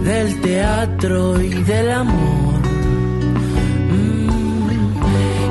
del 0.09 0.29
teatro 0.49 1.19
y 1.41 1.55
del 1.71 1.89
amor. 2.05 2.61
Mm, 3.95 4.69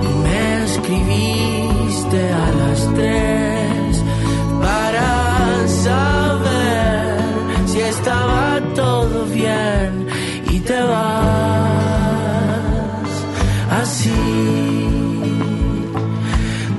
y 0.07 0.11
me 0.25 0.41
escribiste 0.67 2.21
a 2.43 2.45
las 2.61 2.79
tres 2.95 3.44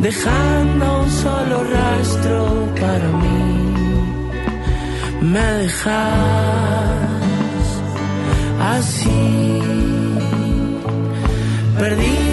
dejando 0.07 0.85
un 1.03 1.11
solo 1.11 1.57
rastro 1.77 2.39
para 2.81 3.09
mí. 3.23 3.43
Me 5.33 5.47
dejas 5.63 6.07
así, 8.75 9.61
perdido 11.79 12.26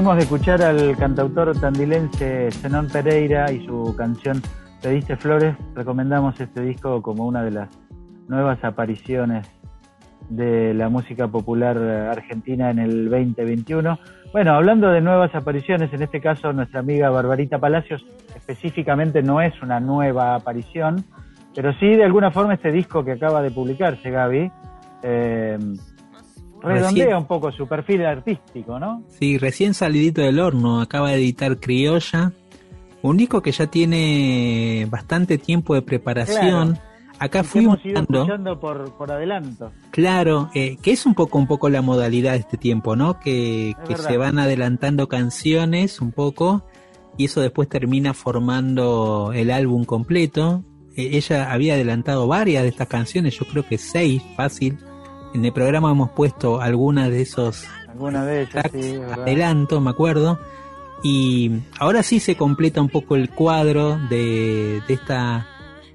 De 0.00 0.22
escuchar 0.22 0.62
al 0.62 0.96
cantautor 0.96 1.54
tandilense 1.60 2.50
Zenón 2.52 2.88
Pereira 2.88 3.52
y 3.52 3.66
su 3.66 3.94
canción 3.96 4.40
Pediste 4.82 5.14
Flores. 5.14 5.54
Recomendamos 5.74 6.40
este 6.40 6.62
disco 6.62 7.02
como 7.02 7.26
una 7.26 7.44
de 7.44 7.50
las 7.50 7.68
nuevas 8.26 8.64
apariciones 8.64 9.46
de 10.30 10.72
la 10.72 10.88
música 10.88 11.28
popular 11.28 11.76
argentina 11.76 12.70
en 12.70 12.78
el 12.78 13.10
2021. 13.10 13.98
Bueno, 14.32 14.54
hablando 14.54 14.90
de 14.90 15.02
nuevas 15.02 15.34
apariciones, 15.34 15.92
en 15.92 16.02
este 16.02 16.20
caso 16.22 16.50
nuestra 16.54 16.80
amiga 16.80 17.10
Barbarita 17.10 17.58
Palacios 17.58 18.02
específicamente 18.34 19.22
no 19.22 19.42
es 19.42 19.52
una 19.62 19.80
nueva 19.80 20.34
aparición, 20.34 21.04
pero 21.54 21.74
sí 21.74 21.94
de 21.94 22.04
alguna 22.04 22.30
forma 22.30 22.54
este 22.54 22.72
disco 22.72 23.04
que 23.04 23.12
acaba 23.12 23.42
de 23.42 23.50
publicarse, 23.50 24.10
Gaby, 24.10 24.50
eh, 25.02 25.58
redondea 26.62 27.04
Recién- 27.06 27.16
un 27.16 27.26
poco 27.26 27.50
su 27.52 27.66
perfil 27.66 28.04
artístico, 28.06 28.78
¿no? 28.78 29.02
Sí, 29.18 29.38
recién 29.38 29.74
salidito 29.74 30.20
del 30.22 30.38
horno, 30.40 30.80
acaba 30.80 31.10
de 31.10 31.16
editar 31.16 31.58
Criolla, 31.58 32.32
un 33.02 33.16
disco 33.16 33.40
que 33.42 33.52
ya 33.52 33.66
tiene 33.68 34.86
bastante 34.90 35.38
tiempo 35.38 35.74
de 35.74 35.82
preparación. 35.82 36.72
Claro. 36.74 36.90
Acá 37.22 37.40
Y 37.40 37.42
que 37.42 37.48
fui 37.48 37.64
hemos 37.64 37.84
ido 37.84 38.00
buscando, 38.00 38.18
escuchando 38.20 38.60
por, 38.60 38.92
por 38.96 39.12
adelanto. 39.12 39.72
claro, 39.90 40.48
eh, 40.54 40.78
que 40.82 40.92
es 40.92 41.04
un 41.04 41.14
poco 41.14 41.36
un 41.36 41.46
poco 41.46 41.68
la 41.68 41.82
modalidad 41.82 42.32
de 42.32 42.38
este 42.38 42.56
tiempo, 42.56 42.96
¿no? 42.96 43.20
Que, 43.20 43.74
se 43.96 44.16
van 44.16 44.38
adelantando 44.38 45.06
canciones 45.06 46.00
un 46.00 46.12
poco 46.12 46.64
y 47.18 47.26
eso 47.26 47.42
después 47.42 47.68
termina 47.68 48.14
formando 48.14 49.32
el 49.34 49.50
álbum 49.50 49.84
completo. 49.84 50.64
Eh, 50.96 51.10
ella 51.18 51.52
había 51.52 51.74
adelantado 51.74 52.26
varias 52.26 52.62
de 52.62 52.70
estas 52.70 52.88
canciones, 52.88 53.38
yo 53.38 53.44
creo 53.44 53.66
que 53.66 53.76
seis, 53.76 54.22
fácil. 54.34 54.78
En 55.34 55.44
el 55.44 55.52
programa 55.52 55.90
hemos 55.90 56.10
puesto 56.10 56.60
algunas 56.60 57.10
de 57.10 57.22
esos 57.22 57.64
Alguna 57.88 58.24
de 58.24 58.42
ellas, 58.42 58.64
sí, 58.72 58.78
es 58.80 59.00
verdad. 59.00 59.22
adelanto, 59.22 59.80
me 59.80 59.90
acuerdo. 59.90 60.38
Y 61.02 61.50
ahora 61.78 62.02
sí 62.02 62.20
se 62.20 62.36
completa 62.36 62.80
un 62.80 62.88
poco 62.88 63.16
el 63.16 63.30
cuadro 63.30 63.98
de, 64.10 64.82
de 64.86 64.94
esta 64.94 65.46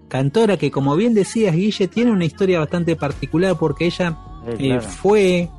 cantora 0.08 0.58
que, 0.58 0.72
como 0.72 0.96
bien 0.96 1.14
decías, 1.14 1.56
Guille, 1.56 1.88
tiene 1.88 2.12
una 2.12 2.26
historia 2.26 2.60
bastante 2.60 2.96
particular 2.96 3.56
porque 3.58 3.86
ella 3.86 4.18
Sí, 4.60 4.70
eh, 4.72 4.80
fue, 4.80 5.50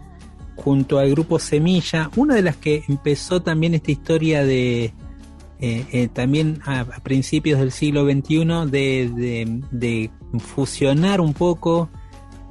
junto 0.55 0.99
al 1.01 1.11
grupo 1.11 1.39
Semilla, 1.41 2.09
una 2.17 2.35
de 2.37 2.43
las 2.43 2.57
que 2.57 2.85
empezó 2.89 3.43
también 3.43 3.75
esta 3.75 3.91
historia 3.91 4.45
de, 4.45 4.85
eh, 5.61 5.87
eh, 5.93 6.09
también 6.13 6.61
a, 6.65 6.81
a 6.81 7.01
principios 7.03 7.59
del 7.59 7.73
siglo 7.73 8.05
XXI, 8.05 8.45
de, 8.71 9.11
de- 9.15 9.61
de 9.73 10.11
fusionar 10.39 11.21
un 11.21 11.35
poco 11.35 11.89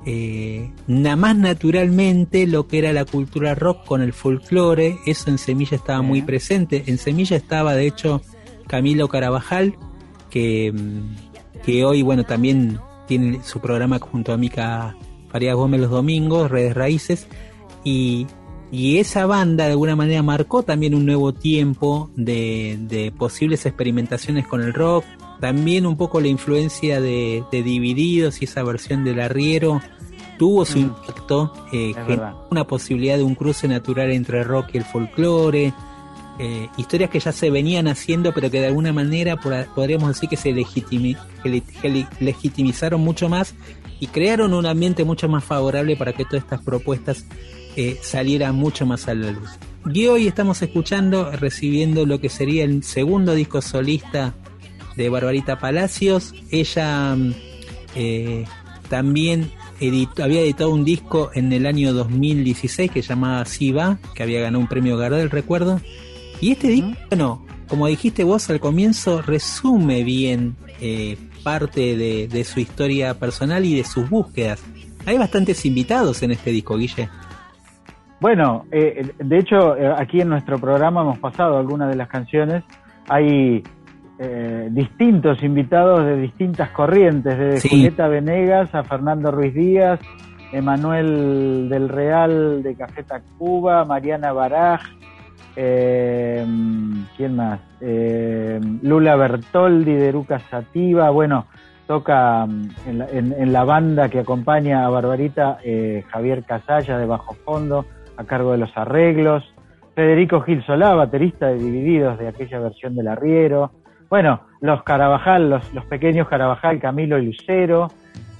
eh, 0.06 0.69
nada 0.86 1.15
más 1.15 1.36
naturalmente 1.36 2.45
lo 2.45 2.68
que 2.68 2.77
era 2.77 2.94
la 2.94 3.06
cultura 3.06 3.56
rock 3.56 3.86
con 3.86 4.02
el 4.02 4.14
folclore, 4.14 4.99
eso 5.07 5.32
en 5.32 5.40
Semilla 5.40 5.77
estaba 5.77 6.03
muy 6.03 6.22
presente. 6.22 6.84
En 6.86 6.99
Semilla 6.99 7.36
estaba 7.36 7.73
de 7.73 7.88
hecho 7.88 8.22
Camilo 8.68 9.07
Carabajal, 9.07 9.76
que, 10.30 10.72
mm, 10.72 11.61
que 11.65 11.84
hoy 11.86 12.03
bueno 12.03 12.23
también 12.23 12.80
tiene 13.07 13.41
su 13.44 13.60
programa 13.60 13.98
junto 13.99 14.32
a 14.32 14.38
Mica 14.38 14.95
Farías 15.30 15.56
Gómez 15.56 15.82
los 15.82 15.90
domingos, 15.90 16.52
Redes 16.52 16.76
Raíces, 16.76 17.27
y, 17.84 18.27
y 18.72 18.99
esa 18.99 19.26
banda 19.26 19.65
de 19.65 19.72
alguna 19.72 19.95
manera 19.95 20.22
marcó 20.22 20.61
también 20.61 20.94
un 20.94 21.06
nuevo 21.07 21.34
tiempo 21.34 22.11
de, 22.15 22.77
de 22.80 23.11
posibles 23.11 23.65
experimentaciones 23.65 24.45
con 24.48 24.61
el 24.61 24.73
rock, 24.73 25.03
también 25.39 25.85
un 25.85 25.97
poco 25.97 26.21
la 26.21 26.27
influencia 26.27 26.99
de, 27.01 27.43
de 27.51 27.63
Divididos 27.63 28.41
y 28.41 28.45
esa 28.45 28.63
versión 28.63 29.03
del 29.03 29.19
arriero 29.19 29.81
tuvo 30.37 30.65
su 30.65 30.79
impacto, 30.79 31.53
eh, 31.71 31.93
una 32.51 32.65
posibilidad 32.67 33.17
de 33.17 33.23
un 33.23 33.35
cruce 33.35 33.67
natural 33.67 34.11
entre 34.11 34.39
el 34.39 34.45
rock 34.45 34.69
y 34.73 34.77
el 34.79 34.83
folclore, 34.85 35.73
eh, 36.39 36.67
historias 36.77 37.09
que 37.09 37.19
ya 37.21 37.31
se 37.31 37.49
venían 37.49 37.87
haciendo, 37.87 38.33
pero 38.33 38.51
que 38.51 38.59
de 38.59 38.67
alguna 38.67 38.91
manera 38.91 39.37
por- 39.37 39.65
podríamos 39.73 40.09
decir 40.09 40.27
que 40.27 40.35
se 40.35 40.51
legitimi- 40.51 41.15
legitimizaron 42.19 43.01
mucho 43.01 43.29
más 43.29 43.53
y 43.99 44.07
crearon 44.07 44.53
un 44.53 44.65
ambiente 44.65 45.03
mucho 45.05 45.29
más 45.29 45.43
favorable 45.43 45.95
para 45.95 46.13
que 46.13 46.25
todas 46.25 46.43
estas 46.43 46.61
propuestas 46.61 47.25
eh, 47.77 47.97
salieran 48.01 48.55
mucho 48.55 48.85
más 48.85 49.07
a 49.07 49.13
la 49.15 49.31
luz. 49.31 49.49
Y 49.93 50.07
hoy 50.07 50.27
estamos 50.27 50.61
escuchando, 50.61 51.31
recibiendo 51.31 52.05
lo 52.05 52.19
que 52.19 52.29
sería 52.29 52.63
el 52.63 52.83
segundo 52.83 53.33
disco 53.35 53.61
solista 53.61 54.33
de 54.95 55.09
Barbarita 55.09 55.59
Palacios. 55.59 56.34
Ella 56.51 57.15
mm, 57.15 57.34
eh, 57.95 58.45
también 58.89 59.51
editó- 59.80 60.23
había 60.23 60.41
editado 60.41 60.69
un 60.72 60.85
disco 60.85 61.31
en 61.34 61.51
el 61.53 61.65
año 61.65 61.93
2016 61.93 62.91
que 62.91 63.01
se 63.01 63.09
llamaba 63.09 63.45
Siva, 63.45 63.97
que 64.13 64.23
había 64.23 64.41
ganado 64.41 64.59
un 64.59 64.67
premio 64.67 64.97
Gardel, 64.97 65.30
recuerdo. 65.30 65.80
Y 66.41 66.51
este 66.51 66.67
disco, 66.67 66.91
bueno, 67.09 67.45
como 67.67 67.88
dijiste 67.88 68.23
vos 68.23 68.49
al 68.49 68.59
comienzo, 68.59 69.22
resume 69.22 70.03
bien 70.03 70.55
eh, 70.81 71.17
parte 71.43 71.95
de, 71.95 72.27
de 72.27 72.43
su 72.43 72.59
historia 72.59 73.13
personal 73.19 73.63
y 73.65 73.76
de 73.76 73.84
sus 73.84 74.09
búsquedas. 74.09 74.63
Hay 75.05 75.17
bastantes 75.17 75.65
invitados 75.65 76.23
en 76.23 76.31
este 76.31 76.51
disco, 76.51 76.77
Guille. 76.77 77.09
Bueno, 78.19 78.65
eh, 78.72 79.11
de 79.19 79.38
hecho, 79.39 79.76
aquí 79.97 80.22
en 80.22 80.30
nuestro 80.30 80.57
programa 80.57 81.01
hemos 81.01 81.19
pasado 81.19 81.57
algunas 81.57 81.89
de 81.89 81.95
las 81.95 82.07
canciones. 82.07 82.63
Hay 83.07 83.61
eh, 84.19 84.69
distintos 84.71 85.43
invitados 85.43 86.05
de 86.05 86.15
distintas 86.17 86.69
corrientes, 86.69 87.37
desde 87.37 87.59
Sí. 87.59 87.69
Julieta 87.69 88.07
Venegas 88.07 88.73
a 88.73 88.83
Fernando 88.83 89.31
Ruiz 89.31 89.53
Díaz, 89.53 89.99
Emanuel 90.53 91.67
del 91.69 91.89
Real 91.89 92.63
de 92.63 92.75
Café 92.75 93.03
Tacuba, 93.03 93.83
Mariana 93.83 94.31
Baraj, 94.31 94.81
eh, 95.57 96.45
¿quién 97.17 97.35
más? 97.35 97.59
Eh, 97.81 98.59
Lula 98.81 99.15
Bertoldi 99.15 99.93
de 99.93 100.09
Eruca 100.09 100.39
Sativa, 100.39 101.09
bueno, 101.09 101.45
toca 101.87 102.45
mm, 102.45 102.69
en 102.87 102.97
la, 102.99 103.09
en- 103.09 103.35
en 103.37 103.53
la 103.53 103.63
banda 103.63 104.09
que 104.09 104.19
acompaña 104.19 104.85
a 104.85 104.89
Barbarita 104.89 105.59
eh, 105.63 106.03
Javier 106.09 106.43
Casalla 106.43 106.97
de 106.97 107.05
Bajo 107.05 107.33
Fondo, 107.45 107.85
a 108.17 108.23
cargo 108.23 108.51
de 108.53 108.57
los 108.59 108.75
arreglos, 108.77 109.43
Federico 109.93 110.41
Gil 110.41 110.63
Solá, 110.65 110.93
baterista 110.93 111.47
de 111.47 111.55
Divididos 111.57 112.17
de 112.19 112.27
aquella 112.27 112.59
versión 112.59 112.95
del 112.95 113.07
Arriero, 113.07 113.71
bueno, 114.10 114.41
los 114.61 114.84
Carabajal, 114.84 115.49
los, 115.49 115.73
los 115.73 115.86
pequeños 115.86 116.27
Carabajal, 116.27 116.80
Camilo 116.80 117.18
y 117.18 117.26
Lucero, 117.27 117.91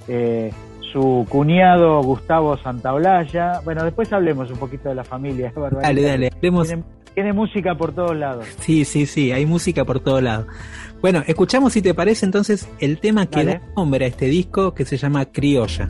eh, 0.08 0.52
su 0.92 1.26
cuñado 1.28 2.02
Gustavo 2.02 2.56
Santaolalla, 2.56 3.60
bueno, 3.64 3.84
después 3.84 4.12
hablemos 4.12 4.50
un 4.50 4.58
poquito 4.58 4.88
de 4.88 4.94
la 4.94 5.04
familia. 5.04 5.52
Barbarita. 5.54 5.82
Dale, 5.82 6.02
dale, 6.02 6.30
hablemos. 6.34 6.68
Tiene, 6.68 6.84
tiene 7.14 7.32
música 7.32 7.74
por 7.74 7.94
todos 7.94 8.16
lados. 8.16 8.46
Sí, 8.60 8.84
sí, 8.84 9.06
sí, 9.06 9.32
hay 9.32 9.46
música 9.46 9.84
por 9.84 10.00
todos 10.00 10.22
lados. 10.22 10.46
Bueno, 11.00 11.22
escuchamos 11.26 11.72
si 11.72 11.82
te 11.82 11.94
parece 11.94 12.24
entonces 12.24 12.68
el 12.78 12.98
tema 12.98 13.26
que 13.26 13.44
Dale. 13.44 13.58
da 13.58 13.62
nombre 13.76 14.04
a 14.06 14.08
este 14.08 14.26
disco 14.26 14.74
que 14.74 14.84
se 14.84 14.96
llama 14.96 15.26
Criolla. 15.26 15.86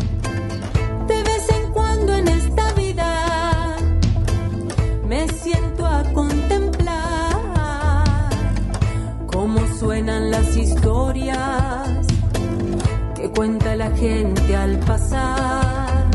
Al 14.09 14.79
pasar. 14.81 16.09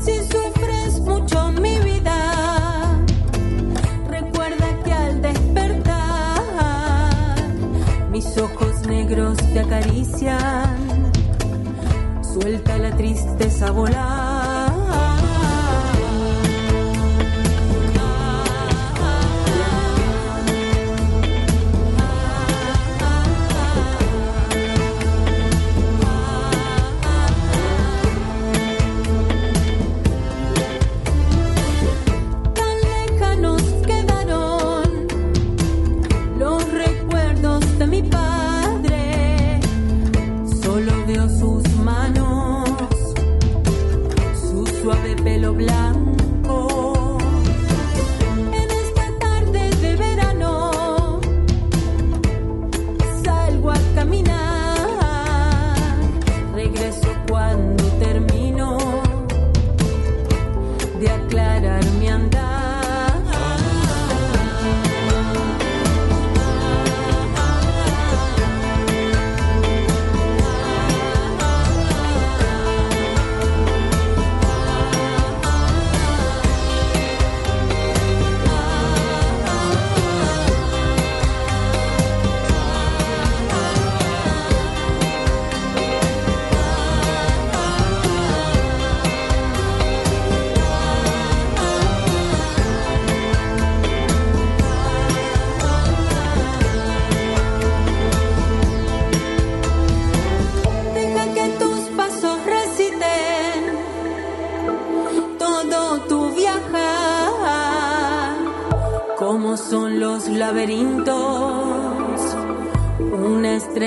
Si 0.00 0.18
sufres 0.18 1.00
mucho 1.00 1.52
mi 1.52 1.78
vida, 1.78 2.98
recuerda 4.08 4.66
que 4.84 4.92
al 4.92 5.22
despertar 5.22 6.42
mis 8.10 8.36
ojos 8.38 8.84
negros 8.86 9.36
te 9.36 9.60
acarician. 9.60 11.12
Suelta 12.20 12.78
la 12.78 12.90
tristeza 12.96 13.68
a 13.68 13.70
volar. 13.70 14.87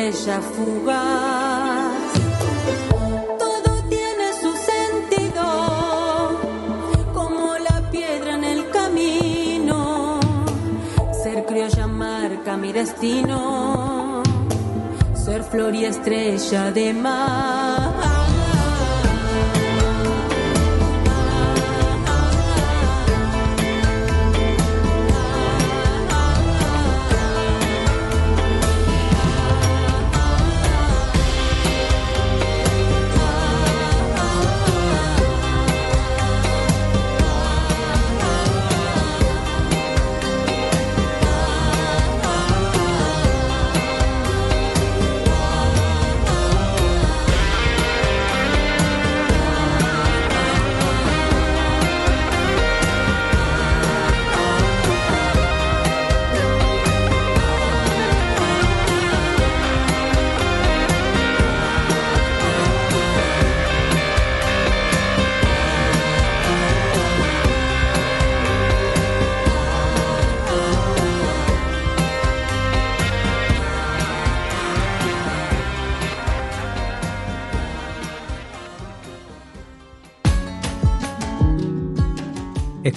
Estrella 0.10 0.42
fugaz. 0.42 2.14
Todo 3.38 3.84
tiene 3.90 4.34
su 4.42 4.52
sentido, 4.72 6.40
como 7.14 7.58
la 7.58 7.90
piedra 7.92 8.36
en 8.36 8.44
el 8.44 8.70
camino. 8.70 10.20
Ser 11.24 11.46
criolla 11.46 11.88
marca 11.88 12.58
mi 12.58 12.72
destino, 12.72 14.24
ser 15.14 15.44
flor 15.44 15.76
y 15.76 15.86
estrella 15.86 16.72
de 16.72 16.94
mar. 16.94 17.61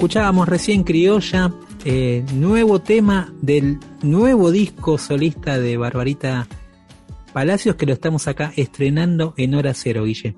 Escuchábamos 0.05 0.47
recién 0.47 0.83
Criolla, 0.83 1.51
eh, 1.87 2.27
nuevo 2.35 2.79
tema 2.79 3.33
del 3.41 3.79
nuevo 4.03 4.51
disco 4.51 4.99
solista 4.99 5.59
de 5.59 5.79
Barbarita 5.79 6.47
Palacios 7.33 7.77
que 7.77 7.87
lo 7.87 7.95
estamos 7.95 8.29
acá 8.29 8.53
estrenando 8.55 9.33
en 9.39 9.55
hora 9.55 9.73
cero, 9.73 10.05
Guille. 10.05 10.35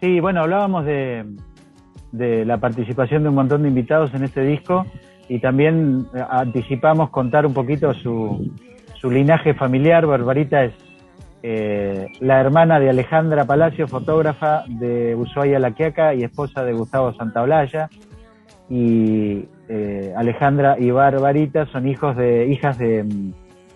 Sí, 0.00 0.20
bueno, 0.20 0.40
hablábamos 0.40 0.86
de, 0.86 1.26
de 2.12 2.46
la 2.46 2.56
participación 2.56 3.24
de 3.24 3.28
un 3.28 3.34
montón 3.34 3.60
de 3.60 3.68
invitados 3.68 4.14
en 4.14 4.24
este 4.24 4.40
disco 4.40 4.86
y 5.28 5.38
también 5.38 6.06
eh, 6.14 6.24
anticipamos 6.26 7.10
contar 7.10 7.44
un 7.44 7.52
poquito 7.52 7.92
su, 7.92 8.54
su 8.98 9.10
linaje 9.10 9.52
familiar. 9.52 10.06
Barbarita 10.06 10.64
es 10.64 10.72
eh, 11.42 12.06
la 12.20 12.40
hermana 12.40 12.80
de 12.80 12.88
Alejandra 12.88 13.44
Palacio, 13.44 13.86
fotógrafa 13.86 14.64
de 14.66 15.14
Ushuaia 15.14 15.58
La 15.58 15.72
Quiaca 15.72 16.14
y 16.14 16.24
esposa 16.24 16.64
de 16.64 16.72
Gustavo 16.72 17.12
Santaolalla. 17.12 17.90
Y 18.68 19.44
eh, 19.68 20.12
Alejandra 20.16 20.76
y 20.78 20.90
Barbarita 20.90 21.66
son 21.66 21.88
hijos 21.88 22.16
de 22.16 22.46
hijas 22.48 22.78
de 22.78 23.04
mm, 23.04 23.32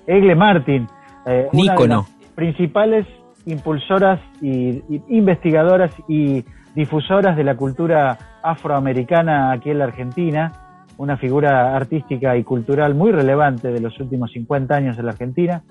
Egle 0.07 0.35
Martin, 0.35 0.87
eh, 1.27 1.49
una 1.53 1.75
de 1.75 1.89
las 1.89 2.11
principales 2.35 3.07
impulsoras 3.47 4.21
y, 4.41 4.83
y 4.89 5.03
investigadoras 5.09 5.93
y 6.09 6.45
difusoras 6.75 7.37
de 7.37 7.45
la 7.45 7.57
cultura 7.57 8.19
afroamericana 8.43 9.53
aquí 9.53 9.71
en 9.71 9.79
la 9.79 9.85
Argentina, 9.85 10.53
una 10.99 11.17
figura 11.17 11.75
artística 11.75 12.37
y 12.37 12.45
cultural 12.45 12.95
muy 12.95 13.13
relevante 13.13 13.69
de 13.69 13.81
los 13.81 13.99
últimos 14.01 14.33
50 14.33 14.75
años 14.75 14.99
en 14.99 15.07
la 15.07 15.13
Argentina. 15.13 15.63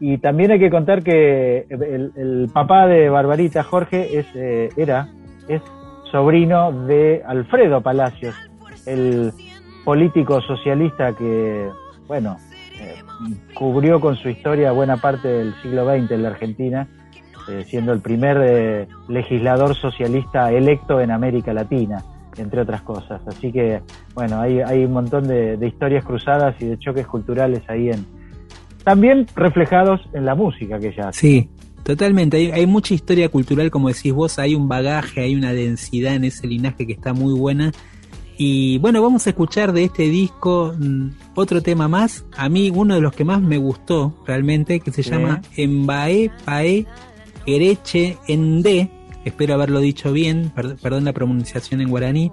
Y 0.00 0.18
también 0.18 0.52
hay 0.52 0.60
que 0.60 0.70
contar 0.70 1.02
que 1.02 1.66
el, 1.68 2.12
el 2.16 2.50
papá 2.52 2.86
de 2.86 3.08
Barbarita, 3.08 3.64
Jorge, 3.64 4.18
es, 4.18 4.26
eh, 4.36 4.68
era, 4.76 5.08
es 5.48 5.60
sobrino 6.12 6.86
de 6.86 7.22
Alfredo 7.26 7.80
Palacios, 7.80 8.34
el 8.92 9.32
político 9.84 10.40
socialista 10.40 11.14
que, 11.14 11.68
bueno, 12.06 12.36
eh, 12.80 12.96
cubrió 13.54 14.00
con 14.00 14.16
su 14.16 14.28
historia 14.28 14.72
buena 14.72 14.96
parte 14.98 15.28
del 15.28 15.54
siglo 15.62 15.84
XX 15.84 16.10
en 16.12 16.22
la 16.22 16.28
Argentina, 16.28 16.88
eh, 17.48 17.64
siendo 17.66 17.92
el 17.92 18.00
primer 18.00 18.36
eh, 18.42 18.88
legislador 19.08 19.74
socialista 19.74 20.52
electo 20.52 21.00
en 21.00 21.10
América 21.10 21.52
Latina, 21.52 22.04
entre 22.36 22.60
otras 22.60 22.82
cosas. 22.82 23.20
Así 23.26 23.50
que, 23.50 23.80
bueno, 24.14 24.40
hay, 24.40 24.60
hay 24.60 24.84
un 24.84 24.92
montón 24.92 25.26
de, 25.26 25.56
de 25.56 25.66
historias 25.66 26.04
cruzadas 26.04 26.54
y 26.60 26.66
de 26.66 26.78
choques 26.78 27.06
culturales 27.06 27.62
ahí 27.68 27.90
en, 27.90 28.06
también 28.84 29.26
reflejados 29.34 30.00
en 30.12 30.24
la 30.24 30.34
música 30.34 30.78
que 30.78 30.88
ella 30.88 31.08
hace. 31.08 31.20
Sí, 31.20 31.50
totalmente. 31.82 32.36
Hay, 32.36 32.50
hay 32.50 32.66
mucha 32.66 32.94
historia 32.94 33.28
cultural, 33.28 33.70
como 33.70 33.88
decís 33.88 34.12
vos, 34.12 34.38
hay 34.38 34.54
un 34.54 34.68
bagaje, 34.68 35.22
hay 35.22 35.34
una 35.34 35.52
densidad 35.52 36.14
en 36.14 36.24
ese 36.24 36.46
linaje 36.46 36.86
que 36.86 36.92
está 36.92 37.12
muy 37.12 37.38
buena. 37.38 37.72
Y 38.40 38.78
bueno, 38.78 39.02
vamos 39.02 39.26
a 39.26 39.30
escuchar 39.30 39.72
de 39.72 39.84
este 39.84 40.04
disco 40.04 40.72
mm, 40.78 41.08
otro 41.34 41.60
tema 41.60 41.88
más. 41.88 42.24
A 42.36 42.48
mí 42.48 42.70
uno 42.72 42.94
de 42.94 43.00
los 43.00 43.12
que 43.12 43.24
más 43.24 43.42
me 43.42 43.58
gustó 43.58 44.22
realmente, 44.26 44.78
que 44.80 44.92
se 44.92 45.02
Sí. 45.02 45.10
llama 45.10 45.42
Embae 45.56 46.30
Pae 46.44 46.86
Ereche 47.46 48.16
Ende. 48.28 48.88
Espero 49.24 49.54
haberlo 49.54 49.80
dicho 49.80 50.12
bien, 50.12 50.50
per- 50.54 50.76
perdón 50.76 51.04
la 51.04 51.12
pronunciación 51.12 51.80
en 51.80 51.88
guaraní. 51.90 52.30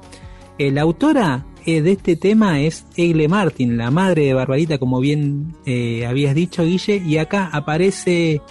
Eh, 0.58 0.72
la 0.72 0.82
autora 0.84 1.46
eh, 1.66 1.82
de 1.82 1.94
este 1.94 2.16
tema 2.16 2.62
es 2.62 2.86
Egle 2.96 3.28
Martin, 3.28 3.76
la 3.76 3.90
madre 3.90 4.26
de 4.26 4.34
Barbarita, 4.36 4.78
como 4.78 5.00
bien 5.00 5.56
eh, 5.66 6.06
habías 6.06 6.36
dicho, 6.36 6.64
Guille, 6.64 7.02
y 7.06 7.18
acá 7.18 7.50
aparece, 7.52 8.42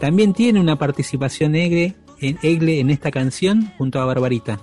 también 0.00 0.32
tiene 0.32 0.60
una 0.60 0.76
participación 0.76 1.54
Egle 1.54 1.94
en, 2.20 2.38
Egle 2.42 2.80
en 2.80 2.90
esta 2.90 3.10
canción 3.12 3.70
junto 3.78 4.00
a 4.00 4.04
Barbarita. 4.04 4.58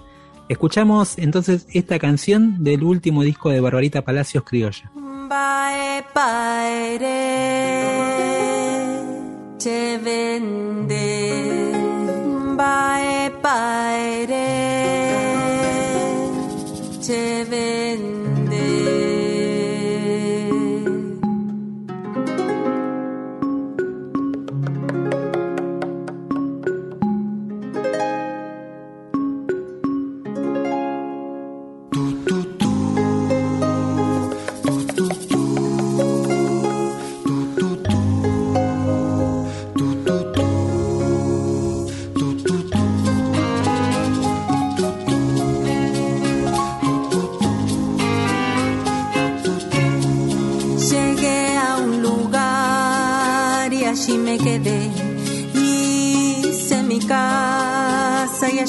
Escuchamos 0.51 1.17
entonces 1.17 1.65
esta 1.71 1.97
canción 1.97 2.61
del 2.61 2.83
último 2.83 3.23
disco 3.23 3.51
de 3.51 3.61
Barbarita 3.61 4.01
Palacios 4.01 4.43
Criolla. 4.43 4.91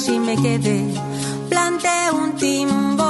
Allí 0.03 0.19
me 0.19 0.35
quedé. 0.35 0.83
Planté 1.49 2.11
un 2.11 2.35
timbo 2.35 3.05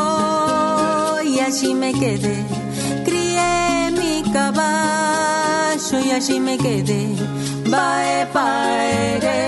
y 1.23 1.39
allí 1.39 1.73
me 1.73 1.91
quedé. 1.91 2.45
Crié 3.03 3.91
mi 3.97 4.21
caballo 4.31 5.99
y 6.05 6.11
allí 6.11 6.39
me 6.39 6.57
quedé. 6.57 7.15
Bae 7.69 8.27
paere 8.31 9.39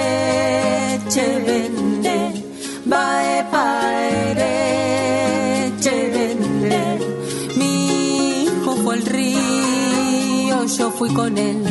che 1.14 1.40
vende. 1.46 2.44
Bae 2.86 3.44
paere 3.52 4.54
che 5.82 6.10
vende. 6.16 6.82
Mi 7.58 8.44
hijo 8.44 8.76
fue 8.84 8.96
al 8.96 9.04
río, 9.04 10.66
yo 10.66 10.90
fui 10.90 11.14
con 11.14 11.38
él. 11.38 11.62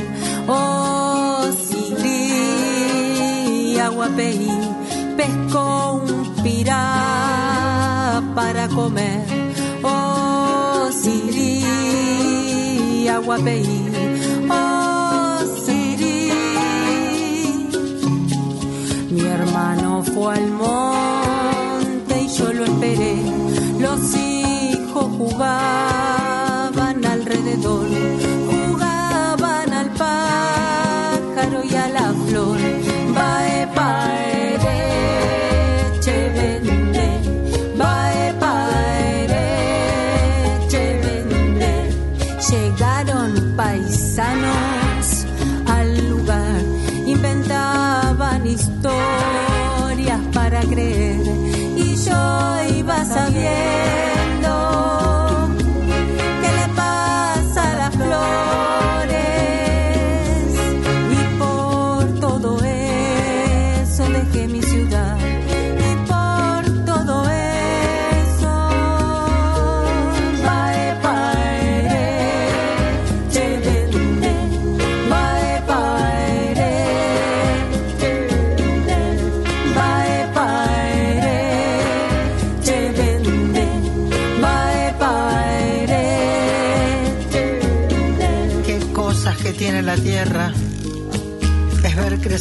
Oh, 0.47 1.43
Siri, 1.67 2.29
aguapeí, 3.81 4.51
pescó 5.17 6.03
un 6.05 6.35
pirá 6.43 8.23
para 8.35 8.69
comer. 8.69 9.25
Oh, 9.83 10.89
Siri, 10.93 11.65
aguapeí. 13.09 13.91
Oh, 14.51 15.39
Siri. 15.65 16.31
Mi 19.11 19.21
hermano 19.21 20.03
fue 20.03 20.35
al 20.35 20.51
monte 20.51 22.23
y 22.23 22.29
yo 22.29 22.53
lo 22.53 22.65
esperé. 22.65 23.17
Los 23.79 24.15
hijos 24.17 25.07
jugaban 25.19 25.94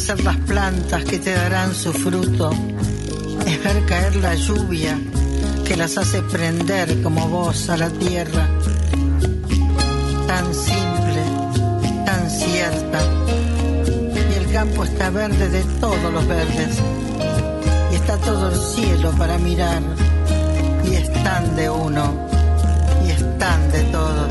crecer 0.04 0.24
las 0.24 0.36
plantas 0.36 1.02
que 1.04 1.18
te 1.18 1.32
darán 1.32 1.74
su 1.74 1.90
fruto. 1.90 2.50
Es 3.46 3.64
ver 3.64 3.86
caer 3.86 4.16
la 4.16 4.34
lluvia 4.34 4.98
que 5.64 5.78
las 5.78 5.96
hace 5.96 6.20
prender 6.20 7.02
como 7.02 7.26
vos 7.28 7.70
a 7.70 7.78
la 7.78 7.88
tierra. 7.88 8.46
Tan 10.26 10.54
simple, 10.54 11.22
tan 12.04 12.28
cierta. 12.28 12.98
Y 14.30 14.44
el 14.44 14.52
campo 14.52 14.84
está 14.84 15.08
verde 15.08 15.48
de 15.48 15.62
todos 15.80 16.12
los 16.12 16.26
verdes. 16.28 16.76
Y 17.90 17.94
está 17.94 18.18
todo 18.18 18.50
el 18.50 18.60
cielo 18.60 19.10
para 19.12 19.38
mirar. 19.38 19.80
Y 20.84 20.96
es 20.96 21.10
tan 21.22 21.56
de 21.56 21.70
uno. 21.70 22.28
Y 23.06 23.10
es 23.10 23.38
tan 23.38 23.72
de 23.72 23.82
todos. 23.84 24.30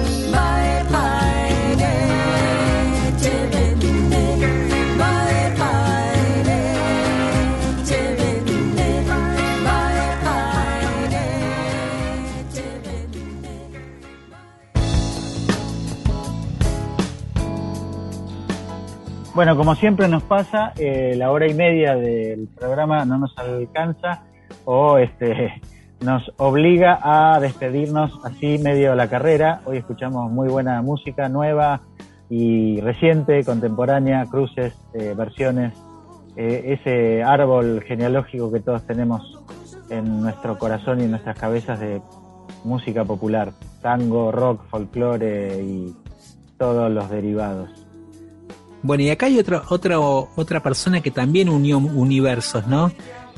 Bueno, 19.35 19.57
como 19.57 19.73
siempre 19.73 20.07
nos 20.07 20.21
pasa, 20.21 20.73
eh, 20.77 21.15
la 21.17 21.31
hora 21.31 21.47
y 21.47 21.55
media 21.55 21.95
del 21.95 22.47
programa 22.49 23.03
no 23.03 23.17
nos 23.17 23.35
alcanza 23.35 24.21
o 24.63 24.99
este 24.99 25.59
nos 26.01 26.31
obliga 26.37 26.99
a 27.01 27.39
despedirnos 27.39 28.11
así 28.23 28.59
medio 28.59 28.91
de 28.91 28.95
la 28.95 29.07
carrera. 29.07 29.61
Hoy 29.65 29.77
escuchamos 29.77 30.31
muy 30.31 30.49
buena 30.49 30.83
música 30.83 31.29
nueva 31.29 31.81
y 32.29 32.79
reciente, 32.81 33.43
contemporánea, 33.43 34.27
cruces, 34.29 34.75
eh, 34.93 35.15
versiones, 35.17 35.73
eh, 36.35 36.77
ese 36.79 37.23
árbol 37.23 37.81
genealógico 37.87 38.51
que 38.51 38.59
todos 38.59 38.85
tenemos 38.85 39.39
en 39.89 40.21
nuestro 40.21 40.59
corazón 40.59 41.01
y 41.01 41.05
en 41.05 41.11
nuestras 41.11 41.39
cabezas 41.39 41.79
de 41.79 42.03
música 42.63 43.03
popular, 43.03 43.51
tango, 43.81 44.31
rock, 44.31 44.63
folclore 44.69 45.59
y 45.63 45.95
todos 46.59 46.91
los 46.91 47.09
derivados. 47.09 47.82
Bueno, 48.83 49.03
y 49.03 49.09
acá 49.09 49.25
hay 49.25 49.39
otra, 49.39 49.63
otra, 49.69 49.99
otra 49.99 50.61
persona 50.61 51.01
que 51.01 51.09
también 51.09 51.49
unió 51.49 51.77
universos, 51.77 52.67
¿no? 52.67 52.91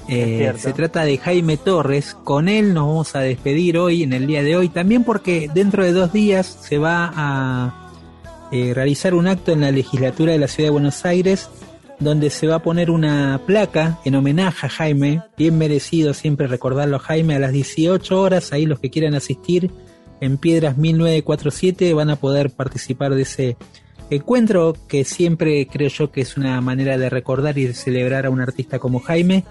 Eh, 0.07 0.53
se 0.57 0.73
trata 0.73 1.03
de 1.03 1.17
Jaime 1.17 1.57
Torres. 1.57 2.15
Con 2.23 2.49
él 2.49 2.73
nos 2.73 2.87
vamos 2.87 3.15
a 3.15 3.21
despedir 3.21 3.77
hoy, 3.77 4.03
en 4.03 4.13
el 4.13 4.27
día 4.27 4.43
de 4.43 4.57
hoy, 4.57 4.69
también 4.69 5.03
porque 5.03 5.49
dentro 5.53 5.83
de 5.83 5.93
dos 5.93 6.11
días 6.11 6.45
se 6.61 6.77
va 6.77 7.11
a 7.15 7.91
eh, 8.51 8.73
realizar 8.73 9.13
un 9.13 9.27
acto 9.27 9.51
en 9.51 9.61
la 9.61 9.71
legislatura 9.71 10.33
de 10.33 10.39
la 10.39 10.47
ciudad 10.47 10.67
de 10.67 10.73
Buenos 10.73 11.05
Aires 11.05 11.49
donde 11.99 12.29
se 12.29 12.47
va 12.47 12.55
a 12.55 12.63
poner 12.63 12.91
una 12.91 13.39
placa 13.45 13.99
en 14.05 14.15
homenaje 14.15 14.65
a 14.65 14.69
Jaime, 14.69 15.21
bien 15.37 15.57
merecido 15.57 16.13
siempre 16.13 16.47
recordarlo 16.47 16.97
a 16.97 16.99
Jaime, 16.99 17.35
a 17.35 17.39
las 17.39 17.51
18 17.51 18.21
horas, 18.21 18.51
ahí 18.51 18.65
los 18.65 18.79
que 18.79 18.89
quieran 18.89 19.15
asistir 19.15 19.71
en 20.21 20.37
Piedras 20.37 20.77
1947 20.77 21.93
van 21.93 22.09
a 22.09 22.15
poder 22.15 22.49
participar 22.49 23.15
de 23.15 23.21
ese 23.21 23.57
encuentro 24.09 24.75
que 24.87 25.03
siempre 25.03 25.67
creo 25.67 25.89
yo 25.89 26.11
que 26.11 26.21
es 26.21 26.37
una 26.37 26.59
manera 26.61 26.97
de 26.97 27.09
recordar 27.09 27.57
y 27.57 27.65
de 27.65 27.73
celebrar 27.73 28.25
a 28.25 28.29
un 28.29 28.41
artista 28.41 28.79
como 28.79 28.99
Jaime. 28.99 29.43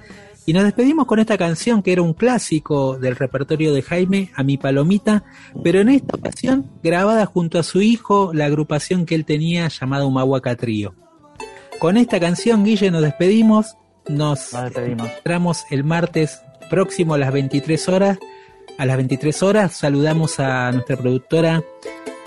Y 0.46 0.52
nos 0.52 0.64
despedimos 0.64 1.06
con 1.06 1.18
esta 1.18 1.38
canción 1.38 1.82
que 1.82 1.92
era 1.92 2.02
un 2.02 2.12
clásico 2.12 2.98
del 2.98 3.16
repertorio 3.16 3.72
de 3.72 3.82
Jaime, 3.82 4.30
A 4.34 4.42
mi 4.42 4.58
palomita, 4.58 5.24
pero 5.62 5.80
en 5.80 5.88
esta 5.88 6.16
ocasión 6.16 6.70
grabada 6.82 7.24
junto 7.24 7.58
a 7.58 7.62
su 7.62 7.80
hijo, 7.80 8.32
la 8.34 8.44
agrupación 8.44 9.06
que 9.06 9.14
él 9.14 9.24
tenía 9.24 9.68
llamada 9.68 10.04
Humahuaca 10.04 10.54
Trío. 10.54 10.94
Con 11.78 11.96
esta 11.96 12.20
canción, 12.20 12.64
Guille, 12.64 12.90
nos 12.90 13.02
despedimos. 13.02 13.76
Nos 14.06 14.52
encontramos 14.52 15.64
el 15.70 15.82
martes 15.82 16.42
próximo 16.68 17.14
a 17.14 17.18
las 17.18 17.32
23 17.32 17.88
horas. 17.88 18.18
A 18.76 18.86
las 18.86 18.96
23 18.96 19.42
horas 19.42 19.72
saludamos 19.72 20.38
a 20.40 20.70
nuestra 20.72 20.96
productora 20.96 21.62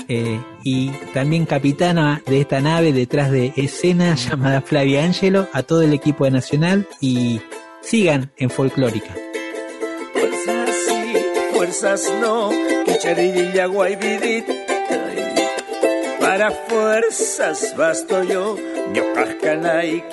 eh, 0.07 0.39
y 0.63 0.89
también 1.13 1.45
capitana 1.45 2.21
de 2.25 2.41
esta 2.41 2.61
nave 2.61 2.93
detrás 2.93 3.31
de 3.31 3.53
escena 3.55 4.15
llamada 4.29 4.61
Flavia 4.61 5.03
Angelo, 5.03 5.47
a 5.53 5.63
todo 5.63 5.81
el 5.81 5.93
equipo 5.93 6.25
de 6.25 6.31
Nacional 6.31 6.87
y 7.01 7.41
sigan 7.81 8.31
en 8.37 8.49
Folclórica. 8.49 9.13
Fuerzas 10.13 10.69
sí, 10.87 11.13
fuerzas 11.53 12.13
no. 12.21 12.49
Para 16.19 16.51
fuerzas 16.51 17.75
basto 17.77 18.23
yo, 18.23 18.57
ñocascanay, 18.93 20.03